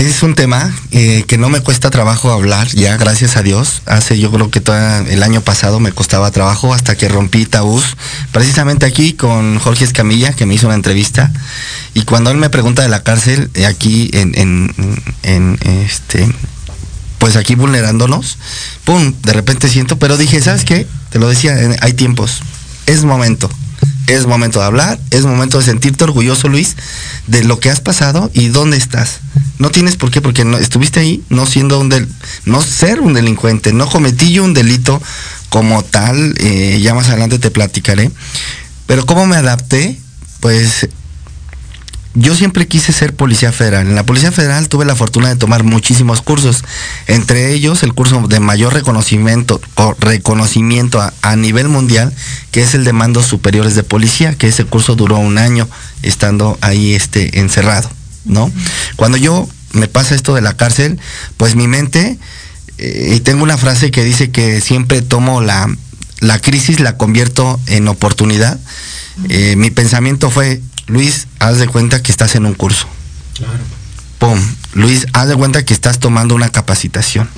es 0.07 0.23
un 0.23 0.33
tema 0.33 0.73
eh, 0.91 1.25
que 1.27 1.37
no 1.37 1.49
me 1.49 1.59
cuesta 1.59 1.89
trabajo 1.89 2.31
hablar, 2.31 2.67
ya 2.69 2.95
gracias 2.95 3.35
a 3.35 3.43
Dios. 3.43 3.81
Hace 3.85 4.17
yo 4.17 4.31
creo 4.31 4.49
que 4.49 4.61
todo 4.61 4.77
el 4.77 5.23
año 5.23 5.41
pasado 5.41 5.79
me 5.79 5.91
costaba 5.91 6.31
trabajo 6.31 6.73
hasta 6.73 6.95
que 6.95 7.09
rompí 7.09 7.45
tabús, 7.45 7.97
precisamente 8.31 8.85
aquí 8.85 9.13
con 9.13 9.59
Jorge 9.59 9.83
Escamilla, 9.83 10.33
que 10.33 10.45
me 10.45 10.53
hizo 10.53 10.67
una 10.67 10.75
entrevista. 10.75 11.31
Y 11.93 12.03
cuando 12.03 12.31
él 12.31 12.37
me 12.37 12.49
pregunta 12.49 12.81
de 12.81 12.87
la 12.87 13.03
cárcel, 13.03 13.49
eh, 13.55 13.65
aquí 13.65 14.09
en, 14.13 14.33
en, 14.35 14.73
en, 15.23 15.59
este, 15.83 16.33
pues 17.17 17.35
aquí 17.35 17.55
vulnerándonos, 17.55 18.37
pum, 18.85 19.13
de 19.23 19.33
repente 19.33 19.67
siento, 19.67 19.99
pero 19.99 20.15
dije, 20.15 20.41
¿sabes 20.41 20.63
qué? 20.63 20.87
Te 21.09 21.19
lo 21.19 21.27
decía, 21.27 21.61
eh, 21.61 21.75
hay 21.81 21.93
tiempos, 21.93 22.41
es 22.85 23.03
momento, 23.03 23.49
es 24.07 24.25
momento 24.25 24.59
de 24.59 24.65
hablar, 24.65 24.99
es 25.11 25.23
momento 25.23 25.59
de 25.59 25.65
sentirte 25.65 26.03
orgulloso, 26.03 26.47
Luis, 26.47 26.75
de 27.27 27.43
lo 27.43 27.59
que 27.59 27.69
has 27.69 27.79
pasado 27.79 28.31
y 28.33 28.47
dónde 28.47 28.77
estás. 28.77 29.19
No 29.59 29.69
tienes 29.69 29.97
por 29.97 30.09
qué, 30.09 30.21
porque 30.21 30.45
no, 30.45 30.57
estuviste 30.57 30.99
ahí, 30.99 31.23
no 31.29 31.45
siendo 31.45 31.79
un 31.79 31.89
del, 31.89 32.07
no 32.45 32.61
ser 32.61 33.01
un 33.01 33.13
delincuente, 33.13 33.73
no 33.73 33.87
cometí 33.87 34.31
yo 34.31 34.43
un 34.43 34.53
delito 34.53 35.01
como 35.49 35.83
tal, 35.83 36.33
eh, 36.37 36.79
ya 36.81 36.93
más 36.93 37.09
adelante 37.09 37.39
te 37.39 37.51
platicaré. 37.51 38.11
Pero 38.87 39.05
cómo 39.05 39.27
me 39.27 39.35
adapté, 39.35 39.99
pues 40.39 40.89
yo 42.19 42.35
siempre 42.35 42.67
quise 42.67 42.91
ser 42.91 43.15
policía 43.15 43.51
federal. 43.51 43.87
En 43.87 43.95
la 43.95 44.05
Policía 44.05 44.31
Federal 44.31 44.67
tuve 44.67 44.85
la 44.85 44.95
fortuna 44.95 45.29
de 45.29 45.35
tomar 45.35 45.63
muchísimos 45.63 46.21
cursos, 46.21 46.63
entre 47.07 47.53
ellos 47.53 47.83
el 47.83 47.93
curso 47.93 48.27
de 48.27 48.39
mayor 48.39 48.73
reconocimiento 48.73 49.61
o 49.75 49.95
reconocimiento 49.99 51.01
a, 51.01 51.35
nivel 51.35 51.69
mundial, 51.69 52.13
que 52.51 52.61
es 52.61 52.75
el 52.75 52.83
de 52.83 52.93
mandos 52.93 53.25
superiores 53.25 53.75
de 53.75 53.83
policía, 53.83 54.35
que 54.35 54.49
ese 54.49 54.65
curso 54.65 54.95
duró 54.95 55.17
un 55.17 55.37
año 55.37 55.67
estando 56.01 56.57
ahí 56.61 56.93
este 56.93 57.39
encerrado, 57.39 57.89
¿no? 58.25 58.51
Cuando 58.97 59.17
yo 59.17 59.47
me 59.71 59.87
pasa 59.87 60.15
esto 60.15 60.35
de 60.35 60.41
la 60.41 60.57
cárcel, 60.57 60.99
pues 61.37 61.55
mi 61.55 61.67
mente 61.67 62.17
eh, 62.77 63.13
y 63.15 63.19
tengo 63.21 63.43
una 63.43 63.57
frase 63.57 63.91
que 63.91 64.03
dice 64.03 64.31
que 64.31 64.61
siempre 64.61 65.01
tomo 65.01 65.41
la, 65.41 65.69
la 66.19 66.39
crisis, 66.39 66.79
la 66.79 66.97
convierto 66.97 67.59
en 67.67 67.87
oportunidad. 67.87 68.59
Eh, 69.27 69.55
mi 69.57 69.69
pensamiento 69.69 70.29
fue, 70.29 70.61
Luis, 70.89 71.27
haz 71.39 71.57
de 71.59 71.67
cuenta 71.67 72.01
que 72.03 72.11
estás 72.11 72.35
en 72.35 72.45
un 72.45 72.53
curso. 72.53 72.87
Claro. 73.35 73.53
Pum, 74.19 74.39
Luis, 74.73 75.05
haz 75.13 75.27
de 75.29 75.35
cuenta 75.35 75.63
que 75.63 75.73
estás 75.73 75.99
tomando 75.99 76.35
una 76.35 76.49
capacitación. 76.49 77.29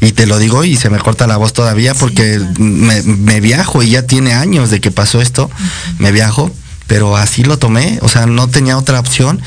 Y 0.00 0.12
te 0.12 0.26
lo 0.26 0.38
digo 0.38 0.62
y 0.62 0.76
se 0.76 0.90
me 0.90 0.98
corta 0.98 1.26
la 1.26 1.36
voz 1.36 1.52
todavía 1.52 1.92
porque 1.94 2.36
claro. 2.36 2.52
me, 2.60 3.02
me 3.02 3.40
viajo 3.40 3.82
y 3.82 3.90
ya 3.90 4.02
tiene 4.06 4.32
años 4.34 4.70
de 4.70 4.80
que 4.80 4.92
pasó 4.92 5.20
esto, 5.20 5.50
me 5.98 6.12
viajo, 6.12 6.52
pero 6.86 7.16
así 7.16 7.42
lo 7.42 7.58
tomé, 7.58 7.98
o 8.02 8.08
sea, 8.08 8.26
no 8.26 8.46
tenía 8.46 8.78
otra 8.78 9.00
opción 9.00 9.42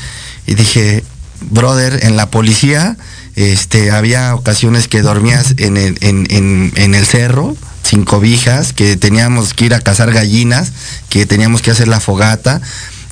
y 0.46 0.54
dije, 0.54 1.04
brother, 1.50 2.04
en 2.04 2.16
la 2.18 2.30
policía, 2.30 2.98
este, 3.34 3.90
había 3.92 4.34
ocasiones 4.34 4.88
que 4.88 5.00
dormías 5.00 5.54
en 5.56 5.78
el, 5.78 5.96
en, 6.02 6.26
en- 6.28 6.72
en 6.76 6.94
el 6.94 7.06
cerro, 7.06 7.56
sin 7.82 8.04
cobijas, 8.04 8.72
que 8.72 8.96
teníamos 8.96 9.54
que 9.54 9.66
ir 9.66 9.74
a 9.74 9.80
cazar 9.80 10.12
gallinas, 10.12 10.72
que 11.08 11.26
teníamos 11.26 11.62
que 11.62 11.70
hacer 11.70 11.88
la 11.88 12.00
fogata, 12.00 12.60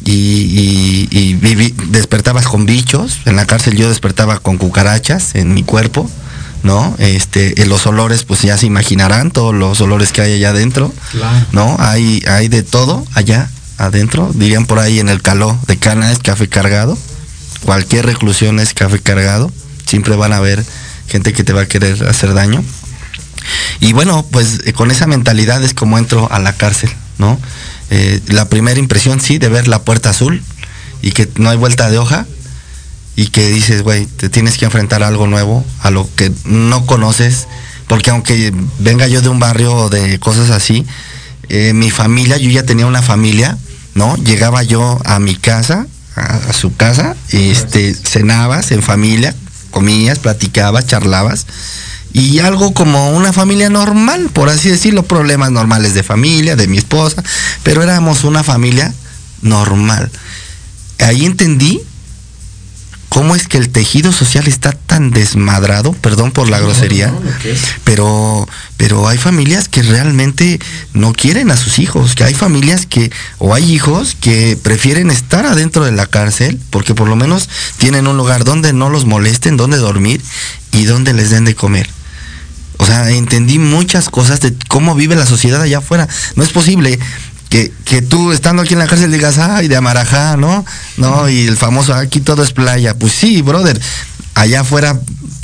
y, 0.05 0.13
y- 0.13 1.09
y 1.11 1.35
viví- 1.35 1.75
despertabas 1.91 2.47
con 2.47 2.65
bichos, 2.67 3.19
en 3.27 3.37
la 3.37 3.47
cárcel 3.47 3.77
yo 3.77 3.89
despertaba 3.91 4.39
con 4.39 4.57
cucarachas 4.57 5.35
en 5.35 5.53
mi 5.53 5.63
cuerpo, 5.63 6.11
¿no? 6.63 6.95
Este, 6.99 7.61
eh, 7.63 7.67
los 7.67 7.87
olores, 7.87 8.25
pues 8.25 8.41
ya 8.43 8.57
se 8.57 8.67
imaginarán, 8.67 9.31
todos 9.31 9.55
los 9.55 9.81
olores 9.83 10.13
que 10.13 10.23
hay 10.23 10.33
allá 10.35 10.51
adentro, 10.51 10.93
Claro. 11.13 11.47
¿no? 11.53 11.77
Hay, 11.79 12.23
hay 12.29 12.49
de 12.49 12.63
todo 12.63 13.05
allá 13.15 13.51
adentro, 13.77 14.31
dirían 14.35 14.67
por 14.67 14.79
ahí 14.79 15.01
en 15.01 15.09
el 15.11 15.21
caló 15.23 15.59
de 15.67 15.77
cana 15.77 16.13
es 16.13 16.19
café 16.19 16.49
cargado, 16.49 16.97
cualquier 17.65 18.07
reclusión 18.07 18.59
es 18.61 18.73
café 18.75 19.01
cargado, 19.01 19.53
siempre 19.87 20.17
van 20.17 20.33
a 20.33 20.37
haber 20.39 20.65
gente 21.09 21.33
que 21.35 21.45
te 21.45 21.53
va 21.53 21.63
a 21.63 21.67
querer 21.67 22.07
hacer 22.09 22.33
daño. 22.35 22.63
Y 23.81 23.93
bueno, 23.93 24.25
pues 24.31 24.61
eh, 24.65 24.73
con 24.73 24.91
esa 24.91 25.07
mentalidad 25.07 25.63
es 25.63 25.75
como 25.75 25.99
entro 25.99 26.31
a 26.31 26.39
la 26.39 26.53
cárcel, 26.53 26.91
¿no? 27.19 27.39
Eh, 27.91 28.21
la 28.29 28.49
primera 28.49 28.79
impresión 28.79 29.21
sí 29.21 29.39
de 29.39 29.49
ver 29.49 29.67
la 29.67 29.83
puerta 29.83 30.11
azul 30.11 30.43
y 31.03 31.13
que 31.13 31.29
no 31.37 31.51
hay 31.51 31.57
vuelta 31.57 31.91
de 31.91 31.99
hoja 31.99 32.27
y 33.17 33.29
que 33.29 33.51
dices, 33.51 33.83
güey, 33.83 34.07
te 34.07 34.29
tienes 34.29 34.57
que 34.59 34.65
enfrentar 34.65 35.03
a 35.03 35.09
algo 35.09 35.27
nuevo, 35.27 35.65
a 35.81 35.91
lo 35.91 36.09
que 36.15 36.31
no 36.45 36.87
conoces, 36.87 37.49
porque 37.89 38.11
aunque 38.11 38.53
venga 38.79 39.09
yo 39.09 39.21
de 39.21 39.29
un 39.29 39.41
barrio 39.41 39.89
de 39.89 40.19
cosas 40.21 40.51
así, 40.51 40.87
eh, 41.49 41.73
mi 41.73 41.91
familia, 41.91 42.37
yo 42.37 42.49
ya 42.49 42.63
tenía 42.63 42.87
una 42.87 43.03
familia, 43.03 43.59
¿no? 43.95 44.17
Llegaba 44.17 44.63
yo 44.63 45.01
a 45.05 45.19
mi 45.19 45.35
casa, 45.35 45.87
a, 46.15 46.37
a 46.37 46.53
su 46.53 46.77
casa, 46.77 47.17
este, 47.31 47.95
cenabas 47.95 48.71
en 48.71 48.83
familia, 48.83 49.35
comías, 49.71 50.21
platicabas, 50.21 50.87
charlabas, 50.87 51.47
y 52.13 52.41
algo 52.41 52.75
como 52.75 53.11
una 53.11 53.33
familia 53.33 53.71
normal, 53.71 54.31
por 54.33 54.49
así 54.49 54.69
decirlo, 54.69 55.05
problemas 55.05 55.51
normales 55.51 55.95
de 55.95 56.03
familia, 56.03 56.57
de 56.57 56.67
mi 56.67 56.79
esposa, 56.79 57.23
pero 57.63 57.83
éramos 57.83 58.25
una 58.25 58.43
familia 58.43 58.93
normal. 59.43 60.11
Ahí 60.99 61.25
entendí 61.25 61.81
cómo 63.09 63.35
es 63.35 63.49
que 63.49 63.59
el 63.59 63.71
tejido 63.71 64.13
social 64.13 64.47
está 64.47 64.73
tan 64.73 65.11
desmadrado, 65.11 65.93
perdón 65.93 66.31
por 66.31 66.49
la 66.49 66.61
grosería, 66.61 67.09
No, 67.09 67.21
no, 67.21 67.31
pero 67.85 68.49
pero 68.77 69.09
hay 69.09 69.19
familias 69.19 69.69
que 69.69 69.83
realmente 69.83 70.59
no 70.95 71.13
quieren 71.13 71.51
a 71.51 71.57
sus 71.57 71.79
hijos, 71.79 72.15
que 72.15 72.25
hay 72.25 72.35
familias 72.35 72.87
que 72.87 73.11
o 73.39 73.53
hay 73.53 73.73
hijos 73.73 74.17
que 74.19 74.57
prefieren 74.61 75.11
estar 75.11 75.45
adentro 75.45 75.85
de 75.85 75.93
la 75.93 76.07
cárcel 76.07 76.59
porque 76.71 76.95
por 76.95 77.09
lo 77.09 77.17
menos 77.17 77.49
tienen 77.79 78.07
un 78.07 78.17
lugar 78.17 78.45
donde 78.45 78.73
no 78.73 78.89
los 78.91 79.05
molesten, 79.05 79.57
donde 79.57 79.77
dormir 79.77 80.23
y 80.73 80.85
donde 80.85 81.13
les 81.13 81.31
den 81.31 81.45
de 81.45 81.55
comer. 81.55 81.91
O 82.81 82.87
sea, 82.87 83.11
entendí 83.11 83.59
muchas 83.59 84.09
cosas 84.09 84.41
de 84.41 84.55
cómo 84.67 84.95
vive 84.95 85.15
la 85.15 85.27
sociedad 85.27 85.61
allá 85.61 85.79
afuera. 85.79 86.09
No 86.35 86.43
es 86.43 86.49
posible 86.49 86.99
que, 87.51 87.71
que 87.85 88.01
tú 88.01 88.33
estando 88.33 88.63
aquí 88.63 88.73
en 88.73 88.79
la 88.79 88.87
cárcel 88.87 89.13
digas, 89.13 89.37
ay, 89.37 89.69
de 89.69 89.77
Amarajá, 89.77 90.39
¿no? 90.39 90.65
No, 90.97 91.29
y 91.29 91.47
el 91.47 91.59
famoso, 91.59 91.95
aquí 91.95 92.21
todo 92.21 92.43
es 92.43 92.53
playa. 92.53 92.95
Pues 92.95 93.13
sí, 93.13 93.43
brother, 93.43 93.79
allá 94.35 94.63
afuera, 94.63 94.99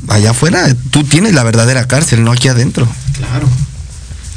allá 0.08 0.30
afuera, 0.30 0.74
tú 0.90 1.04
tienes 1.04 1.34
la 1.34 1.42
verdadera 1.42 1.86
cárcel, 1.86 2.24
no 2.24 2.32
aquí 2.32 2.48
adentro. 2.48 2.88
Claro. 3.18 3.46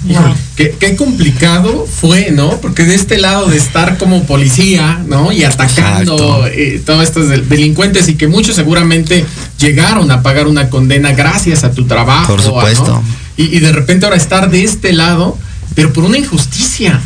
Híjole, 0.08 0.34
qué, 0.56 0.76
qué 0.80 0.96
complicado 0.96 1.86
fue, 1.86 2.32
¿no? 2.32 2.62
Porque 2.62 2.86
de 2.86 2.96
este 2.96 3.18
lado 3.18 3.48
de 3.48 3.58
estar 3.58 3.98
como 3.98 4.24
policía, 4.24 5.04
¿no? 5.08 5.32
Y 5.34 5.44
atacando 5.44 6.48
eh, 6.48 6.82
todos 6.86 7.04
estos 7.04 7.28
del- 7.28 7.50
delincuentes 7.50 8.08
y 8.08 8.16
que 8.16 8.28
muchos 8.28 8.56
seguramente 8.56 9.26
llegaron 9.60 10.10
a 10.12 10.22
pagar 10.22 10.48
una 10.48 10.70
condena 10.70 11.12
gracias 11.12 11.64
a 11.66 11.72
tu 11.72 11.86
trabajo. 11.86 12.28
Por 12.34 12.42
supuesto. 12.42 12.86
¿no? 12.88 13.04
Y, 13.36 13.56
y 13.56 13.60
de 13.60 13.72
repente 13.74 14.06
ahora 14.06 14.16
estar 14.18 14.50
de 14.50 14.64
este 14.64 14.94
lado, 14.94 15.38
pero 15.76 15.92
por 15.92 16.06
una 16.06 16.18
injusticia. 16.18 17.02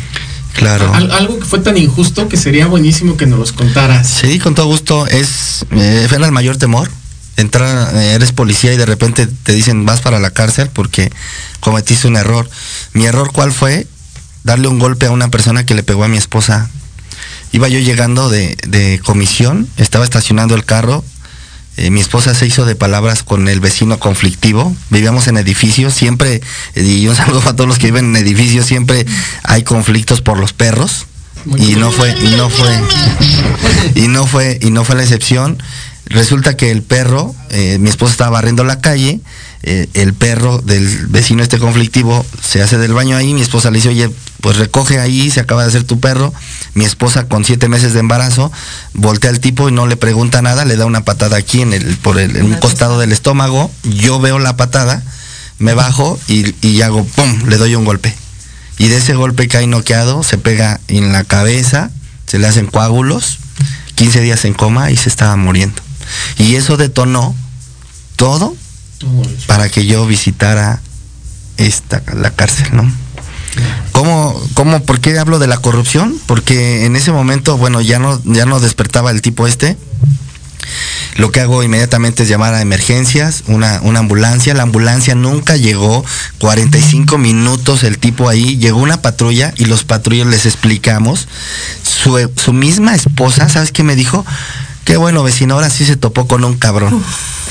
Claro. 0.52 0.94
Al- 0.94 1.10
algo 1.10 1.40
que 1.40 1.44
fue 1.46 1.58
tan 1.58 1.76
injusto 1.76 2.28
que 2.28 2.36
sería 2.36 2.68
buenísimo 2.68 3.16
que 3.16 3.26
nos 3.26 3.40
los 3.40 3.52
contaras. 3.52 4.08
Sí, 4.08 4.38
con 4.38 4.54
todo 4.54 4.66
gusto. 4.66 5.06
Es, 5.08 5.66
eh, 5.72 6.06
era 6.12 6.26
el 6.26 6.32
mayor 6.32 6.56
temor. 6.58 6.88
Entrar, 7.36 7.94
eh, 7.96 8.12
eres 8.14 8.32
policía 8.32 8.72
y 8.72 8.76
de 8.76 8.86
repente 8.86 9.26
te 9.26 9.52
dicen 9.52 9.84
vas 9.84 10.00
para 10.00 10.20
la 10.20 10.30
cárcel 10.30 10.70
porque 10.72 11.10
cometiste 11.60 12.06
un 12.08 12.16
error. 12.16 12.48
Mi 12.92 13.06
error, 13.06 13.32
¿cuál 13.32 13.52
fue? 13.52 13.86
Darle 14.44 14.68
un 14.68 14.78
golpe 14.78 15.06
a 15.06 15.10
una 15.10 15.28
persona 15.30 15.64
que 15.66 15.74
le 15.74 15.82
pegó 15.82 16.04
a 16.04 16.08
mi 16.08 16.16
esposa. 16.16 16.70
Iba 17.52 17.68
yo 17.68 17.78
llegando 17.78 18.28
de, 18.28 18.56
de 18.66 19.00
comisión, 19.04 19.68
estaba 19.76 20.04
estacionando 20.04 20.54
el 20.54 20.64
carro. 20.64 21.04
eh, 21.76 21.90
mi 21.90 22.00
esposa 22.00 22.34
se 22.34 22.46
hizo 22.46 22.64
de 22.66 22.76
palabras 22.76 23.22
con 23.24 23.48
el 23.48 23.58
vecino 23.60 23.98
conflictivo. 23.98 24.74
Vivíamos 24.90 25.26
en 25.26 25.36
edificios, 25.38 25.94
siempre, 25.94 26.40
eh, 26.74 26.82
y 26.82 27.08
un 27.08 27.16
saludo 27.22 27.42
a 27.48 27.56
todos 27.56 27.66
los 27.68 27.78
que 27.78 27.86
viven 27.86 28.14
en 28.14 28.16
edificios, 28.24 28.66
siempre 28.66 29.06
hay 29.42 29.62
conflictos 29.64 30.20
por 30.20 30.38
los 30.38 30.52
perros. 30.52 31.06
Muy 31.46 31.60
y 31.60 31.66
bien. 31.66 31.80
no 31.80 31.90
fue, 31.90 32.10
y 32.20 32.36
no 32.36 32.48
fue, 32.48 32.80
y 33.96 34.08
no 34.08 34.26
fue, 34.26 34.58
y 34.62 34.70
no 34.70 34.84
fue 34.84 34.94
la 34.96 35.02
excepción. 35.02 35.58
Resulta 36.06 36.56
que 36.56 36.70
el 36.70 36.82
perro, 36.82 37.34
eh, 37.50 37.78
mi 37.80 37.88
esposa 37.88 38.12
estaba 38.12 38.30
barriendo 38.30 38.62
la 38.64 38.80
calle, 38.80 39.20
eh, 39.62 39.88
el 39.94 40.12
perro 40.12 40.58
del 40.58 41.06
vecino 41.06 41.42
este 41.42 41.58
conflictivo 41.58 42.26
se 42.42 42.60
hace 42.60 42.76
del 42.76 42.92
baño 42.92 43.16
ahí, 43.16 43.32
mi 43.32 43.40
esposa 43.40 43.70
le 43.70 43.78
dice, 43.78 43.88
oye, 43.88 44.10
pues 44.42 44.58
recoge 44.58 45.00
ahí, 45.00 45.30
se 45.30 45.40
acaba 45.40 45.62
de 45.62 45.68
hacer 45.68 45.84
tu 45.84 46.00
perro. 46.00 46.34
Mi 46.74 46.84
esposa 46.84 47.28
con 47.28 47.46
siete 47.46 47.68
meses 47.68 47.94
de 47.94 48.00
embarazo, 48.00 48.52
voltea 48.92 49.30
al 49.30 49.40
tipo 49.40 49.70
y 49.70 49.72
no 49.72 49.86
le 49.86 49.96
pregunta 49.96 50.42
nada, 50.42 50.66
le 50.66 50.76
da 50.76 50.84
una 50.84 51.04
patada 51.04 51.38
aquí 51.38 51.62
en 51.62 51.72
el, 51.72 51.96
por 51.96 52.18
el, 52.18 52.36
en 52.36 52.44
un 52.44 52.54
costado 52.56 52.98
del 52.98 53.12
estómago, 53.12 53.70
yo 53.84 54.20
veo 54.20 54.38
la 54.38 54.58
patada, 54.58 55.02
me 55.58 55.72
bajo 55.72 56.18
y, 56.28 56.54
y 56.60 56.82
hago, 56.82 57.04
¡pum!, 57.04 57.48
le 57.48 57.56
doy 57.56 57.74
un 57.74 57.86
golpe. 57.86 58.14
Y 58.76 58.88
de 58.88 58.98
ese 58.98 59.14
golpe 59.14 59.48
cae 59.48 59.66
noqueado, 59.66 60.22
se 60.22 60.36
pega 60.36 60.78
en 60.88 61.12
la 61.12 61.24
cabeza, 61.24 61.90
se 62.26 62.38
le 62.38 62.46
hacen 62.46 62.66
coágulos, 62.66 63.38
15 63.94 64.20
días 64.20 64.44
en 64.44 64.52
coma 64.52 64.90
y 64.90 64.96
se 64.98 65.08
estaba 65.08 65.36
muriendo. 65.36 65.83
Y 66.38 66.56
eso 66.56 66.76
detonó 66.76 67.34
todo 68.16 68.56
para 69.46 69.68
que 69.68 69.86
yo 69.86 70.06
visitara 70.06 70.80
esta, 71.56 72.02
la 72.14 72.30
cárcel, 72.30 72.68
¿no? 72.72 72.90
¿Cómo, 73.92 74.40
cómo, 74.54 74.82
por 74.82 75.00
qué 75.00 75.18
hablo 75.18 75.38
de 75.38 75.46
la 75.46 75.58
corrupción? 75.58 76.18
Porque 76.26 76.84
en 76.84 76.96
ese 76.96 77.12
momento, 77.12 77.56
bueno, 77.56 77.80
ya 77.80 77.98
no, 77.98 78.20
ya 78.24 78.46
no 78.46 78.58
despertaba 78.60 79.10
el 79.10 79.22
tipo 79.22 79.46
este. 79.46 79.76
Lo 81.16 81.30
que 81.30 81.40
hago 81.40 81.62
inmediatamente 81.62 82.24
es 82.24 82.28
llamar 82.28 82.54
a 82.54 82.60
emergencias, 82.60 83.44
una, 83.46 83.80
una 83.82 84.00
ambulancia. 84.00 84.54
La 84.54 84.64
ambulancia 84.64 85.14
nunca 85.14 85.56
llegó, 85.56 86.04
45 86.38 87.18
minutos 87.18 87.84
el 87.84 87.98
tipo 87.98 88.28
ahí, 88.28 88.56
llegó 88.56 88.78
una 88.78 89.00
patrulla 89.00 89.54
y 89.56 89.66
los 89.66 89.84
patrullos 89.84 90.26
les 90.26 90.46
explicamos. 90.46 91.28
Su, 91.84 92.30
su 92.36 92.52
misma 92.52 92.96
esposa, 92.96 93.48
¿sabes 93.48 93.70
qué 93.70 93.84
me 93.84 93.94
dijo? 93.94 94.26
Qué 94.84 94.96
bueno, 94.98 95.22
vecino, 95.22 95.54
ahora 95.54 95.70
sí 95.70 95.84
se 95.86 95.96
topó 95.96 96.26
con 96.28 96.44
un 96.44 96.56
cabrón. 96.56 97.02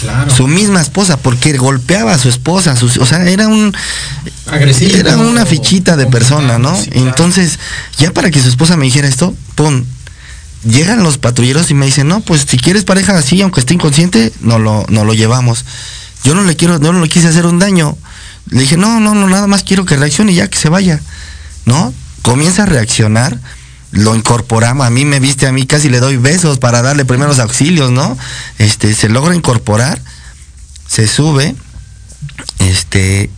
Claro. 0.01 0.29
Su 0.35 0.47
misma 0.47 0.81
esposa, 0.81 1.17
porque 1.17 1.57
golpeaba 1.57 2.13
a 2.13 2.17
su 2.19 2.29
esposa, 2.29 2.75
su- 2.75 3.01
o 3.01 3.05
sea, 3.05 3.25
era 3.27 3.47
un 3.47 3.73
Agresivo. 4.47 4.95
era 4.97 5.17
una 5.17 5.45
fichita 5.45 5.95
de 5.95 6.05
persona, 6.07 6.59
¿no? 6.59 6.75
Sí, 6.79 6.89
claro. 6.91 7.07
Entonces, 7.07 7.57
ya 7.97 8.11
para 8.11 8.29
que 8.29 8.41
su 8.41 8.49
esposa 8.49 8.75
me 8.77 8.85
dijera 8.85 9.07
esto, 9.07 9.35
pum, 9.55 9.83
llegan 10.63 11.03
los 11.03 11.17
patrulleros 11.17 11.71
y 11.71 11.73
me 11.73 11.85
dicen, 11.85 12.07
no, 12.07 12.19
pues 12.21 12.45
si 12.47 12.57
quieres 12.57 12.83
pareja 12.83 13.17
así, 13.17 13.41
aunque 13.41 13.61
esté 13.61 13.73
inconsciente, 13.73 14.31
no 14.41 14.59
lo, 14.59 14.85
no 14.89 15.03
lo 15.05 15.13
llevamos. 15.13 15.65
Yo 16.23 16.35
no 16.35 16.43
le 16.43 16.55
quiero, 16.55 16.79
no 16.79 16.93
le 16.93 17.09
quise 17.09 17.27
hacer 17.29 17.45
un 17.45 17.59
daño. 17.59 17.97
Le 18.49 18.61
dije, 18.61 18.77
no, 18.77 18.99
no, 18.99 19.15
no, 19.15 19.27
nada 19.27 19.47
más 19.47 19.63
quiero 19.63 19.85
que 19.85 19.95
reaccione 19.97 20.33
y 20.33 20.35
ya 20.35 20.49
que 20.49 20.57
se 20.57 20.69
vaya. 20.69 20.99
¿No? 21.65 21.93
Comienza 22.21 22.63
a 22.63 22.65
reaccionar, 22.65 23.39
lo 23.93 24.15
incorporamos, 24.15 24.87
a 24.87 24.89
mí 24.89 25.05
me 25.05 25.19
viste, 25.19 25.45
a 25.45 25.51
mí 25.51 25.67
casi 25.67 25.87
le 25.87 25.99
doy 25.99 26.17
besos 26.17 26.57
para 26.57 26.81
darle 26.81 27.05
primeros 27.05 27.37
auxilios, 27.37 27.91
¿no? 27.91 28.17
Este, 28.57 28.93
se 28.95 29.07
logra 29.07 29.35
incorporar, 29.35 30.01
se 30.87 31.07
sube, 31.07 31.55
este, 32.57 33.29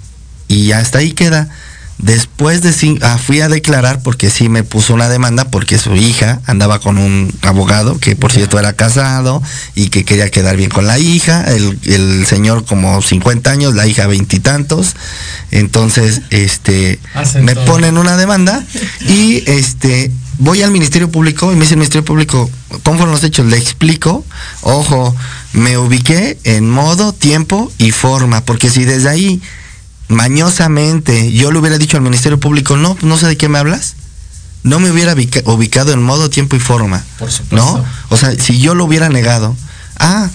y 0.48 0.72
hasta 0.72 1.00
ahí 1.00 1.12
queda. 1.12 1.50
Después 1.98 2.62
de 2.62 3.00
ah, 3.04 3.18
fui 3.18 3.40
a 3.40 3.48
declarar 3.48 4.02
porque 4.02 4.30
sí 4.30 4.50
me 4.50 4.64
puso 4.64 4.94
una 4.94 5.08
demanda 5.08 5.46
porque 5.46 5.78
su 5.78 5.96
hija 5.96 6.42
andaba 6.46 6.80
con 6.80 6.98
un 6.98 7.34
abogado 7.42 7.98
que 8.00 8.18
por 8.18 8.34
cierto 8.34 8.60
era 8.60 8.74
casado 8.74 9.42
y 9.76 9.88
que 9.88 10.04
quería 10.04 10.30
quedar 10.30 10.58
bien 10.58 10.70
con 10.70 10.88
la 10.88 11.00
hija, 11.00 11.46
el, 11.46 11.80
el 11.86 12.26
señor 12.26 12.66
como 12.66 13.02
50 13.02 13.50
años, 13.50 13.76
la 13.76 13.88
hija 13.88 14.08
veintitantos, 14.08 14.96
entonces 15.52 16.22
este 16.32 17.00
Hacen 17.14 17.46
me 17.46 17.56
todo. 17.56 17.66
ponen 17.66 17.98
una 17.98 18.18
demanda 18.18 18.62
y 19.08 19.50
este 19.50 20.12
voy 20.38 20.62
al 20.64 20.72
Ministerio 20.72 21.10
Público 21.10 21.52
y 21.52 21.56
me 21.56 21.62
dice 21.62 21.74
el 21.76 21.80
Ministerio 21.80 22.06
Público, 22.06 22.50
¿cómo 22.84 22.98
fueron 22.98 23.14
los 23.14 23.24
hechos? 23.24 23.46
Le 23.46 23.58
explico, 23.58 24.26
ojo, 24.62 25.16
me 25.54 25.78
ubiqué 25.78 26.38
en 26.44 26.70
modo, 26.70 27.14
tiempo 27.14 27.72
y 27.78 27.92
forma, 27.92 28.42
porque 28.42 28.70
si 28.70 28.84
desde 28.86 29.10
ahí 29.10 29.42
mañosamente 30.08 31.32
yo 31.32 31.52
le 31.52 31.60
hubiera 31.60 31.78
dicho 31.78 31.98
al 31.98 32.04
Ministerio 32.04 32.40
Público, 32.40 32.78
no, 32.78 32.98
no 33.02 33.18
sé 33.18 33.28
de 33.28 33.38
qué 33.38 33.50
me 33.50 33.58
hablas, 33.60 33.96
no 34.64 34.80
me 34.80 34.90
hubiera 34.92 35.14
ubica- 35.14 35.42
ubicado 35.46 35.94
en 35.94 36.02
modo, 36.02 36.30
tiempo 36.30 36.56
y 36.56 36.60
forma. 36.60 37.04
Por 37.20 37.32
supuesto. 37.32 37.56
¿No? 37.78 37.86
O 38.10 38.18
sea, 38.18 38.32
si 38.40 38.60
yo 38.60 38.74
lo 38.76 38.86
hubiera 38.86 39.10
negado, 39.10 39.56
ah, 40.00 40.30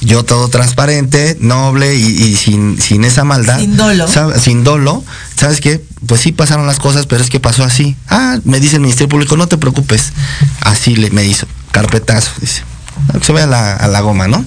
yo 0.00 0.24
todo 0.24 0.48
transparente, 0.48 1.36
noble 1.40 1.94
y, 1.96 2.04
y 2.04 2.36
sin, 2.36 2.80
sin 2.80 3.04
esa 3.04 3.24
maldad. 3.24 3.58
Sin 3.60 3.76
dolo. 3.76 4.06
¿sab- 4.08 4.38
Sin 4.38 4.64
dolo. 4.64 5.04
¿Sabes 5.36 5.60
qué? 5.60 5.82
Pues 6.06 6.20
sí 6.20 6.32
pasaron 6.32 6.66
las 6.66 6.78
cosas, 6.78 7.06
pero 7.06 7.22
es 7.22 7.30
que 7.30 7.40
pasó 7.40 7.64
así. 7.64 7.96
Ah, 8.08 8.38
me 8.44 8.60
dice 8.60 8.76
el 8.76 8.82
Ministerio 8.82 9.08
Público, 9.08 9.36
no 9.36 9.46
te 9.46 9.56
preocupes. 9.58 10.12
Así 10.60 10.96
le, 10.96 11.10
me 11.10 11.24
hizo. 11.24 11.46
Carpetazo, 11.70 12.30
dice. 12.40 12.62
Ah, 13.08 13.18
se 13.22 13.32
vaya 13.32 13.44
a 13.44 13.48
la, 13.48 13.76
a 13.76 13.88
la 13.88 14.00
goma, 14.00 14.28
¿no? 14.28 14.44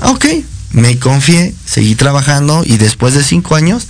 Ah, 0.00 0.10
Ok, 0.10 0.26
me 0.72 0.98
confié, 0.98 1.54
seguí 1.66 1.94
trabajando 1.94 2.62
y 2.64 2.78
después 2.78 3.14
de 3.14 3.22
cinco 3.22 3.54
años 3.54 3.86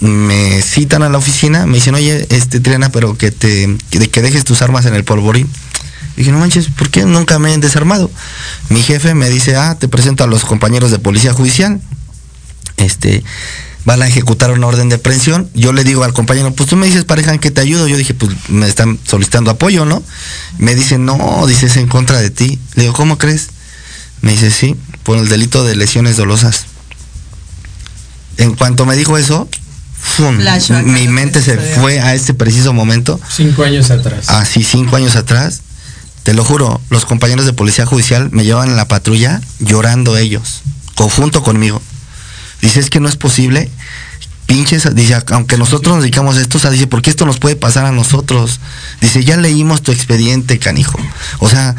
me 0.00 0.60
citan 0.62 1.02
a 1.02 1.08
la 1.08 1.18
oficina, 1.18 1.64
me 1.66 1.74
dicen, 1.74 1.94
oye, 1.94 2.26
este 2.30 2.60
Triana, 2.60 2.90
pero 2.90 3.16
que 3.16 3.30
te 3.30 3.76
que, 3.90 4.10
que 4.10 4.22
dejes 4.22 4.44
tus 4.44 4.62
armas 4.62 4.84
en 4.86 4.94
el 4.94 5.04
polvorín. 5.04 5.48
Dije, 6.16 6.32
no 6.32 6.38
manches, 6.38 6.68
¿por 6.68 6.90
qué 6.90 7.04
nunca 7.04 7.38
me 7.38 7.52
han 7.52 7.60
desarmado? 7.60 8.10
Mi 8.70 8.82
jefe 8.82 9.14
me 9.14 9.28
dice, 9.28 9.54
ah, 9.56 9.76
te 9.78 9.86
presento 9.86 10.24
a 10.24 10.26
los 10.26 10.44
compañeros 10.44 10.90
de 10.90 10.98
policía 10.98 11.32
judicial. 11.32 11.80
Este, 12.78 13.22
van 13.86 14.02
a 14.02 14.08
ejecutar 14.08 14.50
una 14.50 14.66
orden 14.66 14.88
de 14.88 14.96
aprehensión. 14.96 15.48
Yo 15.54 15.72
le 15.72 15.84
digo 15.84 16.02
al 16.04 16.12
compañero, 16.12 16.52
pues 16.52 16.68
tú 16.68 16.76
me 16.76 16.86
dices, 16.86 17.04
pareja, 17.04 17.32
¿en 17.32 17.38
qué 17.38 17.52
te 17.52 17.60
ayudo? 17.60 17.86
Yo 17.86 17.96
dije, 17.96 18.12
pues 18.14 18.32
me 18.48 18.68
están 18.68 18.98
solicitando 19.06 19.50
apoyo, 19.50 19.84
¿no? 19.86 20.02
Me 20.58 20.74
dice, 20.74 20.98
no, 20.98 21.46
dices 21.46 21.76
en 21.76 21.86
contra 21.86 22.20
de 22.20 22.30
ti. 22.30 22.58
Le 22.74 22.82
digo, 22.82 22.94
¿cómo 22.94 23.16
crees? 23.16 23.48
Me 24.22 24.32
dice, 24.32 24.50
sí, 24.50 24.74
por 25.04 25.16
el 25.16 25.28
delito 25.28 25.64
de 25.64 25.76
lesiones 25.76 26.16
dolosas. 26.16 26.66
En 28.38 28.56
cuanto 28.56 28.86
me 28.86 28.96
dijo 28.96 29.16
eso, 29.16 29.48
¡fum! 29.98 30.36
Mi 30.84 31.06
mente 31.06 31.40
se 31.40 31.56
fue 31.56 32.00
a 32.00 32.14
este 32.14 32.34
preciso 32.34 32.72
momento 32.72 33.20
Cinco 33.34 33.62
años 33.62 33.90
atrás. 33.90 34.28
así 34.28 34.64
cinco 34.64 34.96
años 34.96 35.14
atrás, 35.14 35.62
te 36.24 36.34
lo 36.34 36.44
juro, 36.44 36.80
los 36.90 37.04
compañeros 37.04 37.46
de 37.46 37.52
policía 37.52 37.86
judicial 37.86 38.30
me 38.32 38.44
llevan 38.44 38.68
en 38.70 38.76
la 38.76 38.88
patrulla 38.88 39.40
llorando 39.60 40.16
ellos, 40.18 40.62
conjunto 40.96 41.42
conmigo. 41.44 41.80
Dice, 42.62 42.80
es 42.80 42.90
que 42.90 43.00
no 43.00 43.08
es 43.08 43.16
posible. 43.16 43.70
Pinches, 44.46 44.94
dice, 44.94 45.16
aunque 45.32 45.58
nosotros 45.58 45.96
nos 45.96 46.02
dedicamos 46.02 46.36
a 46.36 46.40
esto, 46.40 46.58
o 46.58 46.60
sea, 46.60 46.70
dice, 46.70 46.86
¿por 46.86 47.02
qué 47.02 47.10
esto 47.10 47.26
nos 47.26 47.38
puede 47.38 47.56
pasar 47.56 47.84
a 47.84 47.92
nosotros? 47.92 48.60
Dice, 49.00 49.24
ya 49.24 49.36
leímos 49.36 49.82
tu 49.82 49.90
expediente, 49.92 50.58
canijo. 50.58 50.98
O 51.40 51.48
sea, 51.48 51.74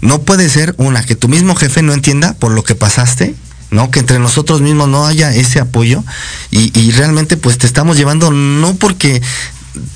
no 0.00 0.22
puede 0.22 0.48
ser 0.48 0.74
una, 0.78 1.04
que 1.04 1.16
tu 1.16 1.28
mismo 1.28 1.54
jefe 1.54 1.82
no 1.82 1.92
entienda 1.92 2.34
por 2.34 2.52
lo 2.52 2.64
que 2.64 2.74
pasaste, 2.74 3.34
¿no? 3.70 3.90
Que 3.90 4.00
entre 4.00 4.18
nosotros 4.18 4.60
mismos 4.60 4.88
no 4.88 5.06
haya 5.06 5.34
ese 5.34 5.60
apoyo 5.60 6.02
y, 6.50 6.78
y 6.78 6.92
realmente 6.92 7.36
pues 7.36 7.58
te 7.58 7.66
estamos 7.66 7.96
llevando, 7.96 8.30
no 8.30 8.74
porque 8.76 9.20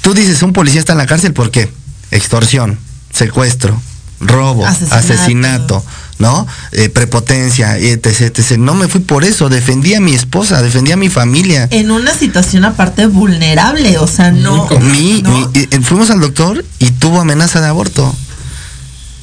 tú 0.03 0.14
dices 0.14 0.42
un 0.42 0.53
policía 0.53 0.81
está 0.81 0.92
en 0.92 0.98
la 0.98 1.07
cárcel, 1.07 1.33
¿por 1.33 1.50
qué? 1.50 1.70
Extorsión, 2.11 2.79
secuestro, 3.12 3.81
robo, 4.20 4.66
Asesinato. 4.66 4.94
asesinato, 4.96 5.85
¿no? 6.21 6.47
Eh, 6.71 6.89
prepotencia, 6.91 7.77
etc, 7.79 8.07
etc. 8.21 8.59
No 8.59 8.75
me 8.75 8.87
fui 8.87 9.01
por 9.01 9.25
eso, 9.25 9.49
defendí 9.49 9.95
a 9.95 10.01
mi 10.01 10.15
esposa, 10.15 10.63
defendí 10.63 10.93
a 10.93 10.97
mi 10.97 11.09
familia. 11.09 11.67
En 11.73 11.91
una 11.91 12.15
situación 12.15 12.65
aparte 12.65 13.07
vulnerable, 13.07 13.99
o 13.99 14.07
sea, 14.07 14.31
no. 14.31 14.69
Mi, 14.81 15.23
¿no? 15.23 15.31
mi- 15.31 15.49
eh, 15.55 15.81
fuimos 15.83 16.11
al 16.11 16.21
doctor 16.21 16.65
y 16.79 16.91
tuvo 16.93 17.21
amenaza 17.21 17.61
de 17.61 17.67
aborto. 17.67 18.15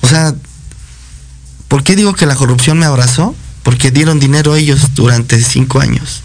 O 0.01 0.07
sea, 0.07 0.33
¿por 1.67 1.83
qué 1.83 1.95
digo 1.95 2.13
que 2.13 2.25
la 2.25 2.35
corrupción 2.35 2.79
me 2.79 2.85
abrazó? 2.85 3.35
Porque 3.63 3.91
dieron 3.91 4.19
dinero 4.19 4.55
ellos 4.55 4.95
durante 4.95 5.41
cinco 5.41 5.79
años. 5.79 6.23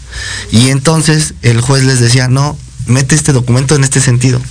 Y 0.51 0.69
entonces 0.69 1.33
el 1.41 1.61
juez 1.61 1.83
les 1.83 1.99
decía, 1.99 2.27
no, 2.27 2.57
mete 2.87 3.15
este 3.15 3.33
documento 3.33 3.75
en 3.75 3.83
este 3.83 3.99
sentido. 4.01 4.41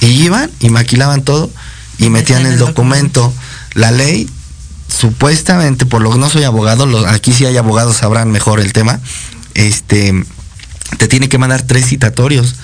Y 0.00 0.06
iban 0.06 0.50
y 0.60 0.70
maquilaban 0.70 1.22
todo 1.22 1.50
y 1.98 2.08
metían 2.08 2.46
el 2.46 2.58
documento. 2.58 3.32
La 3.74 3.90
ley, 3.92 4.28
supuestamente, 4.98 5.86
por 5.86 6.02
lo 6.02 6.10
que 6.12 6.18
no 6.18 6.28
soy 6.28 6.44
abogado, 6.44 6.86
lo- 6.86 7.06
aquí 7.06 7.32
sí 7.32 7.44
hay 7.46 7.56
abogados, 7.56 7.96
sabrán 7.96 8.30
mejor 8.30 8.60
el 8.60 8.72
tema, 8.72 9.00
este, 9.54 10.24
te 10.98 11.08
tiene 11.08 11.28
que 11.28 11.38
mandar 11.38 11.62
tres 11.62 11.86
citatorios 11.86 12.54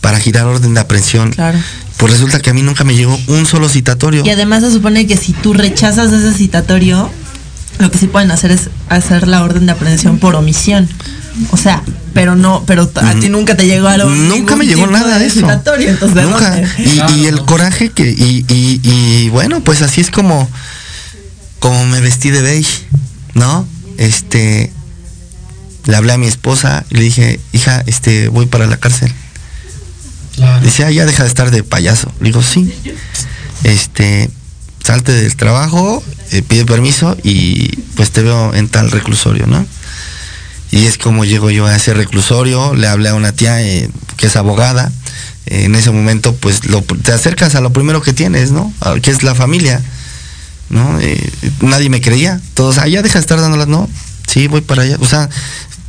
para 0.00 0.18
girar 0.20 0.46
orden 0.46 0.74
de 0.74 0.80
aprehensión. 0.80 1.32
Claro. 1.32 1.58
Pues 1.96 2.12
resulta 2.12 2.40
que 2.40 2.50
a 2.50 2.54
mí 2.54 2.62
nunca 2.62 2.84
me 2.84 2.94
llegó 2.94 3.18
un 3.28 3.46
solo 3.46 3.68
citatorio. 3.68 4.22
Y 4.24 4.30
además 4.30 4.62
se 4.62 4.70
supone 4.70 5.06
que 5.06 5.16
si 5.16 5.32
tú 5.32 5.54
rechazas 5.54 6.12
ese 6.12 6.32
citatorio, 6.36 7.10
lo 7.78 7.90
que 7.90 7.98
sí 7.98 8.06
pueden 8.06 8.30
hacer 8.30 8.50
es 8.50 8.68
hacer 8.88 9.26
la 9.28 9.42
orden 9.42 9.66
de 9.66 9.72
aprehensión 9.72 10.18
por 10.18 10.34
omisión. 10.34 10.88
O 11.50 11.56
sea, 11.56 11.82
pero 12.12 12.36
no, 12.36 12.62
pero 12.66 12.88
a 13.02 13.14
ti 13.14 13.28
nunca 13.28 13.56
te 13.56 13.66
llegó 13.66 13.88
algo. 13.88 14.08
Nunca 14.10 14.54
me 14.56 14.66
llegó 14.66 14.86
nada 14.86 15.18
de 15.18 15.26
eso. 15.26 15.40
Citatorio, 15.40 15.88
entonces, 15.90 16.14
¿de 16.16 16.22
Nunca. 16.22 16.62
Y, 16.78 17.20
y 17.20 17.26
el 17.26 17.40
coraje 17.44 17.90
que, 17.90 18.08
y, 18.10 18.44
y, 18.48 18.80
y 18.82 19.28
bueno, 19.30 19.60
pues 19.62 19.82
así 19.82 20.00
es 20.00 20.10
como, 20.10 20.48
como 21.64 21.86
me 21.86 21.98
vestí 22.02 22.28
de 22.28 22.42
beige, 22.42 22.82
¿no? 23.32 23.66
Este, 23.96 24.70
le 25.86 25.96
hablé 25.96 26.12
a 26.12 26.18
mi 26.18 26.26
esposa 26.26 26.84
y 26.90 26.96
le 26.96 27.00
dije, 27.04 27.40
hija, 27.52 27.82
este, 27.86 28.28
voy 28.28 28.44
para 28.44 28.66
la 28.66 28.76
cárcel. 28.76 29.10
Claro. 30.36 30.62
Dice, 30.62 30.84
ah, 30.84 30.90
ya 30.90 31.06
deja 31.06 31.22
de 31.22 31.28
estar 31.30 31.50
de 31.50 31.62
payaso. 31.62 32.12
Le 32.20 32.26
digo, 32.26 32.42
sí. 32.42 32.70
Este, 33.62 34.28
salte 34.84 35.12
del 35.12 35.34
trabajo, 35.36 36.02
eh, 36.32 36.42
pide 36.42 36.66
permiso 36.66 37.16
y 37.22 37.74
pues 37.96 38.10
te 38.10 38.20
veo 38.22 38.52
en 38.54 38.68
tal 38.68 38.90
reclusorio, 38.90 39.46
¿no? 39.46 39.64
Y 40.70 40.84
es 40.84 40.98
como 40.98 41.24
llego 41.24 41.48
yo 41.50 41.64
a 41.64 41.74
ese 41.74 41.94
reclusorio, 41.94 42.74
le 42.74 42.88
hablé 42.88 43.08
a 43.08 43.14
una 43.14 43.32
tía 43.32 43.62
eh, 43.62 43.88
que 44.18 44.26
es 44.26 44.36
abogada. 44.36 44.92
Eh, 45.46 45.64
en 45.64 45.74
ese 45.76 45.90
momento, 45.92 46.34
pues 46.34 46.66
lo- 46.66 46.82
te 46.82 47.12
acercas 47.12 47.54
a 47.54 47.62
lo 47.62 47.72
primero 47.72 48.02
que 48.02 48.12
tienes, 48.12 48.50
¿no? 48.50 48.70
A- 48.80 49.00
que 49.00 49.10
es 49.10 49.22
la 49.22 49.34
familia, 49.34 49.80
¿no? 50.74 51.00
Eh, 51.00 51.30
nadie 51.62 51.88
me 51.88 52.02
creía. 52.02 52.40
Todos, 52.52 52.76
ah, 52.78 52.86
ya 52.88 53.00
deja 53.00 53.14
de 53.14 53.20
estar 53.20 53.40
dándolas, 53.40 53.68
¿no? 53.68 53.88
Sí, 54.26 54.46
voy 54.48 54.60
para 54.60 54.82
allá. 54.82 54.98
O 55.00 55.06
sea, 55.06 55.30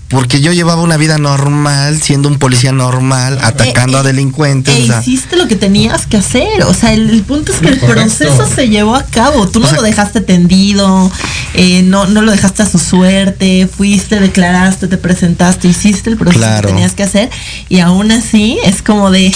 porque 0.08 0.40
yo 0.40 0.54
llevaba 0.54 0.84
una 0.84 0.98
vida 0.98 1.18
normal, 1.18 2.00
siendo 2.00 2.30
un 2.30 2.38
policía 2.38 2.72
normal, 2.72 3.40
atacando 3.42 3.98
Eh, 3.98 4.02
a 4.02 4.04
delincuentes. 4.04 4.76
E 4.78 4.84
o 4.84 4.88
sea, 4.88 5.00
hiciste 5.02 5.36
lo 5.36 5.48
que 5.48 5.56
tenías 5.56 6.06
que 6.06 6.18
hacer. 6.18 6.64
O 6.64 6.74
sea, 6.76 6.94
el, 6.94 7.10
el 7.10 7.24
punto 7.24 7.52
es 7.52 7.58
que 7.58 7.70
el 7.70 7.80
Correcto. 7.80 8.02
proceso 8.18 8.48
se 8.56 8.70
llevó 8.70 8.96
a 8.96 9.04
cabo. 9.04 9.48
Tú 9.50 9.60
no 9.60 9.66
O 9.66 9.70
sea- 9.70 9.78
lo 9.80 9.84
dejaste 9.84 10.22
tendido, 10.22 11.12
eh, 11.56 11.82
no, 11.82 12.06
no 12.06 12.22
lo 12.22 12.32
dejaste 12.32 12.62
a 12.62 12.70
su 12.70 12.78
suerte. 12.78 13.68
Fuiste, 13.68 14.20
declaraste, 14.20 14.88
te 14.88 14.98
presentaste, 14.98 15.68
hiciste 15.70 16.12
el 16.12 16.18
proceso 16.18 16.40
Claro. 16.40 16.68
que 16.68 16.74
tenías 16.76 16.94
que 16.94 17.02
hacer. 17.04 17.32
Y 17.68 17.80
aún 17.80 18.12
así 18.12 18.60
es 18.64 18.84
como 18.84 19.10
de, 19.10 19.26
"Ay, 19.28 19.36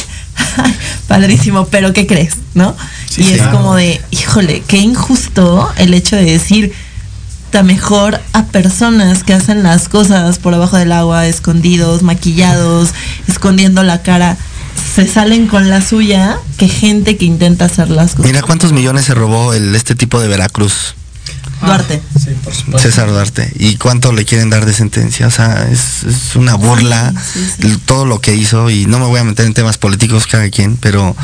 padrísimo, 1.07 1.67
pero 1.67 1.93
¿qué 1.93 2.07
crees? 2.07 2.35
¿No? 2.53 2.75
Sí, 3.09 3.23
y 3.23 3.31
es 3.31 3.37
claro. 3.37 3.57
como 3.57 3.75
de, 3.75 4.01
híjole, 4.11 4.63
qué 4.67 4.77
injusto 4.77 5.69
el 5.77 5.93
hecho 5.93 6.15
de 6.15 6.25
decir 6.25 6.73
ta 7.51 7.63
mejor 7.63 8.19
a 8.33 8.45
personas 8.45 9.23
que 9.23 9.33
hacen 9.33 9.63
las 9.63 9.89
cosas 9.89 10.37
por 10.37 10.53
abajo 10.53 10.77
del 10.77 10.91
agua, 10.91 11.25
escondidos, 11.25 12.03
maquillados, 12.03 12.89
escondiendo 13.27 13.83
la 13.83 14.01
cara, 14.03 14.37
se 14.95 15.07
salen 15.07 15.47
con 15.47 15.69
la 15.69 15.81
suya 15.81 16.37
que 16.57 16.67
gente 16.67 17.17
que 17.17 17.25
intenta 17.25 17.65
hacer 17.65 17.89
las 17.89 18.11
cosas. 18.11 18.25
mira 18.25 18.41
cuántos 18.41 18.71
millones 18.71 19.05
se 19.05 19.13
robó 19.13 19.53
el, 19.53 19.75
este 19.75 19.95
tipo 19.95 20.19
de 20.19 20.27
Veracruz. 20.27 20.95
Duarte. 21.61 22.01
Ah, 22.15 22.19
sí, 22.19 22.29
por 22.43 22.53
supuesto. 22.53 22.79
César 22.89 23.09
Duarte. 23.09 23.51
¿Y 23.57 23.75
cuánto 23.77 24.11
le 24.13 24.25
quieren 24.25 24.49
dar 24.49 24.65
de 24.65 24.73
sentencia? 24.73 25.27
O 25.27 25.31
sea, 25.31 25.67
es, 25.71 26.03
es 26.03 26.35
una 26.35 26.55
burla 26.55 27.11
Sí, 27.11 27.39
sí, 27.39 27.51
sí. 27.61 27.67
el- 27.67 27.79
todo 27.79 28.05
lo 28.05 28.19
que 28.21 28.35
hizo 28.35 28.69
y 28.69 28.85
no 28.85 28.99
me 28.99 29.05
voy 29.05 29.19
a 29.19 29.23
meter 29.23 29.45
en 29.45 29.53
temas 29.53 29.77
políticos 29.77 30.27
cada 30.27 30.49
quien, 30.49 30.77
pero 30.77 31.15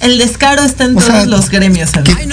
El 0.00 0.18
descaro 0.18 0.62
está 0.62 0.84
en 0.84 0.96
O 0.96 1.00
todos 1.00 1.06
sea, 1.12 1.26
los 1.26 1.50
gremios. 1.50 1.90
¿qué, 2.04 2.14
qué- 2.14 2.28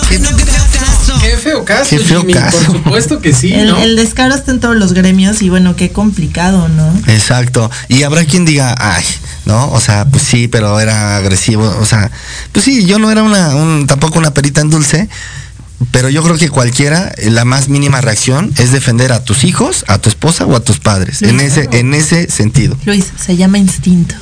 Qué 1.22 1.38
feo 1.38 1.66
caso, 1.66 1.90
Qué 1.90 2.00
feo 2.00 2.22
Jimmy, 2.22 2.34
caso. 2.34 2.58
Por 2.58 2.76
supuesto 2.78 3.20
que 3.22 3.34
sí, 3.34 3.54
El, 3.54 3.68
¿no? 3.70 3.78
el 3.82 3.96
descaro 3.96 4.36
está 4.36 4.52
en 4.52 4.60
todos 4.60 4.76
los 4.76 4.94
gremios 4.94 5.42
y 5.42 5.50
bueno, 5.50 5.76
qué 5.76 5.92
complicado, 5.92 6.68
¿no? 6.70 6.94
Exacto. 7.08 7.70
Y 7.90 8.04
habrá 8.04 8.24
quien 8.26 8.46
diga, 8.46 8.76
ay, 8.78 9.04
¿no? 9.46 9.72
O 9.72 9.80
sea, 9.82 10.06
pues 10.06 10.24
sí, 10.24 10.48
pero 10.48 10.80
era 10.80 11.18
agresivo. 11.18 11.66
O 11.82 11.86
sea, 11.86 12.12
pues 12.52 12.64
sí, 12.66 12.86
yo 12.86 13.00
no 13.00 13.12
era 13.12 13.24
una, 13.24 13.56
un- 13.56 13.88
tampoco 13.88 14.20
una 14.20 14.32
perita 14.34 14.62
en 14.62 14.70
dulce, 14.70 15.10
pero 15.92 16.10
yo 16.10 16.24
creo 16.24 16.38
que 16.38 16.50
cualquiera, 16.50 17.12
eh, 17.18 17.30
la 17.30 17.46
más 17.46 17.70
mínima 17.70 18.02
reacción 18.02 18.52
es 18.58 18.72
defender 18.72 19.12
a 19.12 19.24
tus 19.24 19.44
hijos, 19.44 19.86
a 19.88 19.98
tu 20.00 20.10
esposa 20.10 20.46
o 20.46 20.56
a 20.56 20.60
tus 20.60 20.80
padres. 20.80 21.22
En 21.22 21.40
ese, 21.40 21.68
en 21.72 21.94
ese 21.94 22.30
sentido. 22.30 22.78
Luis, 22.86 23.06
se 23.24 23.36
llama 23.38 23.58
instinto 23.58 24.16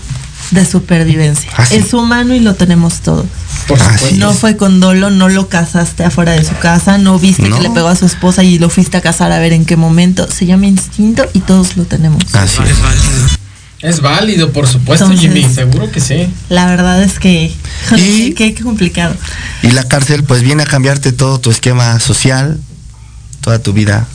de 0.51 0.63
supervivencia. 0.65 1.49
Ah, 1.57 1.65
sí. 1.65 1.75
Es 1.77 1.93
humano 1.93 2.35
y 2.35 2.39
lo 2.39 2.53
tenemos 2.55 3.01
todo. 3.01 3.25
Por 3.67 3.81
Ah. 3.81 3.97
No 4.17 4.31
fue 4.33 4.57
con 4.57 4.79
dolo, 4.79 5.09
no 5.09 5.27
lo 5.27 5.49
casaste 5.49 6.03
afuera 6.03 6.33
de 6.33 6.43
su 6.45 6.55
casa, 6.59 6.97
no 6.99 7.17
viste 7.17 7.49
No. 7.49 7.57
que 7.57 7.63
le 7.63 7.69
pegó 7.71 7.87
a 7.87 7.95
su 7.95 8.05
esposa 8.05 8.43
y 8.43 8.59
lo 8.59 8.69
fuiste 8.69 8.97
a 8.97 9.01
casar 9.01 9.31
a 9.31 9.39
ver 9.39 9.53
en 9.53 9.65
qué 9.65 9.75
momento. 9.75 10.29
Se 10.31 10.45
llama 10.45 10.67
instinto 10.67 11.25
y 11.33 11.39
todos 11.39 11.77
lo 11.77 11.85
tenemos. 11.85 12.21
Así 12.35 12.61
es. 12.63 13.39
Es 13.85 14.01
válido, 14.01 14.51
por 14.51 14.67
supuesto, 14.67 15.05
Entonces- 15.05 15.31
Jimmy, 15.31 15.53
seguro 15.53 15.91
que 15.91 15.99
sí. 16.01 16.27
La 16.49 16.65
verdad 16.65 17.01
es 17.03 17.19
que 17.19 17.53
Y- 17.97 18.33
qué, 18.33 18.53
qué 18.53 18.63
complicado. 18.63 19.15
Y 19.61 19.71
la 19.71 19.83
cárcel 19.83 20.23
pues 20.23 20.41
viene 20.41 20.63
a 20.63 20.65
cambiarte 20.65 21.11
todo 21.11 21.39
tu 21.39 21.51
esquema 21.51 21.99
social, 21.99 22.59
toda 23.41 23.59
tu 23.59 23.73
vida. 23.73 24.07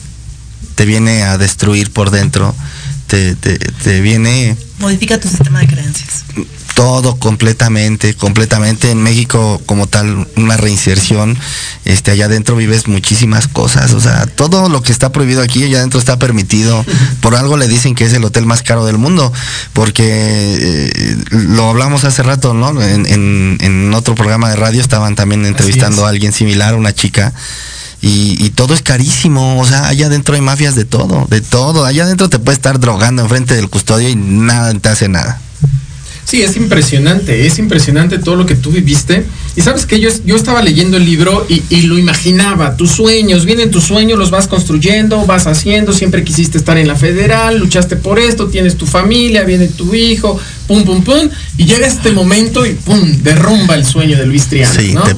Te 0.75 0.85
viene 0.87 1.23
a 1.23 1.39
destruir 1.39 1.93
por 1.93 2.11
dentro. 2.11 2.55
Te, 3.07 3.35
te, 3.37 3.59
te 3.59 4.01
viene 4.01 4.57
Modifica 4.79 5.19
tu 5.21 5.29
sistema 5.29 5.61
de 5.61 5.67
creencias. 5.67 6.25
Todo 6.81 7.15
completamente, 7.17 8.15
completamente. 8.15 8.91
En 8.91 9.03
México 9.03 9.61
como 9.67 9.87
tal, 9.87 10.27
una 10.37 10.57
reinserción. 10.57 11.37
Este, 11.85 12.11
allá 12.11 12.25
adentro 12.25 12.57
vives 12.57 12.89
muchísimas 12.89 13.49
cosas. 13.49 13.93
O 13.93 14.01
sea, 14.01 14.25
todo 14.25 14.71
lo 14.71 14.81
que 14.83 14.91
está 14.91 15.13
prohibido 15.13 15.43
aquí, 15.43 15.63
allá 15.63 15.77
adentro 15.81 16.01
está 16.01 16.19
permitido. 16.19 16.83
Por 17.21 17.35
algo 17.37 17.59
le 17.59 17.69
dicen 17.69 17.95
que 17.95 18.05
es 18.07 18.15
el 18.15 18.25
hotel 18.25 18.47
más 18.47 18.63
caro 18.63 18.87
del 18.87 18.97
mundo. 18.97 19.31
Porque 19.75 20.07
eh, 20.09 21.17
lo 21.33 21.69
hablamos 21.69 22.05
hace 22.05 22.23
rato, 22.23 22.55
¿no? 22.55 22.81
En, 22.83 23.05
en- 23.05 23.59
en 23.61 23.93
otro 23.93 24.15
programa 24.15 24.49
de 24.49 24.57
radio 24.57 24.81
estaban 24.81 25.15
también 25.17 25.45
entrevistando 25.45 26.01
es. 26.01 26.07
a 26.07 26.09
alguien 26.09 26.33
similar, 26.33 26.75
una 26.77 26.95
chica. 26.95 27.35
Y, 28.01 28.43
y 28.43 28.49
todo 28.51 28.73
es 28.73 28.81
carísimo, 28.81 29.61
o 29.61 29.67
sea, 29.67 29.87
allá 29.89 30.07
adentro 30.07 30.35
hay 30.35 30.41
mafias 30.41 30.75
de 30.77 30.87
todo, 30.87 31.27
de 31.29 31.43
todo. 31.43 31.85
Allá 31.85 32.05
adentro 32.05 32.31
te 32.31 32.39
puedes 32.39 32.57
estar 32.57 32.81
drogando 32.81 33.21
enfrente 33.21 33.55
del 33.55 33.69
custodio 33.69 34.09
y 34.09 34.17
nada 34.17 34.73
te 34.73 34.89
hace 34.89 35.11
nada. 35.11 35.39
Sí, 36.31 36.43
es 36.43 36.57
impresionante, 36.57 37.47
es 37.47 37.59
impresionante 37.59 38.19
todo 38.19 38.37
lo 38.37 38.47
que 38.47 38.55
tú 38.55 38.71
viviste. 38.71 39.25
Y 39.57 39.63
sabes 39.63 39.85
que 39.85 39.99
yo, 39.99 40.11
yo 40.25 40.37
estaba 40.37 40.63
leyendo 40.63 40.97
el 40.97 41.05
libro 41.05 41.45
y, 41.49 41.63
y 41.71 41.83
lo 41.83 41.99
imaginaba, 41.99 42.77
tus 42.77 42.93
sueños, 42.93 43.45
vienen 43.45 43.73
tus 43.73 43.83
sueños, 43.85 44.17
los 44.17 44.31
vas 44.31 44.47
construyendo, 44.47 45.27
vas 45.27 45.49
haciendo, 45.49 45.93
siempre 45.93 46.23
quisiste 46.23 46.57
estar 46.57 46.79
en 46.79 46.87
la 46.87 46.95
federal, 46.95 47.59
luchaste 47.59 47.97
por 47.97 48.21
esto, 48.21 48.47
tienes 48.47 48.77
tu 48.77 48.87
familia, 48.87 49.43
viene 49.43 49.67
tu 49.67 49.93
hijo, 49.95 50.39
pum, 50.69 50.85
pum, 50.85 51.03
pum, 51.03 51.29
y 51.57 51.65
llega 51.65 51.85
este 51.87 52.13
momento 52.13 52.65
y 52.65 52.75
pum, 52.75 53.01
derrumba 53.23 53.75
el 53.75 53.85
sueño 53.85 54.17
de 54.17 54.27
Luis 54.27 54.47
Triana, 54.47 54.73
Sí, 54.81 54.93
¿no? 54.93 55.03
te- 55.03 55.17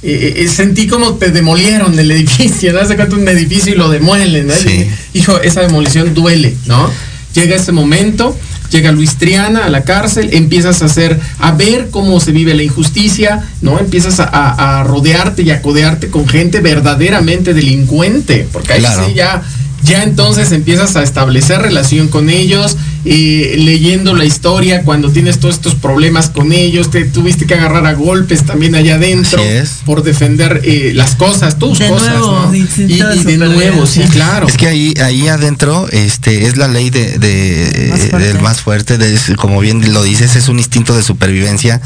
Eh, 0.00 0.44
eh, 0.44 0.48
sentí 0.48 0.86
como 0.86 1.14
te 1.14 1.30
demolieron 1.32 1.98
el 1.98 2.10
edificio, 2.10 2.72
¿no? 2.74 2.78
Hace 2.80 2.94
cuenta 2.96 3.16
un 3.16 3.26
edificio 3.28 3.72
y 3.72 3.76
lo 3.76 3.88
demuelen, 3.88 4.46
¿no? 4.48 4.54
Sí. 4.54 4.86
Hijo, 5.14 5.40
esa 5.40 5.60
demolición 5.62 6.14
duele, 6.14 6.54
¿no? 6.66 6.88
Llega 7.34 7.56
ese 7.56 7.72
momento, 7.72 8.36
llega 8.70 8.92
Luis 8.92 9.16
Triana 9.16 9.64
a 9.64 9.68
la 9.70 9.82
cárcel, 9.84 10.30
empiezas 10.32 10.82
a 10.82 10.86
hacer, 10.86 11.18
a 11.38 11.52
ver 11.52 11.88
cómo 11.90 12.20
se 12.20 12.32
vive 12.32 12.54
la 12.54 12.62
injusticia, 12.62 13.44
¿no? 13.62 13.78
Empiezas 13.78 14.20
a, 14.20 14.24
a- 14.24 14.80
a 14.80 14.84
rodearte 14.84 15.42
y 15.42 15.50
a 15.50 15.62
codearte 15.62 16.08
con 16.08 16.28
gente 16.28 16.60
verdaderamente 16.60 17.54
delincuente, 17.54 18.46
porque 18.52 18.74
ahí 18.74 18.80
Claro. 18.80 19.06
sí 19.06 19.14
ya, 19.14 19.42
ya 19.82 20.02
entonces 20.02 20.52
empiezas 20.52 20.96
a 20.96 21.02
establecer 21.02 21.60
relación 21.62 22.08
con 22.08 22.30
ellos, 22.30 22.76
eh, 23.04 23.54
leyendo 23.58 24.14
la 24.14 24.24
historia 24.24 24.82
cuando 24.82 25.10
tienes 25.10 25.38
todos 25.38 25.54
estos 25.54 25.74
problemas 25.76 26.28
con 26.30 26.52
ellos, 26.52 26.90
te 26.90 27.04
tuviste 27.04 27.46
que 27.46 27.54
agarrar 27.54 27.86
a 27.86 27.94
golpes 27.94 28.44
también 28.44 28.74
allá 28.74 28.96
adentro 28.96 29.40
por 29.86 30.02
defender 30.02 30.60
eh, 30.64 30.92
las 30.94 31.14
cosas, 31.14 31.58
tus 31.58 31.78
De 31.78 31.88
cosas, 31.88 32.08
nuevo, 32.18 32.46
¿no? 32.46 32.54
Y, 32.54 32.62
de 32.64 33.16
y 33.16 33.22
de 33.24 33.36
nuevo, 33.38 33.86
sí, 33.86 34.00
claro. 34.10 34.48
Es 34.48 34.56
que 34.56 34.66
ahí, 34.66 34.94
ahí 35.02 35.28
adentro 35.28 35.88
este, 35.90 36.46
es 36.46 36.56
la 36.56 36.68
ley 36.68 36.90
de, 36.90 37.18
de- 37.18 37.88
Más 37.90 38.00
fuerte. 38.10 38.26
del 38.26 38.40
más 38.42 38.60
fuerte, 38.60 38.98
de- 38.98 39.36
como 39.36 39.60
bien 39.60 39.92
lo 39.92 40.02
dices, 40.02 40.34
es 40.36 40.48
un 40.48 40.58
instinto 40.58 40.94
de 40.96 41.02
supervivencia. 41.02 41.80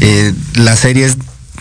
Eh, 0.00 0.32
las 0.54 0.78
series 0.80 1.16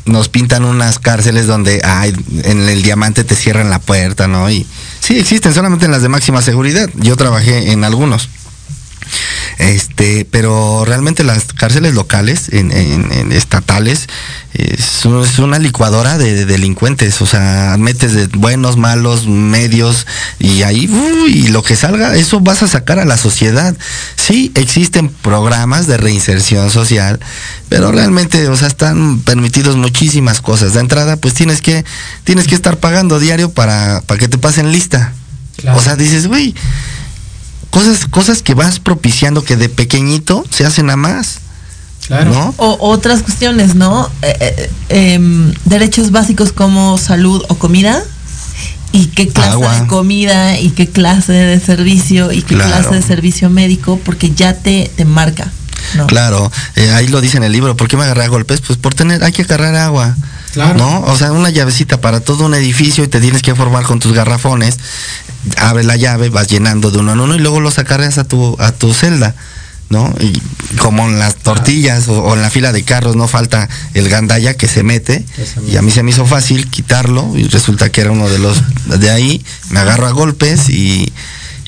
nos 0.05 0.29
pintan 0.29 0.65
unas 0.65 0.99
cárceles 0.99 1.47
donde 1.47 1.81
ay, 1.83 2.13
en 2.43 2.67
el 2.67 2.81
diamante 2.81 3.23
te 3.23 3.35
cierran 3.35 3.69
la 3.69 3.79
puerta, 3.79 4.27
¿no? 4.27 4.49
Y 4.49 4.65
sí, 4.99 5.17
existen 5.17 5.53
solamente 5.53 5.85
en 5.85 5.91
las 5.91 6.01
de 6.01 6.09
máxima 6.09 6.41
seguridad. 6.41 6.89
Yo 6.95 7.15
trabajé 7.15 7.71
en 7.71 7.83
algunos. 7.83 8.29
Este, 9.57 10.25
pero 10.29 10.83
realmente 10.85 11.23
las 11.23 11.45
cárceles 11.53 11.93
locales, 11.93 12.49
en, 12.51 12.71
en- 12.71 13.11
en 13.11 13.31
estatales, 13.31 14.07
es, 14.53 15.05
un- 15.05 15.23
es 15.23 15.39
una 15.39 15.59
licuadora 15.59 16.17
de, 16.17 16.33
de 16.33 16.45
delincuentes, 16.45 17.21
o 17.21 17.25
sea, 17.25 17.75
metes 17.79 18.13
de 18.13 18.27
buenos, 18.27 18.77
malos, 18.77 19.27
medios, 19.27 20.05
y 20.39 20.63
ahí, 20.63 20.87
uy, 20.87 21.31
y 21.31 21.47
lo 21.49 21.63
que 21.63 21.75
salga, 21.75 22.15
eso 22.15 22.39
vas 22.39 22.63
a 22.63 22.67
sacar 22.67 22.99
a 22.99 23.05
la 23.05 23.17
sociedad. 23.17 23.75
Sí, 24.15 24.51
existen 24.55 25.09
programas 25.09 25.87
de 25.87 25.97
reinserción 25.97 26.69
social, 26.71 27.19
pero 27.69 27.91
realmente, 27.91 28.47
o 28.47 28.55
sea, 28.57 28.67
están 28.67 29.19
permitidos 29.21 29.75
muchísimas 29.75 30.41
cosas. 30.41 30.73
De 30.73 30.79
entrada, 30.79 31.17
pues 31.17 31.33
tienes 31.33 31.61
que, 31.61 31.83
tienes 32.23 32.47
que 32.47 32.55
estar 32.55 32.77
pagando 32.77 33.19
diario 33.19 33.51
para, 33.51 34.01
para 34.01 34.19
que 34.19 34.27
te 34.27 34.37
pasen 34.37 34.71
lista. 34.71 35.13
Claro. 35.57 35.77
O 35.77 35.81
sea, 35.81 35.95
dices, 35.95 36.27
güey, 36.27 36.53
cosas, 37.73 38.05
cosas 38.05 38.43
que 38.43 38.53
vas 38.53 38.79
propiciando 38.79 39.43
que 39.43 39.57
de 39.57 39.67
pequeñito 39.67 40.45
se 40.51 40.63
hacen 40.63 40.91
a 40.91 40.95
más. 40.95 41.39
Claro. 42.05 42.31
¿No? 42.31 42.53
O 42.57 42.77
otras 42.91 43.23
cuestiones, 43.23 43.73
¿no? 43.73 44.11
Eh, 44.21 44.35
eh, 44.39 45.13
em, 45.13 45.51
derechos 45.65 46.11
básicos 46.11 46.51
como 46.51 46.99
salud 46.99 47.43
o 47.47 47.55
comida. 47.55 48.03
Y 48.91 49.07
qué 49.07 49.27
clase 49.29 49.53
Agua. 49.53 49.79
de 49.79 49.87
comida 49.87 50.59
y 50.59 50.69
qué 50.69 50.87
clase 50.87 51.31
de 51.33 51.59
servicio 51.59 52.31
y 52.31 52.43
qué 52.43 52.53
Claro. 52.53 52.69
clase 52.69 52.93
de 52.95 53.01
servicio 53.01 53.49
médico, 53.49 53.99
porque 54.05 54.29
ya 54.31 54.53
te, 54.53 54.91
te 54.95 55.03
marca. 55.05 55.51
¿no? 55.95 56.05
Claro, 56.05 56.51
eh, 56.75 56.91
ahí 56.91 57.07
lo 57.07 57.21
dice 57.21 57.37
en 57.37 57.43
el 57.43 57.51
libro. 57.51 57.75
¿Por 57.75 57.87
qué 57.87 57.97
me 57.97 58.03
agarré 58.03 58.25
a 58.25 58.27
golpes? 58.27 58.61
Pues 58.61 58.77
por 58.77 58.93
tener, 58.93 59.23
hay 59.23 59.31
que 59.31 59.41
agarrar 59.41 59.75
agua. 59.75 60.15
Claro. 60.53 60.77
¿No? 60.77 61.01
O 61.01 61.17
sea, 61.17 61.31
una 61.31 61.49
llavecita 61.49 61.99
para 61.99 62.19
todo 62.19 62.45
un 62.45 62.53
edificio 62.53 63.03
y 63.03 63.07
te 63.07 63.19
tienes 63.19 63.41
que 63.41 63.55
formar 63.55 63.83
con 63.83 63.99
tus 63.99 64.13
garrafones. 64.13 64.77
Abre 65.57 65.83
la 65.83 65.95
llave, 65.97 66.29
vas 66.29 66.47
llenando 66.47 66.91
de 66.91 66.99
uno 66.99 67.13
en 67.13 67.19
uno 67.19 67.35
y 67.35 67.39
luego 67.39 67.59
los 67.59 67.79
acarreas 67.79 68.17
a 68.17 68.23
tu, 68.23 68.55
a 68.59 68.71
tu 68.71 68.93
celda. 68.93 69.35
¿no? 69.89 70.11
Y 70.19 70.41
como 70.77 71.07
en 71.07 71.19
las 71.19 71.35
tortillas 71.35 72.07
o, 72.07 72.23
o 72.23 72.33
en 72.33 72.41
la 72.41 72.49
fila 72.49 72.71
de 72.71 72.83
carros 72.83 73.15
no 73.15 73.27
falta 73.27 73.69
el 73.93 74.09
gandaya 74.09 74.55
que 74.55 74.67
se 74.67 74.81
mete 74.81 75.23
y 75.71 75.75
a 75.77 75.83
mí 75.83 75.91
se 75.91 76.01
me 76.01 76.09
hizo 76.09 76.25
fácil 76.25 76.67
quitarlo 76.67 77.29
y 77.35 77.43
resulta 77.47 77.91
que 77.91 78.01
era 78.01 78.09
uno 78.11 78.27
de 78.27 78.39
los 78.39 78.59
de 78.99 79.11
ahí, 79.11 79.45
me 79.69 79.81
agarro 79.81 80.07
a 80.07 80.11
golpes 80.11 80.69
y, 80.69 81.11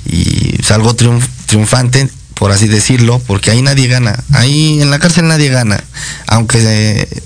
y 0.06 0.58
salgo 0.64 0.96
triunf- 0.96 1.28
triunfante 1.46 2.10
por 2.34 2.52
así 2.52 2.68
decirlo, 2.68 3.22
porque 3.28 3.52
ahí 3.52 3.62
nadie 3.62 3.88
gana, 3.88 4.24
ahí 4.32 4.82
en 4.82 4.90
la 4.90 4.98
cárcel 4.98 5.28
nadie 5.28 5.50
gana, 5.50 5.84
aunque 6.26 6.58
eh, 6.64 7.24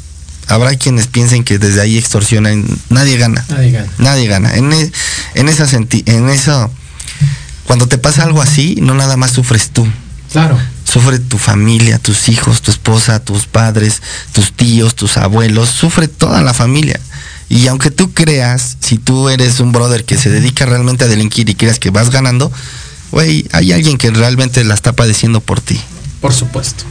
habrá 0.50 0.76
quienes 0.76 1.08
piensen 1.08 1.44
que 1.44 1.58
desde 1.60 1.80
ahí 1.82 1.98
extorsionan, 1.98 2.66
nadie 2.90 3.18
gana. 3.18 3.46
Nadie 3.50 3.72
gana. 3.72 3.90
Nadie 3.98 4.28
gana. 4.28 4.56
En, 4.56 4.74
e- 4.74 4.92
en 5.36 5.48
esa 5.48 5.68
senti 5.68 6.04
en 6.06 6.30
eso, 6.30 6.72
cuando 7.66 7.88
te 7.88 7.98
pasa 7.98 8.24
algo 8.24 8.42
así, 8.42 8.78
no 8.82 8.96
nada 8.96 9.16
más 9.16 9.32
sufres 9.32 9.70
tú. 9.70 9.88
Claro. 10.32 10.60
Sufre 10.84 11.20
tu 11.20 11.38
familia, 11.38 12.00
tus 12.00 12.30
hijos, 12.30 12.62
tu 12.62 12.72
esposa, 12.72 13.20
tus 13.24 13.46
padres, 13.46 14.02
tus 14.34 14.54
tíos, 14.54 14.96
tus 14.96 15.18
abuelos, 15.18 15.70
sufre 15.70 16.08
toda 16.08 16.42
la 16.42 16.54
familia. 16.54 17.00
Y 17.48 17.68
aunque 17.68 17.90
tú 17.92 18.14
creas, 18.14 18.78
si 18.80 18.98
tú 18.98 19.30
eres 19.30 19.60
un 19.60 19.72
brother 19.72 20.04
que 20.06 20.18
se 20.18 20.30
dedica 20.30 20.66
realmente 20.66 21.06
a 21.06 21.08
delinquir 21.08 21.50
y 21.50 21.56
creas 21.56 21.80
que 21.80 21.90
vas 21.90 22.10
ganando, 22.10 22.52
güey, 23.12 23.48
hay 23.54 23.72
alguien 23.72 23.98
que 23.98 24.12
realmente 24.12 24.64
la 24.64 24.74
está 24.76 24.94
padeciendo 24.94 25.42
por 25.42 25.62
ti. 25.62 25.80
Por 26.22 26.34
supuesto. 26.34 26.84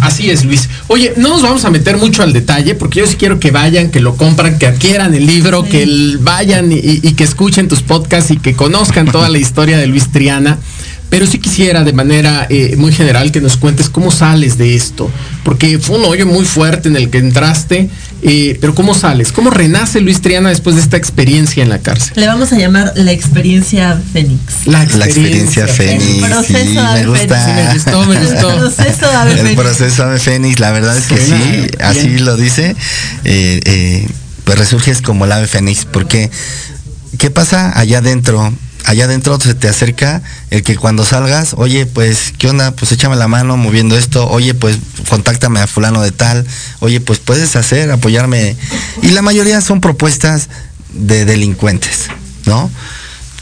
Así 0.00 0.30
es, 0.30 0.44
Luis. 0.44 0.68
Oye, 0.86 1.14
no 1.16 1.30
nos 1.30 1.42
vamos 1.42 1.64
a 1.64 1.70
meter 1.70 1.96
mucho 1.96 2.22
al 2.22 2.32
detalle 2.32 2.76
porque 2.76 3.00
yo 3.00 3.06
sí 3.08 3.16
quiero 3.16 3.40
que 3.40 3.50
vayan, 3.50 3.90
que 3.90 3.98
lo 4.00 4.14
compran, 4.16 4.56
que 4.58 4.66
adquieran 4.68 5.14
el 5.14 5.26
libro, 5.26 5.64
que 5.64 5.82
el- 5.82 6.18
vayan 6.18 6.70
y, 6.70 6.76
y 6.78 7.12
que 7.14 7.24
escuchen 7.24 7.66
tus 7.66 7.82
podcasts 7.82 8.30
y 8.30 8.36
que 8.36 8.54
conozcan 8.54 9.06
toda 9.10 9.28
la 9.28 9.38
historia 9.38 9.78
de 9.78 9.88
Luis 9.88 10.12
Triana. 10.12 10.58
Pero 11.10 11.26
sí 11.26 11.38
quisiera 11.38 11.84
de 11.84 11.94
manera 11.94 12.46
eh, 12.50 12.74
muy 12.76 12.92
general 12.92 13.32
que 13.32 13.40
nos 13.40 13.56
cuentes 13.56 13.88
cómo 13.88 14.10
sales 14.10 14.58
de 14.58 14.74
esto, 14.76 15.10
porque 15.42 15.78
fue 15.78 15.98
un 15.98 16.04
hoyo 16.04 16.26
muy 16.26 16.44
fuerte 16.44 16.88
en 16.88 16.96
el 16.96 17.08
que 17.08 17.16
entraste, 17.16 17.88
eh, 18.20 18.58
pero 18.60 18.74
cómo 18.74 18.92
sales, 18.94 19.32
cómo 19.32 19.48
renace 19.48 20.02
Luis 20.02 20.20
Triana 20.20 20.50
después 20.50 20.76
de 20.76 20.82
esta 20.82 20.98
experiencia 20.98 21.62
en 21.62 21.70
la 21.70 21.78
cárcel. 21.78 22.12
Le 22.16 22.26
vamos 22.26 22.52
a 22.52 22.58
llamar 22.58 22.92
la 22.96 23.12
experiencia 23.12 23.98
Fénix. 24.12 24.66
La 24.66 24.82
experiencia 24.84 25.62
El 25.64 25.68
Fénix. 25.70 26.26
proceso 26.28 26.46
Sí, 26.46 26.64
de 26.64 26.72
me 26.74 26.80
Ave 26.80 27.06
gusta. 27.06 27.44
Sí, 27.46 27.52
me 27.52 27.72
gustó, 27.74 28.04
me 28.06 28.16
El 28.16 28.22
gustó. 28.26 28.56
proceso 28.58 29.08
de 29.10 29.16
Ave 29.16 29.30
El 29.32 29.38
Fénix. 29.38 29.56
proceso 29.56 30.08
de 30.10 30.18
Fénix, 30.18 30.60
la 30.60 30.72
verdad 30.72 30.96
es 30.98 31.06
que 31.06 31.16
Suena 31.16 31.44
sí, 31.44 31.50
bien. 31.52 31.70
así 31.80 32.18
lo 32.18 32.36
dice. 32.36 32.76
eh, 33.24 33.60
eh, 33.64 34.06
pues 34.44 34.58
resurges 34.58 35.00
como 35.00 35.24
el 35.24 35.32
ave 35.32 35.46
Fénix, 35.46 35.86
porque 35.86 36.30
¿qué 37.18 37.30
pasa 37.30 37.72
allá 37.78 37.98
adentro? 37.98 38.52
Allá 38.84 39.04
adentro 39.04 39.38
se 39.40 39.54
te 39.54 39.68
acerca 39.68 40.22
el 40.50 40.62
que 40.62 40.76
cuando 40.76 41.04
salgas, 41.04 41.54
oye, 41.56 41.84
pues, 41.86 42.32
¿qué 42.38 42.48
onda? 42.48 42.70
Pues 42.70 42.90
échame 42.92 43.16
la 43.16 43.28
mano 43.28 43.56
moviendo 43.56 43.98
esto, 43.98 44.28
oye, 44.28 44.54
pues, 44.54 44.78
contáctame 45.08 45.60
a 45.60 45.66
fulano 45.66 46.00
de 46.00 46.10
tal, 46.10 46.46
oye, 46.80 47.00
pues 47.00 47.18
puedes 47.18 47.54
hacer, 47.56 47.90
apoyarme. 47.90 48.56
Y 49.02 49.08
la 49.10 49.22
mayoría 49.22 49.60
son 49.60 49.80
propuestas 49.80 50.48
de 50.92 51.24
delincuentes, 51.24 52.08
¿no? 52.46 52.70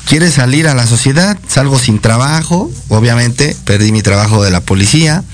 ¿Quieres 0.06 0.34
salir 0.34 0.68
a 0.68 0.74
la 0.74 0.86
sociedad? 0.86 1.36
Salgo 1.48 1.78
sin 1.78 1.98
trabajo, 1.98 2.70
obviamente, 2.88 3.56
perdí 3.64 3.92
mi 3.92 4.02
trabajo 4.02 4.42
de 4.42 4.50
la 4.50 4.60
policía, 4.60 5.24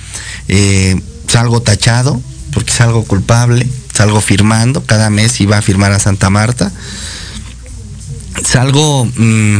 eh, 0.48 1.00
salgo 1.28 1.62
tachado, 1.62 2.20
porque 2.53 2.72
salgo 2.72 3.05
culpable, 3.05 3.66
salgo 3.92 4.20
firmando, 4.20 4.84
cada 4.84 5.11
mes 5.11 5.40
iba 5.40 5.59
a 5.59 5.62
firmar 5.62 5.92
a 5.92 5.98
Santa 5.98 6.30
Marta. 6.30 6.72
Salgo, 8.45 9.05
mm, 9.05 9.59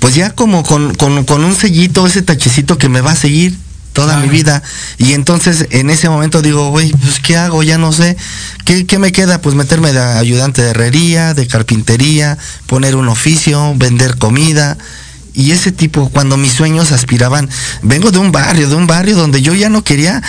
pues 0.00 0.14
ya 0.14 0.30
como 0.34 0.62
con, 0.62 0.94
con- 0.94 1.24
con 1.24 1.44
un 1.44 1.54
sellito, 1.54 2.06
ese 2.06 2.22
tachecito 2.22 2.78
que 2.78 2.88
me 2.88 3.00
va 3.00 3.12
a 3.12 3.16
seguir 3.16 3.56
toda 3.92 4.16
mi 4.18 4.28
vida. 4.28 4.62
Y 4.98 5.12
entonces 5.12 5.66
en 5.70 5.88
ese 5.90 6.08
momento 6.08 6.42
digo, 6.42 6.70
güey, 6.70 6.90
pues 6.92 7.20
¿qué 7.20 7.36
hago? 7.36 7.62
Ya 7.62 7.78
no 7.78 7.92
sé. 7.92 8.16
¿Qué, 8.64 8.86
qué 8.86 8.98
me 8.98 9.12
queda? 9.12 9.40
Pues 9.40 9.54
meterme 9.54 9.92
de 9.92 10.00
ayudante 10.00 10.62
de 10.62 10.70
herrería, 10.70 11.32
de 11.34 11.46
carpintería, 11.46 12.36
poner 12.66 12.96
un 12.96 13.08
oficio, 13.08 13.72
vender 13.76 14.16
comida. 14.18 14.76
Y 15.32 15.52
ese 15.52 15.70
tipo, 15.72 16.08
cuando 16.10 16.36
mis 16.36 16.52
sueños 16.52 16.92
aspiraban, 16.92 17.48
vengo 17.82 18.10
de 18.10 18.18
un 18.18 18.32
barrio, 18.32 18.68
de 18.68 18.74
un 18.74 18.86
barrio 18.86 19.16
donde 19.16 19.42
yo 19.42 19.54
ya 19.54 19.68
no 19.68 19.84
quería 19.84 20.22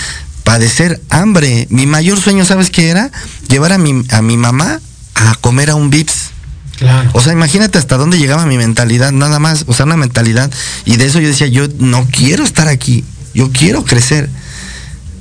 padecer 0.44 1.02
hambre. 1.10 1.66
Mi 1.72 1.88
mayor 1.88 2.20
sueño, 2.20 2.46
¿sabes 2.46 2.70
qué 2.70 2.90
era? 2.90 3.12
Llevar 3.50 3.72
a 3.72 3.78
mi, 3.80 4.04
a 4.12 4.22
mi 4.22 4.38
mamá 4.38 4.80
a 5.16 5.36
comer 5.42 5.70
a 5.72 5.76
un 5.76 5.90
Vips. 5.90 6.32
Claro. 6.78 7.10
O 7.14 7.22
sea, 7.22 7.34
imagínate 7.34 7.78
hasta 7.78 7.98
dónde 7.98 8.18
llegaba 8.18 8.46
mi 8.46 8.58
mentalidad, 8.58 9.12
nada 9.12 9.40
más, 9.40 9.64
o 9.68 9.74
sea, 9.74 9.86
una 9.86 9.98
mentalidad. 9.98 10.52
Y 10.86 10.98
de 10.98 11.06
eso 11.06 11.20
yo 11.20 11.28
decía, 11.28 11.48
yo 11.48 11.68
no 11.80 12.08
quiero 12.12 12.44
estar 12.44 12.68
aquí, 12.68 13.04
yo 13.34 13.52
quiero 13.52 13.86
crecer. 13.86 14.30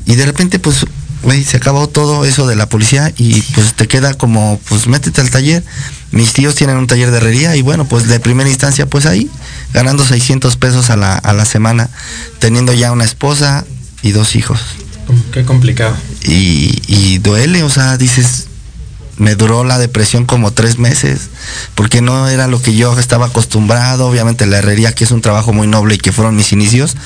Y 0.06 0.16
de 0.16 0.26
repente, 0.26 0.58
pues, 0.58 0.84
güey, 1.22 1.44
se 1.44 1.56
acabó 1.56 1.88
todo 1.88 2.24
eso 2.24 2.46
de 2.46 2.56
la 2.56 2.68
policía 2.68 3.12
y 3.16 3.40
pues 3.54 3.74
te 3.74 3.88
queda 3.88 4.14
como, 4.14 4.60
pues 4.68 4.86
métete 4.86 5.20
al 5.20 5.30
taller. 5.30 5.64
Mis 6.10 6.32
tíos 6.32 6.54
tienen 6.54 6.76
un 6.76 6.86
taller 6.86 7.10
de 7.10 7.16
herrería 7.16 7.56
y 7.56 7.62
bueno, 7.62 7.86
pues 7.86 8.06
de 8.06 8.20
primera 8.20 8.48
instancia, 8.48 8.86
pues 8.86 9.06
ahí, 9.06 9.30
ganando 9.72 10.04
600 10.04 10.56
pesos 10.56 10.90
a 10.90 10.96
la, 10.96 11.14
a 11.14 11.32
la 11.32 11.44
semana, 11.44 11.88
teniendo 12.38 12.72
ya 12.72 12.92
una 12.92 13.04
esposa 13.04 13.64
y 14.02 14.12
dos 14.12 14.36
hijos. 14.36 14.60
Qué 15.32 15.44
complicado. 15.44 15.96
Y, 16.22 16.82
y 16.86 17.18
duele, 17.18 17.62
o 17.62 17.70
sea, 17.70 17.96
dices, 17.96 18.46
me 19.16 19.34
duró 19.36 19.62
la 19.64 19.78
depresión 19.78 20.24
como 20.26 20.52
tres 20.52 20.78
meses, 20.78 21.28
porque 21.74 22.00
no 22.00 22.28
era 22.28 22.48
lo 22.48 22.60
que 22.60 22.74
yo 22.74 22.98
estaba 22.98 23.26
acostumbrado, 23.26 24.06
obviamente 24.08 24.46
la 24.46 24.58
herrería, 24.58 24.92
que 24.92 25.04
es 25.04 25.10
un 25.12 25.20
trabajo 25.20 25.52
muy 25.52 25.66
noble 25.66 25.94
y 25.94 25.98
que 25.98 26.10
fueron 26.12 26.34
mis 26.34 26.52
inicios, 26.52 26.96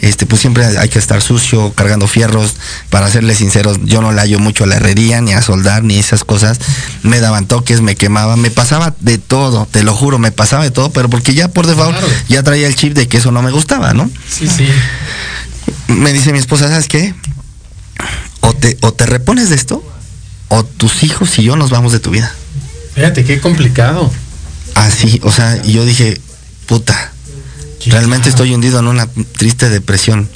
este, 0.00 0.24
pues 0.24 0.40
siempre 0.40 0.64
hay 0.64 0.88
que 0.88 0.98
estar 0.98 1.20
sucio, 1.20 1.72
cargando 1.74 2.06
fierros, 2.08 2.56
para 2.90 3.10
serles 3.10 3.38
sinceros, 3.38 3.78
yo 3.84 4.00
no 4.00 4.12
le 4.12 4.20
hallo 4.20 4.38
mucho 4.38 4.64
a 4.64 4.66
la 4.66 4.76
herrería, 4.76 5.20
ni 5.20 5.32
a 5.32 5.42
soldar, 5.42 5.84
ni 5.84 5.98
esas 5.98 6.24
cosas, 6.24 6.58
me 7.02 7.20
daban 7.20 7.46
toques, 7.46 7.80
me 7.82 7.96
quemaban, 7.96 8.40
me 8.40 8.50
pasaba 8.50 8.94
de 9.00 9.18
todo, 9.18 9.66
te 9.70 9.82
lo 9.82 9.94
juro, 9.94 10.18
me 10.18 10.32
pasaba 10.32 10.64
de 10.64 10.70
todo, 10.70 10.90
pero 10.90 11.10
porque 11.10 11.34
ya 11.34 11.48
por 11.48 11.66
default 11.66 11.98
Claro. 11.98 12.08
ya 12.28 12.42
traía 12.42 12.66
el 12.66 12.76
chip 12.76 12.94
de 12.94 13.08
que 13.08 13.18
eso 13.18 13.30
no 13.30 13.42
me 13.42 13.50
gustaba, 13.50 13.92
¿no? 13.92 14.10
Sí, 14.30 14.48
sí. 14.48 14.66
me 15.88 16.12
dice 16.12 16.32
mi 16.32 16.38
esposa, 16.38 16.68
¿sabes 16.68 16.88
qué? 16.88 17.14
O 18.40 18.54
te, 18.54 18.78
o 18.80 18.92
te 18.92 19.04
repones 19.06 19.50
de 19.50 19.56
esto, 19.56 19.82
o 20.48 20.64
tus 20.64 21.02
hijos 21.02 21.38
y 21.38 21.44
yo 21.44 21.56
nos 21.56 21.70
vamos 21.70 21.92
de 21.92 22.00
tu 22.00 22.10
vida. 22.10 22.32
Fíjate, 22.94 23.24
qué 23.24 23.40
complicado. 23.40 24.10
Así, 24.74 25.20
o 25.22 25.32
sea, 25.32 25.60
y 25.64 25.72
yo 25.72 25.84
dije, 25.84 26.20
puta, 26.66 27.12
realmente 27.86 28.28
estoy 28.28 28.54
hundido 28.54 28.78
en 28.78 28.86
una 28.86 29.08
triste 29.36 29.68
depresión. 29.68 30.28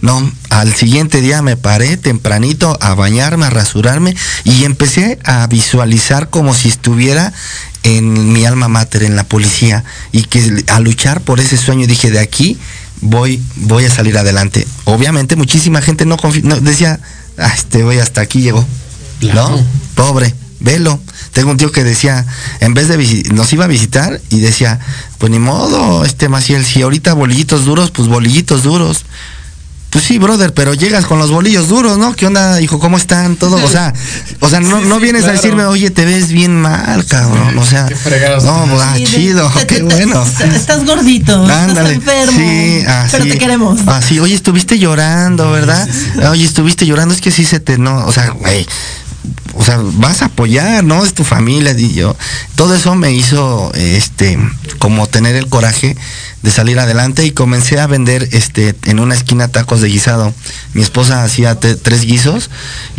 No, 0.00 0.30
al 0.50 0.74
siguiente 0.74 1.20
día 1.20 1.42
me 1.42 1.56
paré 1.56 1.96
tempranito 1.96 2.78
a 2.80 2.94
bañarme, 2.94 3.46
a 3.46 3.50
rasurarme 3.50 4.14
y 4.44 4.64
empecé 4.64 5.18
a 5.24 5.46
visualizar 5.48 6.30
como 6.30 6.54
si 6.54 6.68
estuviera 6.68 7.32
en 7.82 8.32
mi 8.32 8.44
alma 8.44 8.68
mater, 8.68 9.02
en 9.02 9.16
la 9.16 9.24
policía, 9.24 9.84
y 10.12 10.24
que 10.24 10.64
a 10.68 10.80
luchar 10.80 11.20
por 11.20 11.40
ese 11.40 11.56
sueño 11.56 11.86
dije, 11.86 12.10
de 12.10 12.20
aquí 12.20 12.58
voy, 13.00 13.42
voy 13.56 13.84
a 13.84 13.90
salir 13.90 14.16
adelante. 14.18 14.66
Obviamente 14.84 15.36
muchísima 15.36 15.80
gente 15.82 16.04
no, 16.04 16.16
no 16.42 16.60
decía, 16.60 17.00
ah, 17.36 17.52
este 17.56 17.82
güey 17.82 17.98
hasta 17.98 18.20
aquí 18.20 18.40
llegó. 18.40 18.66
Claro. 19.20 19.50
¿No? 19.50 19.64
Pobre, 19.94 20.34
velo. 20.60 21.00
Tengo 21.32 21.50
un 21.50 21.56
tío 21.56 21.70
que 21.70 21.84
decía, 21.84 22.24
en 22.60 22.74
vez 22.74 22.88
de 22.88 23.24
nos 23.32 23.52
iba 23.52 23.64
a 23.64 23.68
visitar 23.68 24.20
y 24.30 24.40
decía, 24.40 24.80
pues 25.18 25.30
ni 25.30 25.38
modo, 25.38 26.04
este 26.04 26.28
Maciel, 26.28 26.64
si 26.64 26.82
ahorita 26.82 27.12
bolillitos 27.14 27.64
duros, 27.64 27.90
pues 27.90 28.08
bolillitos 28.08 28.62
duros. 28.62 29.04
Pues 29.90 30.04
sí, 30.04 30.18
brother, 30.18 30.52
pero 30.52 30.74
llegas 30.74 31.06
con 31.06 31.18
los 31.18 31.30
bolillos 31.30 31.68
duros, 31.68 31.96
¿no? 31.96 32.14
¿Qué 32.14 32.26
onda, 32.26 32.60
hijo? 32.60 32.78
¿Cómo 32.78 32.98
están? 32.98 33.36
Todo, 33.36 33.56
o 33.64 33.68
sea, 33.70 33.94
o 34.40 34.48
sea, 34.50 34.60
no, 34.60 34.80
Sí, 34.80 34.86
no 34.86 34.96
sí, 34.96 35.02
vienes 35.02 35.22
claro. 35.22 35.38
a 35.38 35.40
decirme, 35.40 35.64
oye, 35.64 35.90
te 35.90 36.04
ves 36.04 36.28
bien 36.30 36.60
mal, 36.60 37.06
cabrón. 37.06 37.56
O 37.56 37.64
sea, 37.64 37.86
Qué 37.86 37.96
fregados. 37.96 38.44
no, 38.44 38.66
pues, 38.68 38.82
ah, 38.82 38.94
Sí, 38.98 39.04
chido, 39.06 39.48
te- 39.50 39.66
qué 39.66 39.76
te- 39.76 39.82
bueno. 39.84 40.26
Estás 40.54 40.84
gordito, 40.84 41.32
Ándale. 41.42 41.94
estás 41.94 42.14
enfermo. 42.16 42.38
Sí, 42.38 42.82
así. 42.86 43.08
pero 43.12 43.24
te 43.24 43.38
queremos. 43.38 43.80
Así, 43.86 44.20
oye, 44.20 44.34
estuviste 44.34 44.78
llorando, 44.78 45.50
¿verdad? 45.52 45.88
Oye, 46.30 46.44
estuviste 46.44 46.84
llorando, 46.84 47.14
es 47.14 47.22
que 47.22 47.30
sí 47.30 47.46
se 47.46 47.58
te 47.58 47.78
no, 47.78 48.04
o 48.06 48.12
sea, 48.12 48.30
güey. 48.32 48.66
O 49.58 49.64
sea, 49.64 49.78
vas 49.82 50.22
a 50.22 50.26
apoyar, 50.26 50.84
¿no? 50.84 51.04
Es 51.04 51.14
tu 51.14 51.24
familia, 51.24 51.74
y 51.76 51.92
yo. 51.92 52.16
Todo 52.54 52.76
eso 52.76 52.94
me 52.94 53.12
hizo 53.12 53.72
este 53.74 54.38
como 54.78 55.08
tener 55.08 55.34
el 55.34 55.48
coraje 55.48 55.96
de 56.42 56.50
salir 56.52 56.78
adelante 56.78 57.26
y 57.26 57.32
comencé 57.32 57.80
a 57.80 57.88
vender 57.88 58.28
este 58.30 58.76
en 58.84 59.00
una 59.00 59.16
esquina 59.16 59.48
tacos 59.48 59.80
de 59.80 59.88
guisado. 59.88 60.32
Mi 60.74 60.82
esposa 60.82 61.24
hacía 61.24 61.58
tres 61.58 62.02
guisos 62.02 62.50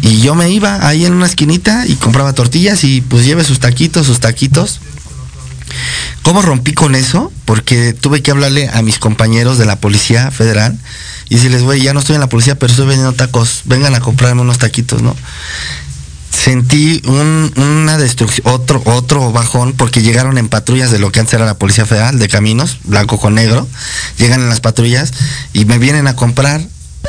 y 0.02 0.20
yo 0.20 0.36
me 0.36 0.50
iba 0.50 0.86
ahí 0.86 1.06
en 1.06 1.14
una 1.14 1.28
esquinita 1.28 1.88
y 1.88 1.96
compraba 1.96 2.34
tortillas 2.34 2.84
y 2.84 3.00
pues 3.00 3.26
lleve 3.26 3.46
sus 3.46 3.62
taquitos, 3.62 4.06
sus 4.06 4.20
taquitos. 4.20 4.82
¿Cómo 6.24 6.42
rompí 6.42 6.74
con 6.74 6.94
eso? 6.94 7.32
Porque 7.46 7.94
tuve 7.94 8.22
que 8.22 8.32
hablarle 8.32 8.68
a 8.68 8.82
mis 8.82 9.00
compañeros 9.00 9.58
de 9.58 9.66
la 9.66 9.78
Policía 9.78 10.30
Federal 10.30 10.78
y 11.30 11.36
decirles, 11.36 11.64
güey, 11.64 11.82
ya 11.82 11.94
no 11.94 12.02
estoy 12.02 12.16
en 12.16 12.22
la 12.22 12.28
policía, 12.28 12.58
pero 12.58 12.72
estoy 12.72 12.88
vendiendo 12.88 13.14
tacos, 13.14 13.62
vengan 13.66 13.96
a 13.96 14.02
comprarme 14.02 14.42
unos 14.42 14.58
taquitos, 14.58 15.02
¿no? 15.02 15.16
Sentí 16.32 17.02
un- 17.06 17.52
una 17.58 17.98
destrucción, 17.98 18.48
otro, 18.54 18.82
otro 18.86 19.32
bajón, 19.32 19.74
porque 19.74 20.02
llegaron 20.02 20.38
en 20.38 20.48
patrullas 20.48 20.92
de 20.92 21.00
lo 21.00 21.12
que 21.12 21.20
antes 21.20 21.34
era 21.34 21.46
la 21.46 21.56
Policía 21.58 21.86
Federal, 21.86 22.20
de 22.20 22.28
caminos, 22.28 22.78
blanco 22.84 23.20
con 23.20 23.36
negro, 23.36 23.68
llegan 24.18 24.42
en 24.42 24.50
las 24.50 24.60
patrullas 24.60 25.12
y 25.54 25.66
me 25.66 25.80
vienen 25.80 26.08
a 26.08 26.16
comprar. 26.16 26.62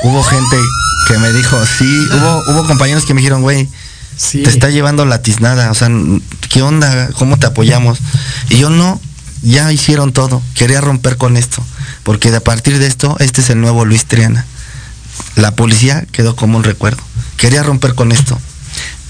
Hubo 0.03 0.23
gente 0.23 0.57
que 1.07 1.19
me 1.19 1.33
dijo, 1.33 1.59
sí, 1.79 1.85
hubo, 2.13 2.43
hubo 2.53 2.67
compañeros 2.67 3.05
que 3.05 3.13
me 3.15 3.21
dijeron, 3.21 3.43
güey, 3.43 3.69
Sí. 4.17 4.43
te 4.43 4.51
está 4.51 4.71
llevando 4.71 5.05
la 5.05 5.23
tiznada, 5.23 5.71
o 5.71 5.75
sea, 5.75 5.89
¿qué 6.49 6.63
onda? 6.63 7.09
¿Cómo 7.19 7.39
te 7.39 7.47
apoyamos? 7.47 7.99
Y 8.49 8.57
yo 8.59 8.71
no, 8.71 9.01
ya 9.43 9.71
hicieron 9.73 10.13
todo, 10.13 10.43
quería 10.55 10.81
romper 10.81 11.17
con 11.17 11.37
esto, 11.37 11.63
porque 12.03 12.35
a 12.35 12.41
partir 12.41 12.79
de 12.79 12.87
esto, 12.87 13.17
este 13.21 13.41
es 13.43 13.51
el 13.51 13.61
nuevo 13.61 13.85
Luis 13.85 14.07
Triana. 14.07 14.45
La 15.37 15.55
policía 15.55 16.07
quedó 16.13 16.37
como 16.37 16.57
un 16.59 16.65
recuerdo, 16.65 17.03
quería 17.37 17.63
romper 17.63 17.95
con 17.95 18.13
esto. 18.13 18.39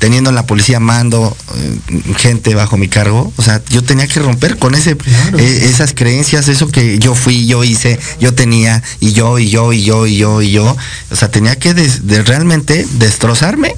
Teniendo 0.00 0.30
en 0.30 0.34
la 0.36 0.46
policía 0.46 0.80
mando 0.80 1.36
eh, 1.56 1.78
gente 2.16 2.54
bajo 2.54 2.76
mi 2.76 2.88
cargo, 2.88 3.32
o 3.36 3.42
sea, 3.42 3.60
yo 3.70 3.84
tenía 3.84 4.08
que 4.08 4.18
romper 4.18 4.56
con 4.56 4.74
ese, 4.74 4.96
Claro. 4.96 5.38
eh, 5.38 5.66
esas 5.66 5.92
creencias, 5.94 6.48
eso 6.48 6.66
que 6.68 6.98
yo 6.98 7.14
fui, 7.14 7.46
yo 7.46 7.62
hice, 7.64 7.98
yo 8.18 8.34
tenía, 8.34 8.82
y 8.98 9.12
yo, 9.12 9.38
y 9.38 9.50
yo, 9.50 9.72
y 9.74 9.84
yo, 9.84 10.06
y 10.06 10.16
yo, 10.16 10.40
y 10.42 10.50
yo. 10.50 10.76
O 11.12 11.16
sea, 11.16 11.30
tenía 11.30 11.54
que 11.56 11.74
des- 11.74 12.06
de 12.08 12.22
realmente 12.22 12.86
destrozarme 12.98 13.74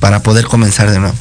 para 0.00 0.22
poder 0.22 0.46
comenzar 0.46 0.90
de 0.90 0.98
nuevo. 0.98 1.14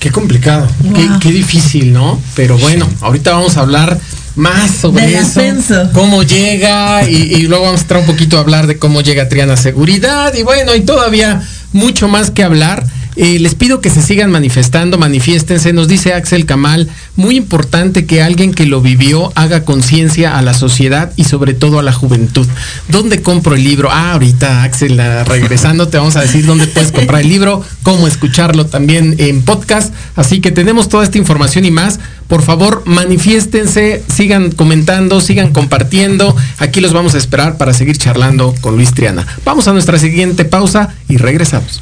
Qué 0.00 0.10
complicado, 0.10 0.68
qué, 0.94 1.06
Wow. 1.08 1.18
qué 1.20 1.30
difícil, 1.32 1.92
¿no? 1.92 2.20
Pero 2.34 2.58
bueno, 2.58 2.88
ahorita 3.00 3.32
vamos 3.32 3.56
a 3.56 3.60
hablar 3.60 3.98
más 4.36 4.72
sobre 4.72 5.14
eso, 5.18 5.26
ascenso. 5.26 5.90
cómo 5.92 6.22
llega 6.24 7.08
y, 7.08 7.14
y 7.16 7.42
luego 7.46 7.64
vamos 7.64 7.80
a 7.80 7.82
entrar 7.82 8.00
un 8.00 8.06
poquito 8.06 8.38
a 8.38 8.40
hablar 8.40 8.66
de 8.66 8.76
cómo 8.78 9.00
llega 9.02 9.28
Triana 9.28 9.56
Seguridad 9.56 10.34
y 10.34 10.42
bueno, 10.42 10.74
y 10.76 10.80
todavía 10.82 11.42
mucho 11.72 12.08
más 12.08 12.30
que 12.32 12.42
hablar. 12.42 12.84
Les 13.18 13.56
pido 13.56 13.80
que 13.80 13.90
se 13.90 14.00
sigan 14.00 14.30
manifestando, 14.30 14.96
manifiéstense. 14.96 15.72
Nos 15.72 15.88
dice 15.88 16.14
Axel 16.14 16.46
Kamal, 16.46 16.88
muy 17.16 17.36
importante 17.36 18.06
que 18.06 18.22
alguien 18.22 18.54
que 18.54 18.64
lo 18.64 18.80
vivió 18.80 19.32
haga 19.34 19.64
conciencia 19.64 20.38
a 20.38 20.42
la 20.42 20.54
sociedad 20.54 21.12
y 21.16 21.24
sobre 21.24 21.52
todo 21.52 21.80
a 21.80 21.82
la 21.82 21.92
juventud. 21.92 22.46
¿Dónde 22.86 23.20
compro 23.20 23.56
el 23.56 23.64
libro? 23.64 23.88
Ah, 23.90 24.12
ahorita 24.12 24.62
Axel, 24.62 25.02
regresando, 25.26 25.88
te 25.88 25.98
vamos 25.98 26.14
a 26.14 26.20
decir 26.20 26.46
dónde 26.46 26.68
puedes 26.68 26.92
comprar 26.92 27.22
el 27.22 27.28
libro, 27.28 27.64
cómo 27.82 28.06
escucharlo 28.06 28.66
también 28.66 29.16
en 29.18 29.42
podcast. 29.42 29.92
Así 30.14 30.40
que 30.40 30.52
tenemos 30.52 30.88
toda 30.88 31.02
esta 31.02 31.18
información 31.18 31.64
y 31.64 31.72
más. 31.72 31.98
Por 32.28 32.42
favor, 32.42 32.84
manifiéstense, 32.86 34.04
sigan 34.14 34.52
comentando, 34.52 35.20
sigan 35.20 35.52
compartiendo. 35.52 36.36
Aquí 36.58 36.80
los 36.80 36.92
vamos 36.92 37.16
a 37.16 37.18
esperar 37.18 37.56
para 37.56 37.74
seguir 37.74 37.98
charlando 37.98 38.54
con 38.60 38.76
Luis 38.76 38.94
Triana. 38.94 39.26
Vamos 39.44 39.66
a 39.66 39.72
nuestra 39.72 39.98
siguiente 39.98 40.44
pausa 40.44 40.94
y 41.08 41.16
regresamos. 41.16 41.80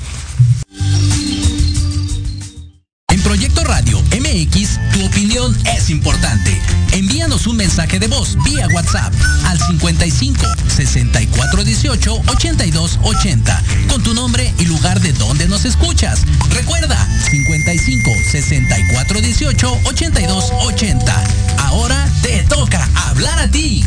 Es 5.86 5.90
importante. 5.90 6.60
Envíanos 6.92 7.46
un 7.46 7.56
mensaje 7.56 8.00
de 8.00 8.08
voz 8.08 8.36
vía 8.44 8.66
WhatsApp 8.72 9.12
al 9.44 9.58
55 9.58 10.44
64 10.68 11.64
18 11.64 12.22
82 12.26 12.98
80 13.02 13.62
con 13.88 14.02
tu 14.02 14.12
nombre 14.12 14.52
y 14.58 14.64
lugar 14.64 15.00
de 15.00 15.12
donde 15.12 15.46
nos 15.46 15.64
escuchas. 15.64 16.22
Recuerda 16.50 16.96
55 17.30 18.10
64 18.32 19.20
18 19.20 19.80
82 19.84 20.52
80. 20.62 21.24
Ahora 21.58 22.08
te 22.22 22.42
toca 22.44 22.88
hablar 23.08 23.38
a 23.38 23.48
ti. 23.48 23.84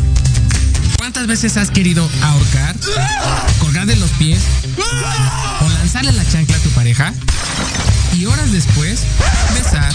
¿Cuántas 0.96 1.26
veces 1.26 1.56
has 1.56 1.70
querido 1.70 2.08
ahorcar, 2.22 2.76
colgar 3.58 3.86
de 3.86 3.96
los 3.96 4.10
pies 4.12 4.40
o 5.60 5.68
lanzarle 5.68 6.12
la 6.12 6.26
chancla 6.26 6.56
a 6.56 6.60
tu 6.60 6.70
pareja? 6.70 7.12
Y 8.16 8.26
horas 8.26 8.52
después, 8.52 9.02
besar, 9.54 9.94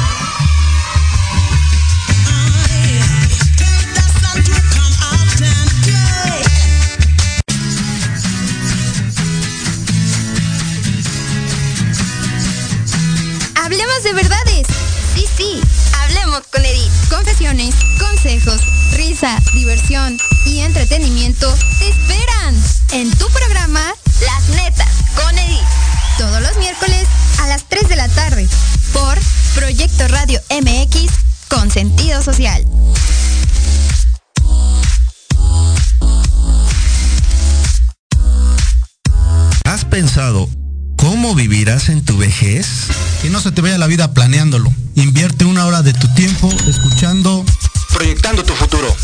Risa, 19.21 19.41
diversión 19.53 20.17
y 20.45 20.59
entretenimiento 20.59 21.53
te 21.79 21.89
esperan 21.89 22.55
en 22.93 23.11
tu 23.11 23.27
programa 23.29 23.81
Las 24.25 24.49
Netas 24.55 24.89
con 25.15 25.37
Edith. 25.37 25.59
Todos 26.17 26.41
los 26.41 26.57
miércoles 26.57 27.07
a 27.39 27.47
las 27.47 27.63
3 27.69 27.89
de 27.89 27.95
la 27.95 28.07
tarde 28.09 28.47
por 28.93 29.17
Proyecto 29.55 30.07
Radio 30.07 30.41
MX 30.49 31.11
con 31.49 31.69
sentido 31.69 32.21
social. 32.23 32.65
¿Has 39.65 39.85
pensado 39.85 40.49
cómo 40.97 41.35
vivirás 41.35 41.89
en 41.89 42.03
tu 42.03 42.17
vejez? 42.17 42.87
Que 43.21 43.29
no 43.29 43.39
se 43.39 43.51
te 43.51 43.61
vaya 43.61 43.77
la 43.77 43.87
vida 43.87 44.13
planeándolo. 44.13 44.73
Invierte 44.95 45.45
una 45.45 45.65
hora 45.65 45.81
de 45.81 45.93
tu 45.93 46.07
tiempo 46.13 46.51
escuchando 46.67 47.45
Proyectando 47.93 48.43
tu 48.43 48.53
futuro. 48.53 48.95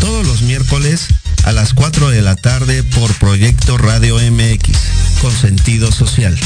Todos 0.00 0.26
los 0.26 0.42
miércoles 0.42 1.06
a 1.44 1.52
las 1.52 1.74
4 1.74 2.10
de 2.10 2.22
la 2.22 2.36
tarde 2.36 2.82
por 2.82 3.12
Proyecto 3.14 3.78
Radio 3.78 4.16
MX 4.16 4.78
con 5.20 5.32
sentido 5.32 5.90
social. 5.92 6.38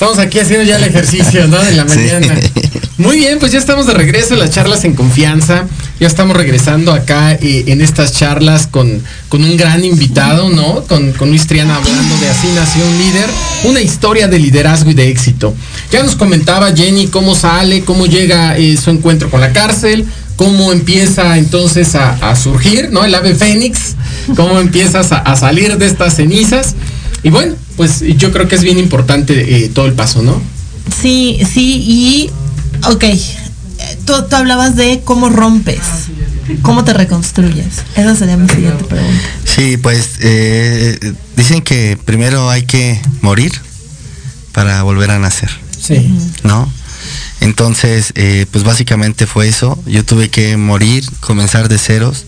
Estamos 0.00 0.18
aquí 0.18 0.38
haciendo 0.38 0.64
ya 0.64 0.76
el 0.76 0.84
ejercicio, 0.84 1.46
¿no? 1.46 1.62
De 1.62 1.72
la 1.72 1.86
Sí. 1.88 2.59
Muy 3.00 3.16
bien, 3.16 3.38
pues 3.38 3.50
ya 3.50 3.58
estamos 3.58 3.86
de 3.86 3.94
regreso 3.94 4.34
en 4.34 4.40
las 4.40 4.50
charlas 4.50 4.84
en 4.84 4.94
confianza. 4.94 5.64
Ya 5.98 6.06
estamos 6.06 6.36
regresando 6.36 6.92
acá 6.92 7.32
eh, 7.32 7.64
en 7.68 7.80
estas 7.80 8.12
charlas 8.12 8.66
con, 8.66 9.02
con 9.30 9.42
un 9.42 9.56
gran 9.56 9.82
invitado, 9.82 10.50
¿no? 10.50 10.84
Con, 10.84 11.12
con 11.12 11.30
Luis 11.30 11.46
Triana 11.46 11.76
hablando 11.76 12.18
de 12.18 12.28
Así 12.28 12.46
nació 12.54 12.84
un 12.86 12.98
líder, 12.98 13.26
una 13.64 13.80
historia 13.80 14.28
de 14.28 14.38
liderazgo 14.38 14.90
y 14.90 14.94
de 14.94 15.08
éxito. 15.08 15.54
Ya 15.90 16.02
nos 16.02 16.14
comentaba 16.14 16.74
Jenny 16.74 17.06
cómo 17.06 17.34
sale, 17.34 17.84
cómo 17.84 18.04
llega 18.04 18.58
eh, 18.58 18.76
su 18.76 18.90
encuentro 18.90 19.30
con 19.30 19.40
la 19.40 19.54
cárcel, 19.54 20.04
cómo 20.36 20.70
empieza 20.70 21.38
entonces 21.38 21.94
a, 21.94 22.36
surgir, 22.36 22.90
¿no? 22.92 23.06
El 23.06 23.14
ave 23.14 23.34
fénix, 23.34 23.94
cómo 24.36 24.60
empiezas 24.60 25.10
a, 25.12 25.20
a 25.20 25.36
salir 25.36 25.78
de 25.78 25.86
estas 25.86 26.16
cenizas. 26.16 26.74
Y 27.22 27.30
bueno, 27.30 27.54
pues 27.78 28.02
yo 28.18 28.30
creo 28.30 28.46
que 28.46 28.56
es 28.56 28.62
bien 28.62 28.78
importante 28.78 29.64
eh, 29.64 29.70
todo 29.70 29.86
el 29.86 29.94
paso, 29.94 30.20
¿no? 30.20 30.38
Sí, 31.00 31.40
sí, 31.50 31.82
y 31.86 32.30
ok, 32.86 33.04
eh, 33.04 33.18
tú, 34.04 34.12
tú 34.28 34.36
hablabas 34.36 34.76
de 34.76 35.00
cómo 35.04 35.28
rompes, 35.28 35.80
cómo 36.62 36.84
te 36.84 36.92
reconstruyes. 36.92 37.82
Esa 37.96 38.14
sería 38.16 38.36
mi 38.36 38.48
siguiente 38.48 38.84
pregunta. 38.84 39.20
Sí, 39.44 39.76
pues 39.76 40.10
eh, 40.20 41.14
dicen 41.36 41.62
que 41.62 41.98
primero 42.04 42.50
hay 42.50 42.62
que 42.64 43.00
morir 43.20 43.52
para 44.52 44.82
volver 44.82 45.10
a 45.10 45.18
nacer, 45.18 45.50
Sí. 45.80 46.10
¿no? 46.42 46.70
Entonces, 47.40 48.12
eh, 48.16 48.44
pues 48.50 48.64
básicamente 48.64 49.26
fue 49.26 49.48
eso. 49.48 49.82
Yo 49.86 50.04
tuve 50.04 50.28
que 50.28 50.58
morir, 50.58 51.04
comenzar 51.20 51.68
de 51.70 51.78
ceros, 51.78 52.26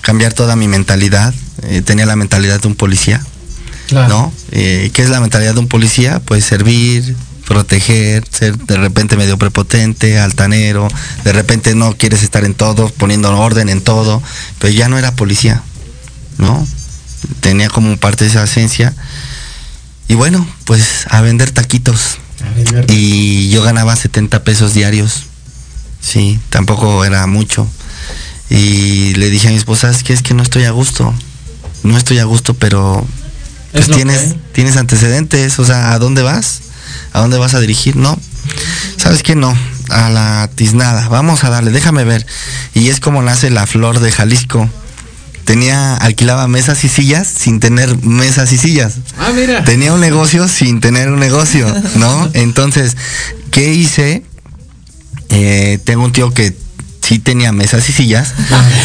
cambiar 0.00 0.32
toda 0.32 0.56
mi 0.56 0.66
mentalidad. 0.66 1.32
Eh, 1.62 1.80
tenía 1.82 2.06
la 2.06 2.16
mentalidad 2.16 2.60
de 2.60 2.66
un 2.66 2.74
policía. 2.74 3.24
Claro. 3.86 4.08
¿no? 4.08 4.32
Eh, 4.50 4.90
¿Qué 4.92 5.02
es 5.02 5.10
la 5.10 5.20
mentalidad 5.20 5.54
de 5.54 5.60
un 5.60 5.68
policía? 5.68 6.20
Pues 6.24 6.44
servir, 6.44 7.14
proteger, 7.48 8.24
ser 8.30 8.58
de 8.58 8.76
repente 8.76 9.16
medio 9.16 9.38
prepotente, 9.38 10.18
altanero, 10.18 10.86
de 11.24 11.32
repente 11.32 11.74
no 11.74 11.96
quieres 11.96 12.22
estar 12.22 12.44
en 12.44 12.52
todo, 12.52 12.90
poniendo 12.90 13.34
orden 13.36 13.70
en 13.70 13.80
todo, 13.80 14.22
pero 14.58 14.70
ya 14.70 14.88
no 14.88 14.98
era 14.98 15.16
policía, 15.16 15.62
¿no? 16.36 16.68
Tenía 17.40 17.70
como 17.70 17.96
parte 17.96 18.24
de 18.24 18.30
esa 18.30 18.44
esencia. 18.44 18.94
Y 20.08 20.14
bueno, 20.14 20.46
pues 20.64 21.06
a 21.08 21.22
vender 21.22 21.50
taquitos. 21.50 22.18
A 22.44 22.54
vender. 22.54 22.84
Y 22.90 23.48
yo 23.48 23.62
ganaba 23.62 23.96
70 23.96 24.44
pesos 24.44 24.74
diarios. 24.74 25.24
Sí, 26.02 26.38
tampoco 26.50 27.02
era 27.06 27.26
mucho. 27.26 27.66
Y 28.50 29.14
le 29.14 29.30
dije 29.30 29.48
a 29.48 29.52
mi 29.52 29.56
esposa, 29.56 29.90
es 29.90 30.02
que 30.02 30.12
es 30.12 30.20
que 30.20 30.34
no 30.34 30.42
estoy 30.42 30.64
a 30.64 30.70
gusto. 30.70 31.14
No 31.82 31.96
estoy 31.96 32.18
a 32.18 32.24
gusto, 32.24 32.52
pero 32.52 33.06
pues 33.72 33.86
tienes, 33.86 34.36
tienes 34.52 34.76
antecedentes, 34.76 35.58
o 35.58 35.64
sea, 35.64 35.92
¿a 35.92 35.98
dónde 35.98 36.20
vas? 36.22 36.60
¿A 37.12 37.20
dónde 37.20 37.38
vas 37.38 37.54
a 37.54 37.60
dirigir? 37.60 37.96
No. 37.96 38.18
¿Sabes 38.96 39.22
qué? 39.22 39.34
No. 39.34 39.56
A 39.90 40.10
la 40.10 40.50
tiznada. 40.54 41.08
Vamos 41.08 41.44
a 41.44 41.50
darle, 41.50 41.70
déjame 41.70 42.04
ver. 42.04 42.26
Y 42.74 42.88
es 42.88 43.00
como 43.00 43.22
nace 43.22 43.50
la 43.50 43.66
flor 43.66 44.00
de 44.00 44.12
Jalisco. 44.12 44.68
Tenía, 45.44 45.96
alquilaba 45.96 46.46
mesas 46.46 46.84
y 46.84 46.90
sillas 46.90 47.26
sin 47.26 47.58
tener 47.58 47.96
mesas 48.04 48.52
y 48.52 48.58
sillas. 48.58 48.96
Ah, 49.18 49.30
mira. 49.34 49.64
Tenía 49.64 49.94
un 49.94 50.00
negocio 50.00 50.46
sin 50.46 50.80
tener 50.80 51.10
un 51.10 51.20
negocio, 51.20 51.66
¿no? 51.96 52.30
Entonces, 52.34 52.96
¿qué 53.50 53.72
hice? 53.72 54.22
Eh, 55.30 55.78
tengo 55.84 56.04
un 56.04 56.12
tío 56.12 56.34
que 56.34 56.54
sí 57.08 57.18
tenía 57.18 57.52
mesas 57.52 57.88
y 57.88 57.92
sillas. 57.92 58.34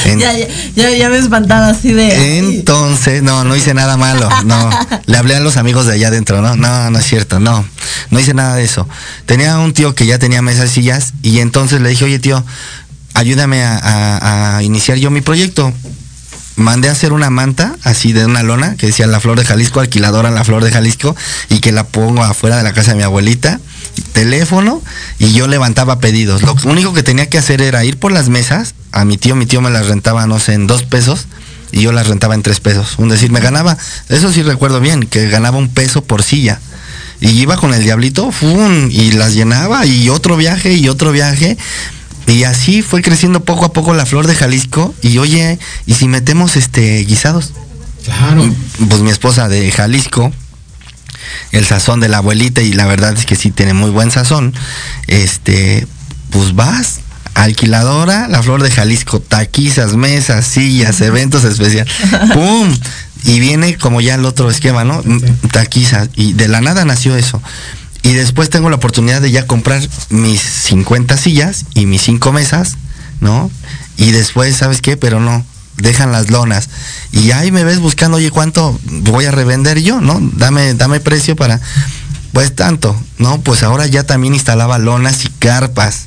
En- 0.06 0.20
Ya, 0.20 0.32
ya, 0.38 0.48
ya, 0.76 0.90
ya 0.92 1.10
me 1.10 1.18
espantaba 1.18 1.68
así 1.70 1.92
de. 1.92 2.38
entonces, 2.40 3.22
no, 3.22 3.44
no 3.44 3.56
hice 3.56 3.74
nada 3.74 3.98
malo, 3.98 4.30
no. 4.46 4.70
Le 5.06 5.18
hablé 5.18 5.36
a 5.36 5.40
los 5.42 5.58
amigos 5.58 5.86
de 5.88 5.94
allá 5.94 6.08
adentro, 6.08 6.42
no, 6.42 6.56
no, 6.56 6.90
no 6.90 7.00
es 7.00 7.06
cierto, 7.06 7.40
no. 7.40 7.66
No 8.12 8.20
hice 8.20 8.34
nada 8.34 8.56
de 8.56 8.64
eso. 8.64 8.88
Tenía 9.26 9.58
un 9.60 9.74
tío 9.74 9.94
que 9.94 10.06
ya 10.06 10.20
tenía 10.20 10.42
mesas 10.42 10.72
y 10.72 10.74
sillas 10.76 11.14
y 11.22 11.40
entonces 11.40 11.82
le 11.82 11.90
dije, 11.90 12.06
oye 12.06 12.20
tío, 12.20 12.44
ayúdame 13.14 13.64
a, 13.64 13.78
a- 13.78 14.58
a 14.58 14.64
iniciar 14.64 14.98
yo 14.98 15.12
mi 15.12 15.22
proyecto. 15.22 15.74
Mandé 16.56 16.88
a 16.88 16.92
hacer 16.92 17.14
una 17.14 17.32
manta 17.32 17.76
así 17.84 18.14
de 18.14 18.26
una 18.26 18.44
lona 18.44 18.76
que 18.76 18.86
decía 18.86 19.08
La 19.08 19.20
Flor 19.20 19.40
de 19.40 19.44
Jalisco, 19.46 19.80
alquiladora 19.80 20.30
La 20.30 20.44
Flor 20.44 20.64
de 20.64 20.72
Jalisco, 20.72 21.16
y 21.50 21.60
que 21.60 21.72
la 21.72 21.84
pongo 21.84 22.24
afuera 22.24 22.58
de 22.58 22.64
la 22.64 22.74
casa 22.74 22.92
de 22.92 22.98
mi 22.98 23.04
abuelita, 23.04 23.60
teléfono, 24.14 24.82
y 25.20 25.34
yo 25.34 25.48
levantaba 25.48 26.00
pedidos. 26.00 26.42
Lo 26.42 26.56
único 26.66 26.94
que 26.94 27.04
tenía 27.04 27.30
que 27.30 27.38
hacer 27.38 27.62
era 27.62 27.84
ir 27.86 27.98
por 27.98 28.12
las 28.12 28.30
mesas, 28.30 28.76
a 28.92 29.06
mi 29.06 29.18
tío, 29.18 29.36
mi 29.36 29.46
tío 29.46 29.62
me 29.62 29.70
las 29.70 29.88
rentaba, 29.88 30.28
no 30.28 30.40
sé, 30.40 30.54
en 30.54 30.68
dos 30.68 30.84
pesos, 30.84 31.28
y 31.72 31.82
yo 31.82 31.92
las 31.92 32.08
rentaba 32.08 32.36
en 32.36 32.44
tres 32.44 32.60
pesos. 32.60 32.96
Un 32.98 33.10
decir, 33.10 33.32
me 33.32 33.40
ganaba, 33.40 33.78
eso 34.10 34.32
sí 34.32 34.44
recuerdo 34.44 34.80
bien, 34.80 35.04
que 35.04 35.28
ganaba 35.30 35.58
un 35.58 35.70
peso 35.70 36.04
por 36.04 36.24
silla. 36.24 36.60
Y 37.20 37.30
iba 37.30 37.58
con 37.58 37.74
el 37.74 37.84
diablito, 37.84 38.32
¡fum! 38.32 38.90
y 38.92 39.12
las 39.12 39.34
llenaba, 39.34 39.86
y 39.86 40.10
otro 40.10 40.36
viaje, 40.36 40.74
y 40.74 40.90
otro 40.90 41.12
viaje. 41.12 41.58
Y 42.28 42.44
así 42.44 42.82
fue 42.82 43.02
creciendo 43.02 43.44
poco 43.44 43.66
a 43.66 43.74
poco 43.74 43.94
la 43.94 44.06
flor 44.06 44.28
de 44.28 44.36
Jalisco. 44.36 44.94
Y 45.02 45.18
oye, 45.18 45.60
¿y 45.86 45.94
si 45.94 46.08
metemos 46.08 46.56
este 46.56 47.04
guisados? 47.06 47.52
Claro. 48.06 48.54
Pues 48.90 49.02
mi 49.02 49.10
esposa 49.10 49.48
de 49.48 49.72
Jalisco, 49.72 50.32
el 51.52 51.66
sazón 51.66 52.00
de 52.00 52.10
la 52.10 52.18
abuelita, 52.18 52.62
y 52.62 52.74
la 52.74 52.86
verdad 52.86 53.14
es 53.18 53.26
que 53.26 53.36
sí 53.36 53.52
tiene 53.52 53.74
muy 53.74 53.90
buen 53.90 54.12
sazón. 54.12 54.54
Este, 55.08 55.88
pues 56.30 56.56
vas, 56.56 57.00
alquiladora, 57.36 58.28
la 58.28 58.42
flor 58.44 58.64
de 58.64 58.72
Jalisco, 58.72 59.20
taquizas, 59.20 59.96
mesas, 59.96 60.46
sillas, 60.46 61.02
eventos 61.02 61.44
especiales. 61.44 61.94
¡Pum! 62.34 62.76
Y 63.26 63.40
viene 63.40 63.78
como 63.78 64.02
ya 64.02 64.16
el 64.16 64.26
otro 64.26 64.50
esquema, 64.50 64.84
¿no? 64.84 65.02
Taquizas. 65.52 66.10
Y 66.16 66.34
de 66.34 66.48
la 66.48 66.62
nada 66.62 66.84
nació 66.84 67.16
eso. 67.16 67.42
Y 68.02 68.14
después 68.14 68.50
tengo 68.50 68.70
la 68.70 68.76
oportunidad 68.76 69.22
de 69.22 69.32
ya 69.32 69.48
comprar 69.48 69.82
mis 70.10 70.42
50 70.42 71.16
sillas 71.16 71.66
y 71.74 71.86
mis 71.86 72.02
5 72.02 72.34
mesas, 72.34 72.76
¿no? 73.22 73.50
Y 73.96 74.12
después, 74.12 74.58
¿sabes 74.58 74.82
qué? 74.82 74.98
Pero 74.98 75.22
no, 75.22 75.46
dejan 75.84 76.12
las 76.12 76.32
lonas. 76.32 76.70
Y 77.12 77.32
ahí 77.32 77.52
me 77.52 77.64
ves 77.64 77.80
buscando, 77.80 78.18
oye, 78.18 78.32
¿cuánto 78.32 78.80
voy 78.86 79.26
a 79.26 79.32
revender 79.32 79.82
yo, 79.82 80.02
no? 80.02 80.20
Dame, 80.34 80.74
dame 80.74 81.00
precio 81.00 81.36
para, 81.36 81.60
pues 82.32 82.56
tanto, 82.56 83.00
¿no? 83.20 83.40
Pues 83.42 83.62
ahora 83.62 83.86
ya 83.86 84.04
también 84.04 84.34
instalaba 84.34 84.80
lonas 84.80 85.26
y 85.26 85.30
carpas. 85.30 86.06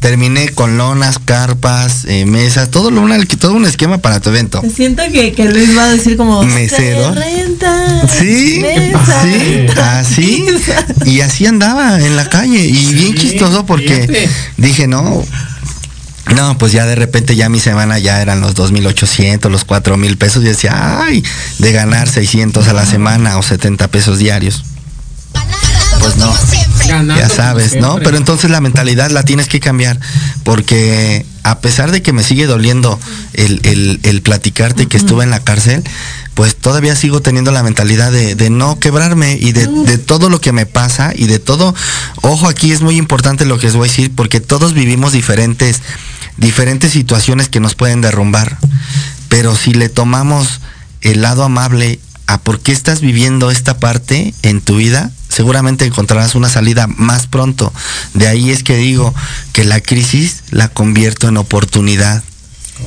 Terminé 0.00 0.50
con 0.50 0.78
lonas, 0.78 1.18
carpas, 1.18 2.04
eh, 2.04 2.24
mesas, 2.24 2.70
todo, 2.70 2.92
lo, 2.92 3.00
una- 3.00 3.18
todo 3.24 3.54
un 3.54 3.64
esquema 3.64 3.98
para 3.98 4.20
tu 4.20 4.28
evento. 4.30 4.62
Siento 4.72 5.02
que, 5.12 5.32
que 5.32 5.44
Luis 5.46 5.76
va 5.76 5.86
a 5.86 5.88
decir 5.88 6.16
como. 6.16 6.44
Mesero. 6.44 7.12
"Se 7.14 7.20
renta. 7.20 8.06
Sí, 8.08 8.60
mesa". 8.62 9.22
sí, 9.24 9.66
así. 9.76 10.46
Y 11.04 11.20
así 11.20 11.46
andaba 11.46 11.98
en 11.98 12.14
la 12.14 12.28
calle. 12.30 12.64
Y 12.64 12.94
bien 12.94 13.14
chistoso 13.14 13.66
porque 13.66 14.06
fíjate. 14.06 14.28
dije, 14.56 14.86
no. 14.86 15.24
No, 16.34 16.58
pues 16.58 16.72
ya 16.72 16.86
de 16.86 16.94
repente 16.94 17.36
ya 17.36 17.48
mi 17.48 17.58
semana 17.58 17.98
ya 17.98 18.20
eran 18.20 18.40
los 18.40 18.54
2.800, 18.54 19.50
los 19.50 19.66
4.000 19.66 20.18
pesos. 20.18 20.42
Y 20.42 20.46
decía, 20.46 21.00
ay, 21.00 21.24
de 21.58 21.72
ganar 21.72 22.08
600 22.08 22.68
a 22.68 22.72
la 22.72 22.86
semana 22.86 23.38
o 23.38 23.42
70 23.42 23.88
pesos 23.88 24.18
diarios. 24.18 24.64
Pues 26.00 26.16
no. 26.16 26.32
Ganando 26.86 27.16
Ya 27.16 27.28
sabes, 27.28 27.74
¿no? 27.76 27.96
Pero 27.96 28.16
entonces 28.16 28.50
la 28.50 28.60
mentalidad 28.60 29.10
la 29.10 29.22
tienes 29.24 29.48
que 29.48 29.60
cambiar, 29.60 29.98
porque 30.44 31.26
a 31.42 31.58
pesar 31.60 31.90
de 31.90 32.02
que 32.02 32.12
me 32.12 32.22
sigue 32.22 32.46
doliendo 32.46 32.98
el, 33.34 33.60
el- 33.64 34.00
el 34.02 34.22
platicarte 34.22 34.86
que 34.86 34.96
estuve 34.96 35.24
en 35.24 35.30
la 35.30 35.40
cárcel, 35.40 35.82
pues 36.34 36.56
todavía 36.56 36.94
sigo 36.94 37.20
teniendo 37.20 37.50
la 37.50 37.62
mentalidad 37.62 38.12
de, 38.12 38.34
de 38.34 38.48
no 38.50 38.78
quebrarme 38.78 39.36
y 39.40 39.52
de, 39.52 39.66
de 39.66 39.98
todo 39.98 40.30
lo 40.30 40.40
que 40.40 40.52
me 40.52 40.66
pasa 40.66 41.12
y 41.14 41.26
de 41.26 41.38
todo, 41.38 41.74
ojo 42.22 42.48
aquí 42.48 42.70
es 42.72 42.80
muy 42.80 42.96
importante 42.96 43.44
lo 43.44 43.58
que 43.58 43.66
os 43.66 43.74
voy 43.74 43.88
a 43.88 43.90
decir, 43.90 44.12
porque 44.14 44.40
todos 44.40 44.72
vivimos 44.72 45.12
diferentes, 45.12 45.80
diferentes 46.36 46.92
situaciones 46.92 47.48
que 47.48 47.60
nos 47.60 47.74
pueden 47.74 48.00
derrumbar, 48.00 48.56
pero 49.28 49.56
si 49.56 49.72
le 49.74 49.88
tomamos 49.88 50.60
el 51.00 51.22
lado 51.22 51.42
amable 51.44 51.98
a 52.26 52.38
por 52.38 52.60
qué 52.60 52.72
estás 52.72 53.00
viviendo 53.00 53.50
esta 53.50 53.78
parte 53.78 54.32
en 54.42 54.60
tu 54.60 54.76
vida, 54.76 55.10
seguramente 55.38 55.84
encontrarás 55.84 56.34
una 56.34 56.48
salida 56.48 56.88
más 56.88 57.28
pronto. 57.28 57.72
De 58.12 58.26
ahí 58.26 58.50
es 58.50 58.64
que 58.64 58.76
digo 58.76 59.14
que 59.52 59.62
la 59.62 59.80
crisis 59.80 60.42
la 60.50 60.66
convierto 60.66 61.28
en 61.28 61.36
oportunidad. 61.36 62.24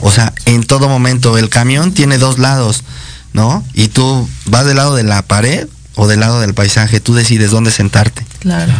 O 0.01 0.11
sea, 0.11 0.33
en 0.43 0.63
todo 0.63 0.89
momento 0.89 1.37
el 1.37 1.47
camión 1.47 1.93
tiene 1.93 2.17
dos 2.17 2.39
lados, 2.39 2.83
¿no? 3.31 3.63
Y 3.73 3.87
tú 3.87 4.27
vas 4.47 4.65
del 4.65 4.75
lado 4.75 4.95
de 4.95 5.03
la 5.03 5.21
pared 5.21 5.65
o 5.95 6.07
del 6.07 6.19
lado 6.19 6.41
del 6.41 6.53
paisaje, 6.53 6.99
tú 6.99 7.13
decides 7.13 7.51
dónde 7.51 7.71
sentarte. 7.71 8.25
Claro. 8.39 8.73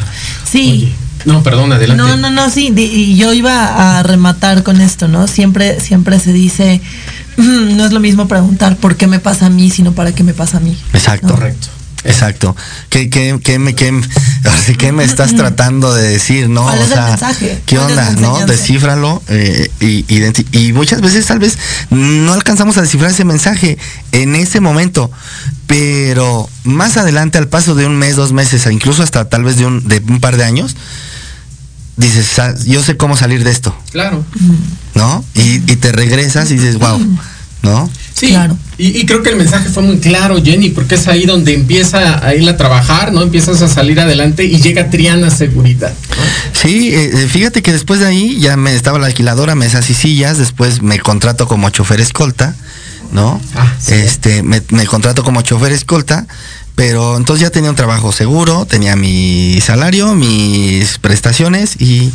Sí. 0.44 0.92
No, 1.24 1.42
perdón, 1.42 1.72
adelante. 1.72 2.04
No, 2.04 2.18
no, 2.18 2.30
no, 2.30 2.50
sí, 2.50 2.74
y 2.76 3.16
yo 3.16 3.32
iba 3.32 4.00
a 4.00 4.04
rematar 4.04 4.64
con 4.64 4.82
esto, 4.82 5.08
¿no? 5.08 5.28
Siempre, 5.28 5.80
siempre 5.80 6.20
se 6.20 6.34
dice, 6.34 6.82
"Mm, 7.38 7.76
no 7.78 7.86
es 7.86 7.94
lo 7.94 8.02
mismo 8.02 8.28
preguntar 8.28 8.76
por 8.76 8.98
qué 8.98 9.08
me 9.08 9.20
pasa 9.20 9.46
a 9.46 9.50
mí, 9.50 9.72
sino 9.72 9.94
para 9.94 10.14
qué 10.14 10.26
me 10.26 10.34
pasa 10.34 10.58
a 10.58 10.60
mí. 10.60 10.78
Exacto. 10.92 11.30
Correcto. 11.30 11.70
Exacto. 12.04 12.56
¿Qué, 12.90 13.10
qué, 13.10 13.40
qué 13.44 13.60
me, 13.60 13.76
qué, 13.76 13.90
ahora 13.90 14.62
sí, 14.66 14.76
qué 14.76 14.92
me 14.92 15.04
estás 15.04 15.36
tratando 15.36 15.94
de 15.94 16.08
decir, 16.08 16.50
no? 16.50 16.64
¿Cuál 16.64 16.80
o 16.80 16.82
es 16.84 16.88
el 16.90 16.94
sea, 16.96 17.08
mensaje? 17.10 17.62
¿qué 17.66 17.76
¿Cuál 17.78 17.92
es 17.92 17.98
onda, 17.98 18.12
no? 18.22 18.46
Descífralo 18.48 19.22
eh, 19.28 19.70
y, 19.80 20.74
muchas 20.74 21.02
veces 21.02 21.26
tal 21.28 21.40
vez 21.40 21.58
no 21.92 22.34
alcanzamos 22.34 22.78
a 22.78 22.82
descifrar 22.82 23.12
ese 23.12 23.24
mensaje 23.26 23.78
en 24.14 24.36
ese 24.36 24.62
momento, 24.62 25.12
pero 25.68 26.50
más 26.64 26.98
adelante 26.98 27.38
al 27.38 27.48
paso 27.48 27.76
de 27.76 27.86
un 27.86 27.98
mes, 27.98 28.16
dos 28.16 28.34
meses, 28.34 28.66
e 28.66 28.74
incluso 28.74 29.04
hasta 29.04 29.30
tal 29.30 29.44
vez 29.44 29.58
de 29.58 29.66
un, 29.68 29.88
de 29.88 30.00
un 30.08 30.20
par 30.20 30.38
de 30.38 30.44
años, 30.44 30.76
dices, 31.98 32.26
"Sa- 32.26 32.56
yo 32.66 32.82
sé 32.84 32.98
cómo 32.98 33.16
salir 33.16 33.44
de 33.44 33.52
esto, 33.52 33.76
Claro. 33.92 34.26
¿no? 34.96 35.24
Y, 35.36 35.56
y 35.72 35.76
te 35.76 35.92
regresas 35.92 36.50
y 36.52 36.56
dices, 36.56 36.78
wow, 36.80 37.00
¿no? 37.62 37.90
Sí, 38.14 38.28
Claro. 38.30 38.56
y, 38.78 39.00
y 39.00 39.06
creo 39.06 39.24
que 39.24 39.30
el 39.30 39.36
mensaje 39.36 39.70
fue 39.70 39.82
muy 39.84 39.98
claro, 40.00 40.42
Jenny, 40.44 40.70
porque 40.70 40.96
es 40.96 41.08
ahí 41.08 41.26
donde 41.26 41.54
empieza 41.54 42.24
a 42.26 42.36
ir 42.36 42.48
a 42.48 42.56
trabajar, 42.58 43.12
¿no? 43.14 43.22
Empiezas 43.24 43.62
a 43.62 43.68
salir 43.68 44.00
adelante 44.00 44.44
y 44.46 44.60
llega 44.62 44.90
Triana 44.90 45.30
Seguridad. 45.32 45.94
Sí, 46.54 46.94
eh, 46.94 47.12
eh, 47.14 47.28
fíjate 47.28 47.62
que 47.64 47.72
después 47.72 48.00
de 48.00 48.08
ahí 48.08 48.38
ya 48.40 48.58
me 48.58 48.76
estaba 48.76 49.00
la 49.00 49.08
alquiladora, 49.08 49.56
mesas 49.56 49.90
y 49.90 49.94
sillas, 49.96 50.38
después 50.38 50.82
me 50.84 51.00
contrato 51.00 51.48
como 51.48 51.70
chofer 51.72 52.00
escolta, 52.00 52.54
¿no? 53.12 53.42
Ah, 53.56 53.74
sí. 53.80 53.94
Este, 53.96 54.44
me, 54.44 54.62
me 54.70 54.86
contrato 54.86 55.24
como 55.24 55.42
chofer 55.42 55.72
escolta, 55.72 56.28
pero 56.76 57.18
entonces 57.18 57.42
ya 57.42 57.50
tenía 57.52 57.70
un 57.70 57.76
trabajo 57.76 58.12
seguro, 58.12 58.66
tenía 58.66 58.96
mi 58.96 59.60
salario, 59.62 60.16
mis 60.16 60.98
prestaciones 60.98 61.80
y 61.80 62.12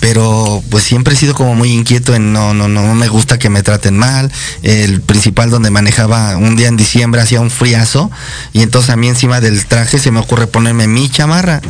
pero 0.00 0.62
pues 0.70 0.84
siempre 0.84 1.14
he 1.14 1.16
sido 1.16 1.34
como 1.34 1.54
muy 1.54 1.72
inquieto 1.72 2.14
en 2.14 2.32
no 2.32 2.52
no 2.52 2.68
no 2.68 2.94
me 2.94 3.08
gusta 3.08 3.38
que 3.38 3.48
me 3.48 3.62
traten 3.62 3.96
mal. 3.96 4.30
El 4.62 5.00
principal 5.00 5.50
donde 5.50 5.70
manejaba 5.70 6.36
un 6.36 6.56
día 6.56 6.68
en 6.68 6.76
diciembre 6.76 7.20
hacía 7.20 7.40
un 7.40 7.50
friazo 7.50 8.10
y 8.52 8.62
entonces 8.62 8.90
a 8.90 8.96
mí 8.96 9.08
encima 9.08 9.40
del 9.40 9.64
traje 9.66 9.98
se 9.98 10.10
me 10.10 10.20
ocurre 10.20 10.46
ponerme 10.46 10.86
mi 10.86 11.08
chamarra 11.08 11.60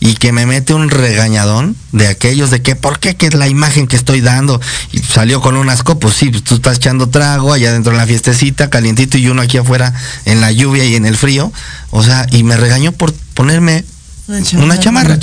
y 0.00 0.14
que 0.14 0.32
me 0.32 0.46
mete 0.46 0.72
un 0.72 0.88
regañadón 0.88 1.76
de 1.92 2.08
aquellos 2.08 2.50
de 2.50 2.62
que 2.62 2.74
por 2.74 2.98
qué 2.98 3.16
que 3.16 3.26
es 3.26 3.34
la 3.34 3.48
imagen 3.48 3.86
que 3.86 3.96
estoy 3.96 4.22
dando. 4.22 4.58
Y 4.92 4.98
salió 4.98 5.42
con 5.42 5.56
unas 5.56 5.82
copas, 5.82 6.14
sí, 6.14 6.30
pues 6.30 6.42
tú 6.42 6.54
estás 6.56 6.78
echando 6.78 7.10
trago 7.10 7.52
allá 7.52 7.72
dentro 7.72 7.92
en 7.92 7.98
la 7.98 8.06
fiestecita, 8.06 8.70
calientito 8.70 9.18
y 9.18 9.28
uno 9.28 9.42
aquí 9.42 9.58
afuera 9.58 9.92
en 10.24 10.40
la 10.40 10.50
lluvia 10.52 10.84
y 10.86 10.94
en 10.96 11.04
el 11.04 11.16
frío, 11.16 11.52
O 11.90 12.02
sea, 12.02 12.26
y 12.30 12.42
me 12.42 12.56
regañó 12.56 12.92
por 12.92 13.12
ponerme 13.34 13.84
una 14.54 14.78
chamarra. 14.78 15.18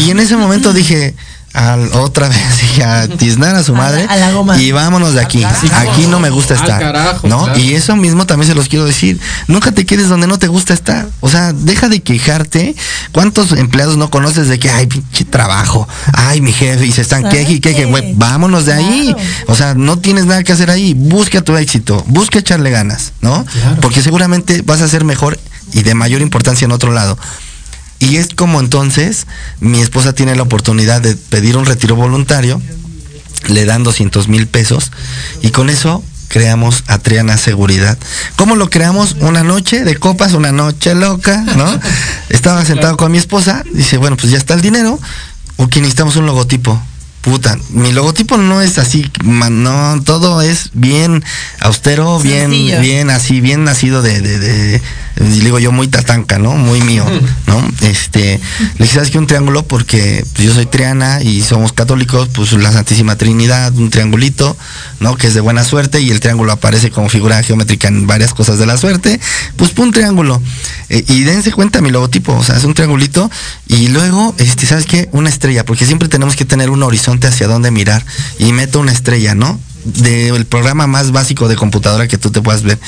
Y 0.00 0.10
en 0.10 0.18
ese 0.18 0.36
momento 0.36 0.72
dije, 0.72 1.14
al, 1.56 1.90
otra 1.94 2.28
vez 2.30 2.60
dije, 2.60 2.84
a 2.84 3.08
tiznar 3.08 3.54
a 3.56 3.62
su 3.64 3.74
madre 3.74 4.06
a 4.08 4.16
la 4.16 4.30
goma. 4.32 4.60
y 4.60 4.72
vámonos 4.72 5.14
de 5.14 5.20
aquí. 5.22 5.42
Aquí 5.44 6.06
no 6.08 6.20
me 6.20 6.30
gusta 6.30 6.54
Al 6.54 6.60
estar. 6.60 6.80
carajo, 6.80 7.26
¿no? 7.26 7.44
claro. 7.44 7.58
Y 7.58 7.74
eso 7.74 7.96
mismo 7.96 8.26
también 8.26 8.48
se 8.48 8.54
los 8.54 8.68
quiero 8.68 8.84
decir. 8.84 9.18
Nunca 9.48 9.72
te 9.72 9.86
quedes 9.86 10.08
donde 10.08 10.26
no 10.26 10.38
te 10.38 10.48
gusta 10.48 10.74
estar. 10.74 11.08
O 11.20 11.28
sea, 11.30 11.52
deja 11.52 11.88
de 11.88 12.00
quejarte. 12.02 12.76
¿Cuántos 13.12 13.52
empleados 13.52 13.96
no 13.96 14.10
conoces 14.10 14.48
de 14.48 14.58
que, 14.58 14.68
ay, 14.70 14.86
pinche 14.86 15.24
trabajo? 15.24 15.88
Ay, 16.12 16.40
mi 16.40 16.52
jefe, 16.52 16.86
y 16.86 16.92
se 16.92 17.00
están 17.02 17.28
queje 17.28 17.52
y 17.54 17.60
queje, 17.60 17.86
güey. 17.86 18.12
Vámonos 18.14 18.66
de 18.66 18.74
ahí. 18.74 19.16
O 19.46 19.54
sea, 19.54 19.74
no 19.74 19.98
tienes 19.98 20.26
nada 20.26 20.44
que 20.44 20.52
hacer 20.52 20.70
ahí. 20.70 20.94
Busca 20.94 21.40
tu 21.42 21.56
éxito. 21.56 22.04
Busca 22.06 22.38
echarle 22.38 22.70
ganas, 22.70 23.12
¿no? 23.22 23.44
Porque 23.80 24.02
seguramente 24.02 24.62
vas 24.62 24.82
a 24.82 24.88
ser 24.88 25.04
mejor 25.04 25.38
y 25.72 25.82
de 25.82 25.94
mayor 25.94 26.20
importancia 26.20 26.64
en 26.66 26.72
otro 26.72 26.92
lado. 26.92 27.18
Y 27.98 28.16
es 28.16 28.34
como 28.34 28.60
entonces 28.60 29.26
mi 29.60 29.80
esposa 29.80 30.14
tiene 30.14 30.36
la 30.36 30.42
oportunidad 30.42 31.00
de 31.00 31.14
pedir 31.14 31.56
un 31.56 31.66
retiro 31.66 31.96
voluntario, 31.96 32.60
le 33.48 33.64
dan 33.64 33.84
200 33.84 34.28
mil 34.28 34.46
pesos 34.46 34.92
y 35.42 35.50
con 35.50 35.70
eso 35.70 36.02
creamos 36.28 36.84
a 36.88 36.98
Triana 36.98 37.36
Seguridad. 37.38 37.96
¿Cómo 38.36 38.56
lo 38.56 38.68
creamos? 38.68 39.16
Una 39.20 39.42
noche 39.42 39.84
de 39.84 39.96
copas, 39.96 40.32
una 40.34 40.52
noche 40.52 40.94
loca, 40.94 41.44
¿no? 41.56 41.80
Estaba 42.28 42.64
sentado 42.64 42.96
con 42.96 43.12
mi 43.12 43.18
esposa, 43.18 43.62
dice, 43.72 43.96
bueno, 43.96 44.16
pues 44.16 44.32
ya 44.32 44.38
está 44.38 44.54
el 44.54 44.60
dinero, 44.60 44.98
o 45.56 45.68
que 45.68 45.80
necesitamos 45.80 46.16
un 46.16 46.26
logotipo. 46.26 46.80
Puta, 47.26 47.58
mi 47.70 47.90
logotipo 47.90 48.36
no 48.38 48.62
es 48.62 48.78
así, 48.78 49.04
man, 49.24 49.64
no, 49.64 50.00
todo 50.04 50.42
es 50.42 50.70
bien 50.74 51.24
austero, 51.58 52.20
bien, 52.20 52.42
Sencillo. 52.52 52.80
bien 52.80 53.10
así, 53.10 53.40
bien 53.40 53.64
nacido 53.64 54.00
de, 54.00 54.20
de, 54.20 54.38
de- 54.38 54.82
digo 55.40 55.58
yo 55.58 55.72
muy 55.72 55.88
tatanca, 55.88 56.38
¿no? 56.38 56.52
Muy 56.52 56.80
mío, 56.82 57.04
¿no? 57.48 57.68
Este, 57.80 58.38
le 58.78 58.84
dije, 58.84 58.94
¿sabes 58.94 59.10
qué? 59.10 59.18
Un 59.18 59.26
triángulo 59.26 59.66
porque 59.66 60.24
pues, 60.34 60.46
yo 60.46 60.54
soy 60.54 60.66
triana 60.66 61.20
y 61.20 61.42
somos 61.42 61.72
católicos, 61.72 62.28
pues 62.32 62.52
la 62.52 62.70
Santísima 62.70 63.16
Trinidad, 63.16 63.74
un 63.74 63.90
triangulito, 63.90 64.56
¿no? 65.00 65.16
Que 65.16 65.26
es 65.26 65.34
de 65.34 65.40
buena 65.40 65.64
suerte 65.64 66.00
y 66.00 66.10
el 66.10 66.20
triángulo 66.20 66.52
aparece 66.52 66.92
como 66.92 67.08
figura 67.08 67.42
geométrica 67.42 67.88
en 67.88 68.06
varias 68.06 68.34
cosas 68.34 68.58
de 68.60 68.66
la 68.66 68.76
suerte, 68.76 69.18
pues 69.56 69.72
un 69.78 69.90
triángulo. 69.90 70.40
Eh, 70.90 71.04
y 71.08 71.22
dense 71.22 71.50
cuenta 71.50 71.80
mi 71.80 71.90
logotipo, 71.90 72.32
o 72.36 72.44
sea, 72.44 72.56
es 72.56 72.62
un 72.62 72.74
triangulito 72.74 73.28
y 73.68 73.88
luego, 73.88 74.34
este, 74.38 74.66
¿sabes 74.66 74.86
qué? 74.86 75.08
Una 75.12 75.28
estrella, 75.28 75.64
porque 75.64 75.86
siempre 75.86 76.08
tenemos 76.08 76.36
que 76.36 76.44
tener 76.44 76.70
un 76.70 76.82
horizonte 76.82 77.26
hacia 77.26 77.48
dónde 77.48 77.70
mirar 77.70 78.04
y 78.38 78.52
meto 78.52 78.80
una 78.80 78.92
estrella, 78.92 79.34
¿no? 79.34 79.58
del 79.86 80.46
programa 80.46 80.86
más 80.86 81.12
básico 81.12 81.48
de 81.48 81.56
computadora 81.56 82.08
que 82.08 82.18
tú 82.18 82.30
te 82.30 82.42
puedas 82.42 82.62
ver. 82.62 82.78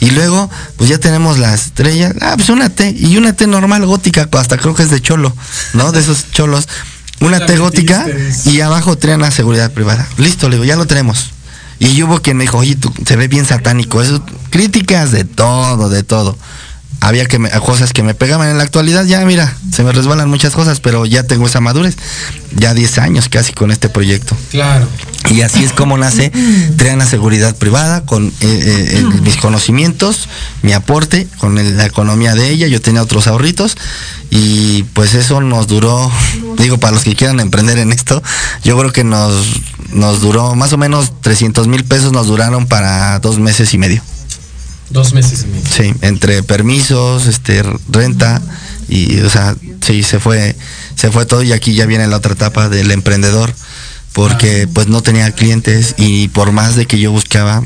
Y 0.00 0.10
luego, 0.10 0.50
pues 0.76 0.88
ya 0.88 0.98
tenemos 0.98 1.38
la 1.38 1.54
estrella, 1.54 2.14
ah, 2.22 2.34
pues 2.36 2.48
una 2.48 2.70
T, 2.70 2.94
y 2.98 3.16
una 3.16 3.34
T 3.34 3.46
normal 3.46 3.84
gótica, 3.84 4.28
hasta 4.32 4.56
creo 4.56 4.74
que 4.74 4.82
es 4.82 4.90
de 4.90 5.00
cholo, 5.00 5.34
¿no? 5.74 5.92
De 5.92 6.00
esos 6.00 6.30
cholos. 6.32 6.68
Una 7.20 7.44
T 7.44 7.56
gótica 7.56 8.06
y 8.44 8.60
abajo 8.60 8.96
Triana 8.96 9.30
Seguridad 9.30 9.70
Privada. 9.72 10.06
Listo, 10.18 10.48
le 10.48 10.56
digo, 10.56 10.64
ya 10.64 10.76
lo 10.76 10.86
tenemos. 10.86 11.30
Y 11.78 12.02
hubo 12.02 12.20
quien 12.20 12.38
me 12.38 12.44
dijo, 12.44 12.58
oye, 12.58 12.76
tú, 12.76 12.92
se 13.06 13.16
ve 13.16 13.28
bien 13.28 13.44
satánico. 13.44 14.02
Eso, 14.02 14.24
críticas 14.50 15.12
de 15.12 15.24
todo, 15.24 15.88
de 15.88 16.02
todo. 16.02 16.38
Había 17.00 17.26
que 17.26 17.38
me- 17.38 17.50
cosas 17.50 17.92
que 17.92 18.02
me 18.02 18.14
pegaban 18.14 18.48
en 18.48 18.58
la 18.58 18.64
actualidad, 18.64 19.04
ya 19.04 19.24
mira, 19.24 19.56
se 19.72 19.84
me 19.84 19.92
resbalan 19.92 20.28
muchas 20.28 20.52
cosas, 20.54 20.80
pero 20.80 21.06
ya 21.06 21.22
tengo 21.24 21.46
esa 21.46 21.60
madurez. 21.60 21.96
Ya 22.56 22.74
10 22.74 22.98
años 22.98 23.28
casi 23.28 23.52
con 23.52 23.70
este 23.70 23.88
proyecto. 23.88 24.36
Claro. 24.50 24.88
Y 25.30 25.42
así 25.42 25.62
es 25.64 25.72
como 25.72 25.98
nace 25.98 26.30
Triana 26.76 27.04
Seguridad 27.06 27.54
Privada, 27.56 28.04
con 28.06 28.26
eh, 28.28 28.32
eh, 28.40 28.88
eh, 28.98 29.20
mis 29.22 29.36
conocimientos, 29.36 30.28
mi 30.62 30.72
aporte, 30.72 31.28
con 31.38 31.58
el- 31.58 31.76
la 31.76 31.86
economía 31.86 32.34
de 32.34 32.48
ella. 32.50 32.66
Yo 32.66 32.80
tenía 32.80 33.02
otros 33.02 33.26
ahorritos 33.26 33.76
y 34.30 34.82
pues 34.94 35.14
eso 35.14 35.40
nos 35.40 35.66
duró, 35.68 36.10
digo, 36.58 36.78
para 36.78 36.94
los 36.94 37.04
que 37.04 37.14
quieran 37.14 37.38
emprender 37.40 37.78
en 37.78 37.92
esto, 37.92 38.22
yo 38.64 38.76
creo 38.78 38.92
que 38.92 39.04
nos, 39.04 39.32
nos 39.92 40.20
duró 40.20 40.54
más 40.54 40.72
o 40.72 40.78
menos 40.78 41.12
300 41.20 41.68
mil 41.68 41.84
pesos, 41.84 42.12
nos 42.12 42.26
duraron 42.26 42.66
para 42.66 43.18
dos 43.20 43.38
meses 43.38 43.72
y 43.74 43.78
medio. 43.78 44.02
Dos 44.90 45.12
meses 45.12 45.42
y 45.42 45.46
medio. 45.46 45.68
Sí, 45.68 45.94
entre 46.02 46.42
permisos, 46.42 47.26
este, 47.26 47.62
renta 47.88 48.40
y, 48.88 49.20
o 49.20 49.30
sea, 49.30 49.56
sí, 49.84 50.02
se 50.02 50.20
fue, 50.20 50.56
se 50.94 51.10
fue 51.10 51.26
todo 51.26 51.42
y 51.42 51.52
aquí 51.52 51.74
ya 51.74 51.86
viene 51.86 52.06
la 52.06 52.16
otra 52.16 52.32
etapa 52.32 52.68
del 52.68 52.90
emprendedor, 52.92 53.52
porque 54.12 54.68
pues 54.72 54.86
no 54.86 55.02
tenía 55.02 55.30
clientes 55.32 55.94
y 55.98 56.28
por 56.28 56.52
más 56.52 56.76
de 56.76 56.86
que 56.86 56.98
yo 57.00 57.10
buscaba, 57.10 57.62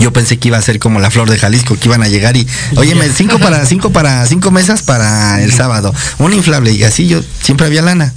yo 0.00 0.12
pensé 0.12 0.38
que 0.38 0.48
iba 0.48 0.58
a 0.58 0.62
ser 0.62 0.80
como 0.80 0.98
la 0.98 1.12
flor 1.12 1.30
de 1.30 1.38
Jalisco, 1.38 1.78
que 1.78 1.88
iban 1.88 2.02
a 2.02 2.08
llegar 2.08 2.36
y, 2.36 2.46
oye, 2.76 2.96
cinco 3.14 3.38
para, 3.38 3.64
cinco 3.64 3.90
para, 3.90 4.26
cinco 4.26 4.50
mesas 4.50 4.82
para 4.82 5.40
el 5.40 5.52
sábado, 5.52 5.94
un 6.18 6.32
inflable 6.32 6.72
y 6.72 6.82
así 6.82 7.06
yo 7.06 7.22
siempre 7.42 7.66
había 7.66 7.82
lana. 7.82 8.12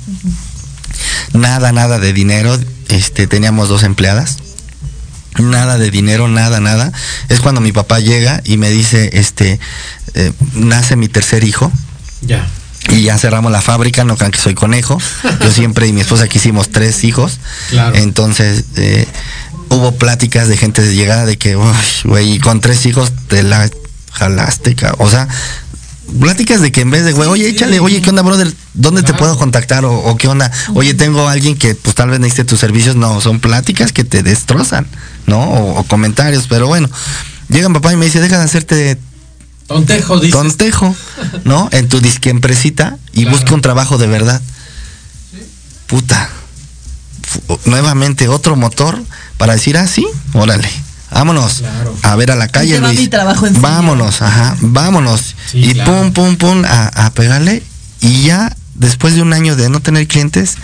Nada, 1.34 1.72
nada 1.72 2.00
de 2.00 2.14
dinero, 2.14 2.58
este, 2.90 3.28
teníamos 3.28 3.70
dos 3.70 3.84
empleadas 3.84 4.38
nada 5.40 5.78
de 5.78 5.92
dinero, 5.92 6.28
nada, 6.28 6.60
nada. 6.60 6.92
Es 7.30 7.40
cuando 7.40 7.62
mi 7.62 7.72
papá 7.72 8.00
llega 8.00 8.42
y 8.44 8.58
me 8.58 8.70
dice, 8.70 9.10
este, 9.14 9.60
eh, 10.14 10.32
nace 10.54 10.96
mi 10.96 11.08
tercer 11.08 11.44
hijo 11.44 11.72
Ya. 12.22 12.48
y 12.90 13.04
ya 13.04 13.18
cerramos 13.18 13.52
la 13.52 13.62
fábrica, 13.62 14.04
no 14.04 14.16
crean 14.18 14.32
que 14.32 14.40
soy 14.40 14.56
conejo. 14.56 15.00
Yo 15.42 15.52
siempre 15.52 15.88
y 15.88 15.94
mi 15.94 16.02
esposa 16.02 16.28
quisimos 16.28 16.70
tres 16.70 17.04
hijos. 17.04 17.40
Claro. 17.70 17.96
Entonces, 17.96 18.64
eh, 18.76 19.08
hubo 19.70 19.94
pláticas 19.98 20.48
de 20.48 20.58
gente 20.58 20.82
de 20.82 20.96
llegada 20.96 21.26
de 21.26 21.38
que, 21.38 21.56
"Uy, 21.58 21.74
güey, 22.06 22.34
y 22.34 22.40
con 22.40 22.62
tres 22.62 22.86
hijos 22.86 23.12
te 23.28 23.44
la 23.44 23.70
jalaste, 24.14 24.76
ca-". 24.76 24.96
o 24.98 25.10
sea, 25.10 25.28
pláticas 26.20 26.62
de 26.62 26.72
que 26.72 26.82
en 26.82 26.90
vez 26.92 27.04
de, 27.06 27.12
güey, 27.14 27.30
oye, 27.30 27.48
échale, 27.50 27.80
oye, 27.80 28.02
¿qué 28.02 28.10
onda, 28.10 28.22
brother? 28.22 28.52
¿Dónde 28.74 29.04
te 29.04 29.14
puedo 29.14 29.38
contactar? 29.38 29.86
O, 29.86 29.94
o 29.94 30.18
qué 30.18 30.28
onda? 30.28 30.52
Oye, 30.74 30.94
tengo 30.94 31.28
a 31.28 31.32
alguien 31.32 31.58
que 31.58 31.76
pues 31.76 31.96
tal 31.96 32.10
vez 32.10 32.20
necesite 32.20 32.46
tus 32.46 32.60
servicios. 32.60 32.96
No, 32.96 33.20
son 33.22 33.40
pláticas 33.40 33.92
que 33.92 34.04
te 34.04 34.24
destrozan, 34.24 34.88
¿no? 35.26 35.40
O, 35.44 35.80
o 35.80 35.84
comentarios, 35.84 36.48
pero 36.48 36.68
bueno. 36.68 36.90
Llega 37.50 37.70
mi 37.70 37.76
papá 37.76 37.94
y 37.94 37.98
me 37.98 38.06
dice, 38.06 38.20
deja 38.20 38.38
de 38.38 38.44
hacerte 38.44 38.98
Tontejo, 39.68 40.16
dices. 40.20 40.32
tontejo, 40.32 40.96
¿no? 41.44 41.70
En 41.72 41.88
tu 41.90 42.00
disque 42.02 42.30
empresita 42.30 42.98
y 43.14 43.24
Claro. 43.24 43.38
busca 43.38 43.54
un 43.54 43.62
trabajo 43.62 43.98
de 43.98 44.08
verdad. 44.08 44.42
Puta. 45.88 46.30
Nuevamente 47.66 48.28
otro 48.30 48.56
motor 48.56 49.02
para 49.38 49.54
decir, 49.54 49.78
ah, 49.78 49.88
sí, 49.88 50.08
órale. 50.34 50.70
Vámonos 51.12 51.56
Claro. 51.60 51.96
a 52.04 52.16
ver 52.16 52.32
a 52.32 52.36
la 52.36 52.48
calle, 52.50 52.80
Luis. 52.80 53.00
mi 53.00 53.08
trabajo 53.08 53.48
en 53.48 53.60
vámonos, 53.62 54.22
ajá, 54.22 54.56
vámonos. 54.62 55.36
Sí, 55.52 55.60
y 55.64 55.74
claro. 55.74 56.12
pum, 56.12 56.14
pum, 56.14 56.36
pum, 56.36 56.66
a, 56.66 56.88
a 57.06 57.12
pegarle. 57.12 57.64
Y 58.02 58.24
ya 58.24 58.56
después 58.76 59.16
de 59.16 59.22
un 59.22 59.34
año 59.34 59.56
de 59.56 59.70
no 59.70 59.80
tener 59.80 60.08
clientes, 60.08 60.56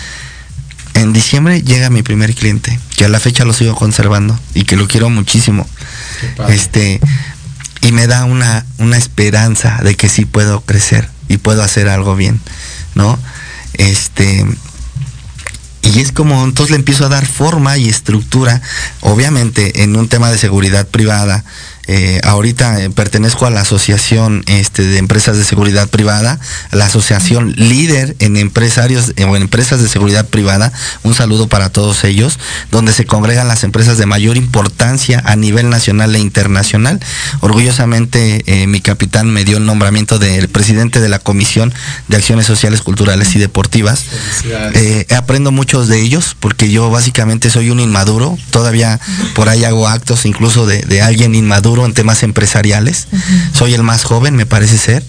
en 0.96 1.14
diciembre 1.14 1.62
llega 1.64 1.90
mi 1.90 2.04
primer 2.04 2.36
cliente, 2.36 2.78
que 2.96 3.06
a 3.06 3.10
la 3.10 3.20
fecha 3.20 3.46
lo 3.46 3.54
sigo 3.54 3.74
conservando 3.76 4.38
y 4.54 4.66
que 4.66 4.76
lo 4.76 4.88
quiero 4.88 5.10
muchísimo. 5.10 5.68
Este, 6.50 7.00
y 7.82 7.92
me 7.92 8.06
da 8.08 8.26
una, 8.26 8.66
una 8.78 8.98
esperanza 8.98 9.80
de 9.84 9.96
que 9.96 10.08
sí 10.10 10.26
puedo 10.26 10.62
crecer 10.62 11.10
y 11.30 11.38
puedo 11.38 11.64
hacer 11.64 11.90
algo 11.90 12.16
bien, 12.16 12.40
¿no? 12.96 13.18
Este, 13.74 14.46
y 15.94 16.00
es 16.00 16.12
como 16.12 16.44
entonces 16.44 16.72
le 16.72 16.78
empiezo 16.78 17.06
a 17.06 17.10
dar 17.10 17.26
forma 17.26 17.78
y 17.78 17.88
estructura, 17.88 18.62
obviamente 19.02 19.84
en 19.84 19.96
un 19.96 20.10
tema 20.10 20.32
de 20.32 20.38
seguridad 20.38 20.88
privada. 20.88 21.44
Eh, 21.88 22.22
ahorita 22.24 22.82
eh, 22.82 22.90
pertenezco 22.90 23.46
a 23.46 23.50
la 23.50 23.62
asociación 23.62 24.44
este, 24.48 24.84
de 24.84 24.98
empresas 24.98 25.38
de 25.38 25.44
seguridad 25.44 25.90
privada, 25.90 26.40
la 26.72 26.86
asociación 26.86 27.54
líder 27.58 28.16
en 28.20 28.38
empresarios 28.38 29.12
eh, 29.18 29.26
o 29.26 29.36
en 29.36 29.42
empresas 29.42 29.82
de 29.82 29.90
seguridad 29.90 30.26
privada. 30.28 30.72
Un 31.04 31.14
saludo 31.14 31.48
para 31.48 31.70
todos 31.70 32.06
ellos, 32.06 32.40
donde 32.72 32.94
se 32.94 33.06
congregan 33.06 33.50
las 33.50 33.66
empresas 33.66 33.98
de 33.98 34.06
mayor 34.06 34.38
importancia 34.38 35.22
a 35.26 35.36
nivel 35.36 35.70
nacional 35.70 36.16
e 36.16 36.20
internacional. 36.20 37.00
Orgullosamente 37.42 38.44
mi 38.68 38.82
capitán 38.82 39.30
me 39.30 39.44
dio 39.44 39.58
el 39.58 39.66
nombramiento 39.66 40.20
del 40.20 40.48
presidente 40.48 41.00
de 41.00 41.10
la 41.10 41.20
Comisión 41.20 41.74
de 42.08 42.18
Acciones 42.18 42.46
Sociales, 42.46 42.82
Culturales 42.82 43.36
y 43.36 43.40
Deportivas. 43.40 44.06
Aprendo 45.16 45.52
muchos 45.52 45.88
de 45.88 46.02
ellos 46.02 46.36
porque 46.40 46.70
yo 46.70 46.90
básicamente 46.90 47.50
soy 47.50 47.70
un 47.70 47.80
inmaduro. 47.80 48.38
Todavía 48.52 49.00
por 49.36 49.50
ahí 49.50 49.64
hago 49.66 49.88
actos 49.88 50.26
incluso 50.26 50.66
de, 50.66 50.82
de 50.82 51.02
alguien 51.02 51.36
inmaduro 51.36 51.73
en 51.86 51.94
temas 51.94 52.24
empresariales. 52.24 53.08
Soy 53.54 53.74
el 53.74 53.84
más 53.84 54.04
joven, 54.04 54.36
me 54.36 54.46
parece 54.46 54.78
ser. 54.78 55.04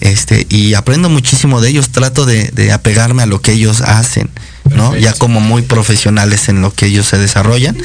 Este, 0.00 0.46
y 0.48 0.74
aprendo 0.74 1.08
muchísimo 1.08 1.60
de 1.60 1.70
ellos. 1.70 1.90
Trato 1.90 2.26
de, 2.26 2.50
de 2.52 2.72
apegarme 2.72 3.22
a 3.22 3.26
lo 3.26 3.40
que 3.40 3.52
ellos 3.52 3.80
hacen, 3.80 4.30
¿no? 4.64 4.90
Perfecto. 4.90 4.98
Ya 4.98 5.12
como 5.14 5.40
muy 5.40 5.62
profesionales 5.62 6.48
en 6.48 6.62
lo 6.62 6.72
que 6.72 6.86
ellos 6.86 7.06
se 7.06 7.18
desarrollan. 7.18 7.76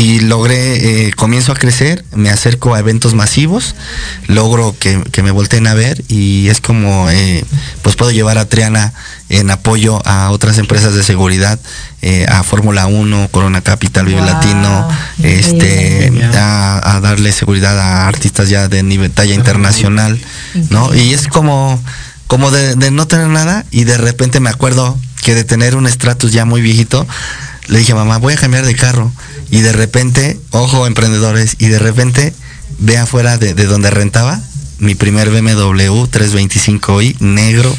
Y 0.00 0.20
logré, 0.20 1.08
eh, 1.08 1.12
comienzo 1.12 1.52
a 1.52 1.56
crecer, 1.56 2.06
me 2.14 2.30
acerco 2.30 2.74
a 2.74 2.78
eventos 2.78 3.12
masivos, 3.12 3.74
logro 4.28 4.74
que, 4.78 5.02
que 5.12 5.22
me 5.22 5.30
volteen 5.30 5.66
a 5.66 5.74
ver 5.74 6.02
y 6.08 6.48
es 6.48 6.62
como, 6.62 7.10
eh, 7.10 7.44
pues 7.82 7.96
puedo 7.96 8.10
llevar 8.10 8.38
a 8.38 8.48
Triana 8.48 8.94
en 9.28 9.50
apoyo 9.50 10.00
a 10.06 10.30
otras 10.30 10.56
empresas 10.56 10.94
de 10.94 11.02
seguridad, 11.02 11.60
eh, 12.00 12.24
a 12.30 12.42
Fórmula 12.44 12.86
1, 12.86 13.28
Corona 13.30 13.60
Capital, 13.60 14.06
Vive 14.06 14.22
Wow, 14.22 14.26
Latino, 14.30 14.88
este, 15.22 16.10
a, 16.34 16.96
a 16.96 17.00
darle 17.00 17.30
seguridad 17.32 17.78
a 17.78 18.08
artistas 18.08 18.48
ya 18.48 18.68
de 18.68 18.82
nivel 18.82 19.10
talla 19.10 19.34
internacional, 19.34 20.18
¿no? 20.70 20.94
Y 20.94 21.12
es 21.12 21.28
como, 21.28 21.78
como 22.26 22.50
de, 22.50 22.74
de 22.74 22.90
no 22.90 23.06
tener 23.06 23.26
nada 23.26 23.66
y 23.70 23.84
de 23.84 23.98
repente 23.98 24.40
me 24.40 24.48
acuerdo 24.48 24.98
que 25.22 25.34
de 25.34 25.44
tener 25.44 25.76
un 25.76 25.86
Stratus 25.86 26.32
ya 26.32 26.46
muy 26.46 26.62
viejito, 26.62 27.06
le 27.70 27.78
dije, 27.78 27.94
mamá, 27.94 28.18
voy 28.18 28.34
a 28.34 28.36
cambiar 28.36 28.66
de 28.66 28.74
carro. 28.74 29.12
Y 29.50 29.60
de 29.60 29.72
repente, 29.72 30.38
ojo, 30.50 30.86
emprendedores, 30.86 31.56
y 31.58 31.68
de 31.68 31.78
repente 31.78 32.34
ve 32.78 32.98
afuera 32.98 33.38
de, 33.38 33.54
de 33.54 33.66
donde 33.66 33.90
rentaba 33.90 34.40
mi 34.80 34.94
primer 34.94 35.30
BMW 35.30 36.04
325i 36.06 37.16
negro. 37.20 37.74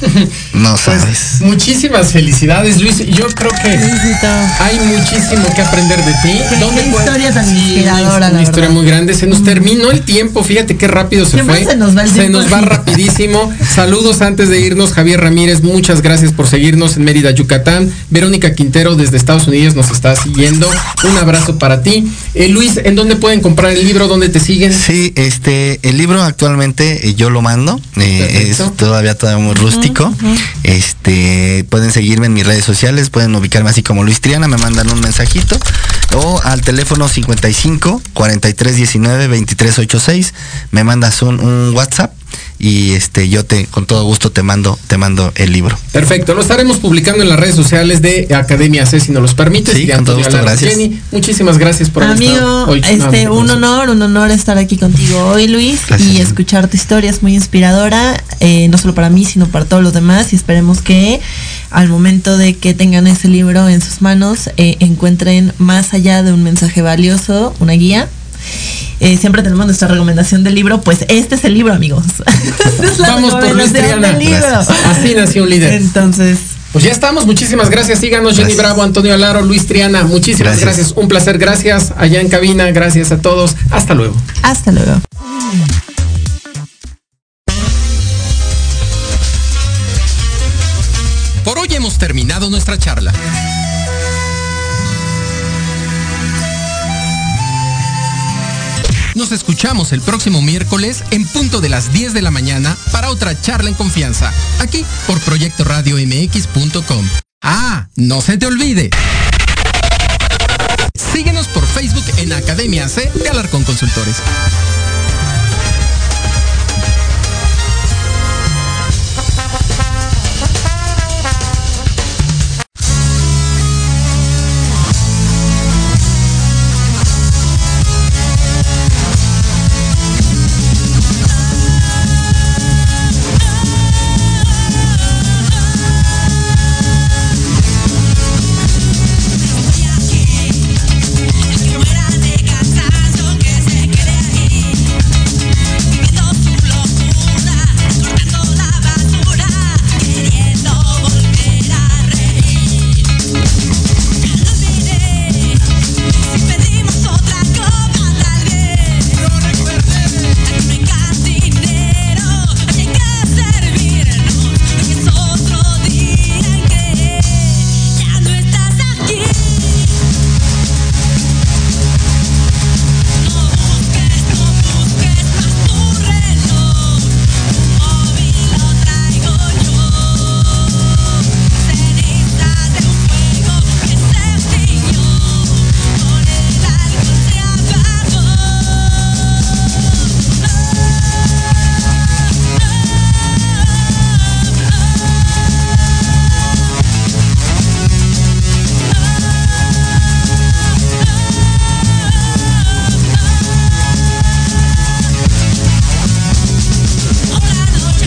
No 0.54 0.78
sabes. 0.86 1.02
Pues, 1.40 1.42
muchísimas 1.42 2.12
felicidades, 2.12 2.82
Luis. 2.82 3.00
Yo 3.08 3.28
creo 3.28 3.52
que 3.52 3.78
Luisito. 3.78 4.28
hay 4.60 4.80
muchísimo 4.80 5.54
que 5.56 5.62
aprender 5.62 6.04
de 6.04 6.12
ti. 6.24 6.40
Qué- 6.50 6.58
¿Dónde 6.60 6.82
qué 6.84 6.90
historia 6.90 7.34
tan 7.34 7.46
Sí, 7.46 7.58
inspiradora, 7.58 8.28
Una, 8.28 8.30
la 8.30 8.42
historia 8.44 8.62
verdad. 8.70 8.76
muy 8.76 8.86
grande. 8.86 9.14
Se 9.14 9.28
nos 9.28 9.44
terminó 9.44 9.92
el 9.92 10.02
tiempo. 10.02 10.44
Fíjate 10.44 10.78
qué 10.78 10.88
rápido 10.88 11.26
se 11.26 11.32
Siempre 11.34 11.64
fue. 11.64 11.72
se 11.72 11.78
nos 11.78 11.98
va 11.98 12.04
el 12.04 12.12
tiempo 12.12 12.38
nos 12.38 12.52
va 12.54 12.62
rapidísimo. 12.62 13.52
Saludos 13.76 14.22
antes 14.22 14.50
de 14.50 14.60
irnos, 14.62 14.94
Javier 14.94 15.20
Ramírez. 15.22 15.62
Muchas 15.64 16.02
gracias 16.02 16.32
por 16.32 16.48
seguirnos 16.48 16.98
en 16.98 17.04
Mérida, 17.04 17.32
Yucatán. 17.32 17.92
Verónica 18.10 18.54
Quintero 18.54 18.96
desde 18.96 19.18
Estados 19.18 19.48
Unidos 19.48 19.76
nos 19.76 19.90
está 19.90 20.16
siguiendo. 20.16 20.70
Un 21.04 21.18
abrazo 21.18 21.58
para 21.58 21.82
ti. 21.82 22.08
Eh, 22.36 22.48
Luis, 22.50 22.80
¿en 22.84 22.96
dónde 22.96 23.16
pueden 23.16 23.42
comprar 23.42 23.72
el 23.72 23.84
libro? 23.86 24.08
¿Dónde 24.08 24.30
te 24.30 24.40
siguen? 24.40 24.72
Sí, 24.74 25.14
este, 25.16 25.80
el 25.84 25.98
libro 25.98 26.22
actualmente 26.22 26.91
eh, 26.94 27.16
yo 27.16 27.30
lo 27.30 27.42
mando, 27.42 27.80
eh, 27.98 28.48
es 28.50 28.58
todavía 28.76 29.18
todavía 29.18 29.44
muy 29.44 29.56
rústico. 29.56 30.14
Este, 30.64 31.66
pueden 31.70 31.92
seguirme 31.92 32.28
en 32.28 32.34
mis 32.34 32.46
redes 32.46 32.66
sociales, 32.66 33.10
pueden 33.10 33.36
ubicarme 33.36 33.70
así 33.70 33.84
como 33.84 34.04
Luis 34.04 34.22
Triana, 34.22 34.48
me 34.48 34.58
mandan 34.58 34.90
un 34.90 35.00
mensajito 35.00 35.58
o 36.14 36.42
al 36.44 36.62
teléfono 36.62 37.08
55 37.08 38.02
43 38.14 38.76
19 38.76 39.28
23 39.28 39.80
86, 39.80 40.34
me 40.72 40.84
mandas 40.84 41.22
un, 41.22 41.40
un 41.40 41.74
WhatsApp 41.76 42.14
y 42.62 42.92
este 42.92 43.28
yo 43.28 43.44
te 43.44 43.66
con 43.66 43.88
todo 43.88 44.04
gusto 44.04 44.32
te 44.32 44.44
mando 44.44 44.78
te 44.86 44.98
mando 44.98 45.34
el 45.36 45.52
libro. 45.52 45.78
Perfecto, 45.92 46.36
lo 46.36 46.42
estaremos 46.42 46.78
publicando 46.78 47.24
en 47.24 47.30
las 47.30 47.40
redes 47.40 47.56
sociales 47.56 48.04
de 48.04 48.28
Academia 48.36 48.86
C 48.86 49.00
si 49.00 49.12
nos 49.12 49.24
los 49.24 49.34
permites. 49.34 49.76
Sí, 49.76 49.84
Y 49.84 49.88
con 49.90 50.06
todo 50.06 50.18
gusto, 50.18 50.38
gracias. 50.38 50.76
Jenny, 50.76 51.02
muchísimas 51.12 51.58
gracias 51.58 51.90
por 51.90 52.04
Amigo, 52.04 52.66
hoy 52.68 52.82
este, 52.88 53.26
con 53.26 53.38
un 53.40 53.50
honor, 53.50 53.90
un 53.90 54.02
honor 54.02 54.30
estar 54.30 54.60
aquí 54.60 54.78
contigo 54.78 55.18
hoy, 55.26 55.48
Luis, 55.48 55.82
Gracias, 55.88 56.12
y 56.12 56.22
escuchar 56.22 56.68
tu 56.68 56.78
historia 56.78 57.10
es 57.10 57.24
muy 57.24 57.34
inspiradora, 57.34 58.24
eh, 58.40 58.68
no 58.68 58.78
solo 58.78 58.94
para 58.94 59.10
mí, 59.10 59.26
sino 59.26 59.48
para 59.48 59.66
todos 59.66 59.82
los 59.82 59.94
demás, 59.94 60.32
y 60.32 60.36
esperemos 60.36 60.82
que 60.82 61.20
al 61.72 61.90
momento 61.90 62.38
de 62.38 62.56
que 62.56 62.76
tengan 62.76 63.08
ese 63.08 63.28
libro 63.28 63.68
en 63.70 63.82
sus 63.82 64.02
manos, 64.02 64.52
eh, 64.58 64.78
encuentren 64.80 65.54
más 65.58 65.96
allá 65.96 66.22
de 66.22 66.32
un 66.32 66.44
mensaje 66.44 66.84
valioso, 66.84 67.56
una 67.60 67.74
guía. 67.74 68.08
Eh, 69.00 69.18
siempre 69.18 69.42
tenemos 69.42 69.66
nuestra 69.66 69.88
recomendación 69.88 70.44
del 70.44 70.54
libro, 70.56 70.82
pues 70.82 71.06
este 71.08 71.36
es 71.36 71.44
el 71.44 71.56
libro, 71.56 71.74
amigos. 71.74 72.04
Esta 72.44 72.86
es 72.86 73.00
la 73.00 73.08
Vamos 73.16 73.32
por 73.34 73.42
Triana. 73.72 74.10
del 74.10 74.20
libro. 74.20 74.48
Así 74.90 75.16
nació 75.16 75.44
un 75.44 75.50
líder. 75.50 75.74
Entonces, 75.74 76.38
Pues 76.72 76.84
ya 76.86 76.92
estamos, 76.92 77.26
muchísimas 77.26 77.70
gracias. 77.70 78.00
Síganos, 78.00 78.38
Jenny. 78.38 78.54
Bravo, 78.54 78.84
Antonio 78.84 79.14
Alaro, 79.14 79.42
Luis 79.42 79.66
Triana. 79.66 80.04
Muchísimas 80.04 80.60
gracias. 80.60 80.78
Gracias. 80.78 80.98
Un 80.98 81.08
placer, 81.08 81.38
gracias 81.40 81.94
allá 81.98 82.22
en 82.22 82.30
cabina. 82.30 82.70
Gracias 82.72 83.12
a 83.12 83.18
todos. 83.20 83.56
Hasta 83.72 83.94
luego. 83.96 84.16
hasta 84.44 84.72
luego. 84.72 85.02
Por 91.44 91.58
hoy 91.58 91.68
hemos 91.72 91.98
terminado 91.98 92.50
nuestra 92.50 92.78
charla. 92.78 93.12
Escuchamos 99.32 99.94
el 99.94 100.02
próximo 100.02 100.42
miércoles 100.42 101.04
en 101.12 101.26
punto 101.26 101.62
de 101.62 101.70
las 101.70 101.94
10 101.94 102.14
de 102.14 102.22
la 102.22 102.32
mañana 102.32 102.76
para 102.92 103.10
otra 103.10 103.40
charla 103.40 103.70
en 103.70 103.76
confianza, 103.76 104.34
aquí 104.60 104.86
por 105.08 105.20
Proyecto 105.22 105.64
Radio 105.64 105.96
MX.com. 105.96 107.08
Ah, 107.42 107.88
no 107.96 108.20
se 108.22 108.38
te 108.38 108.46
olvide. 108.46 108.90
Síguenos 111.14 111.48
por 111.48 111.66
Facebook 111.66 112.04
en 112.18 112.34
Academia 112.34 112.90
C 112.90 113.10
de 113.16 113.30
Alarcón 113.30 113.64
Consultores. 113.64 114.18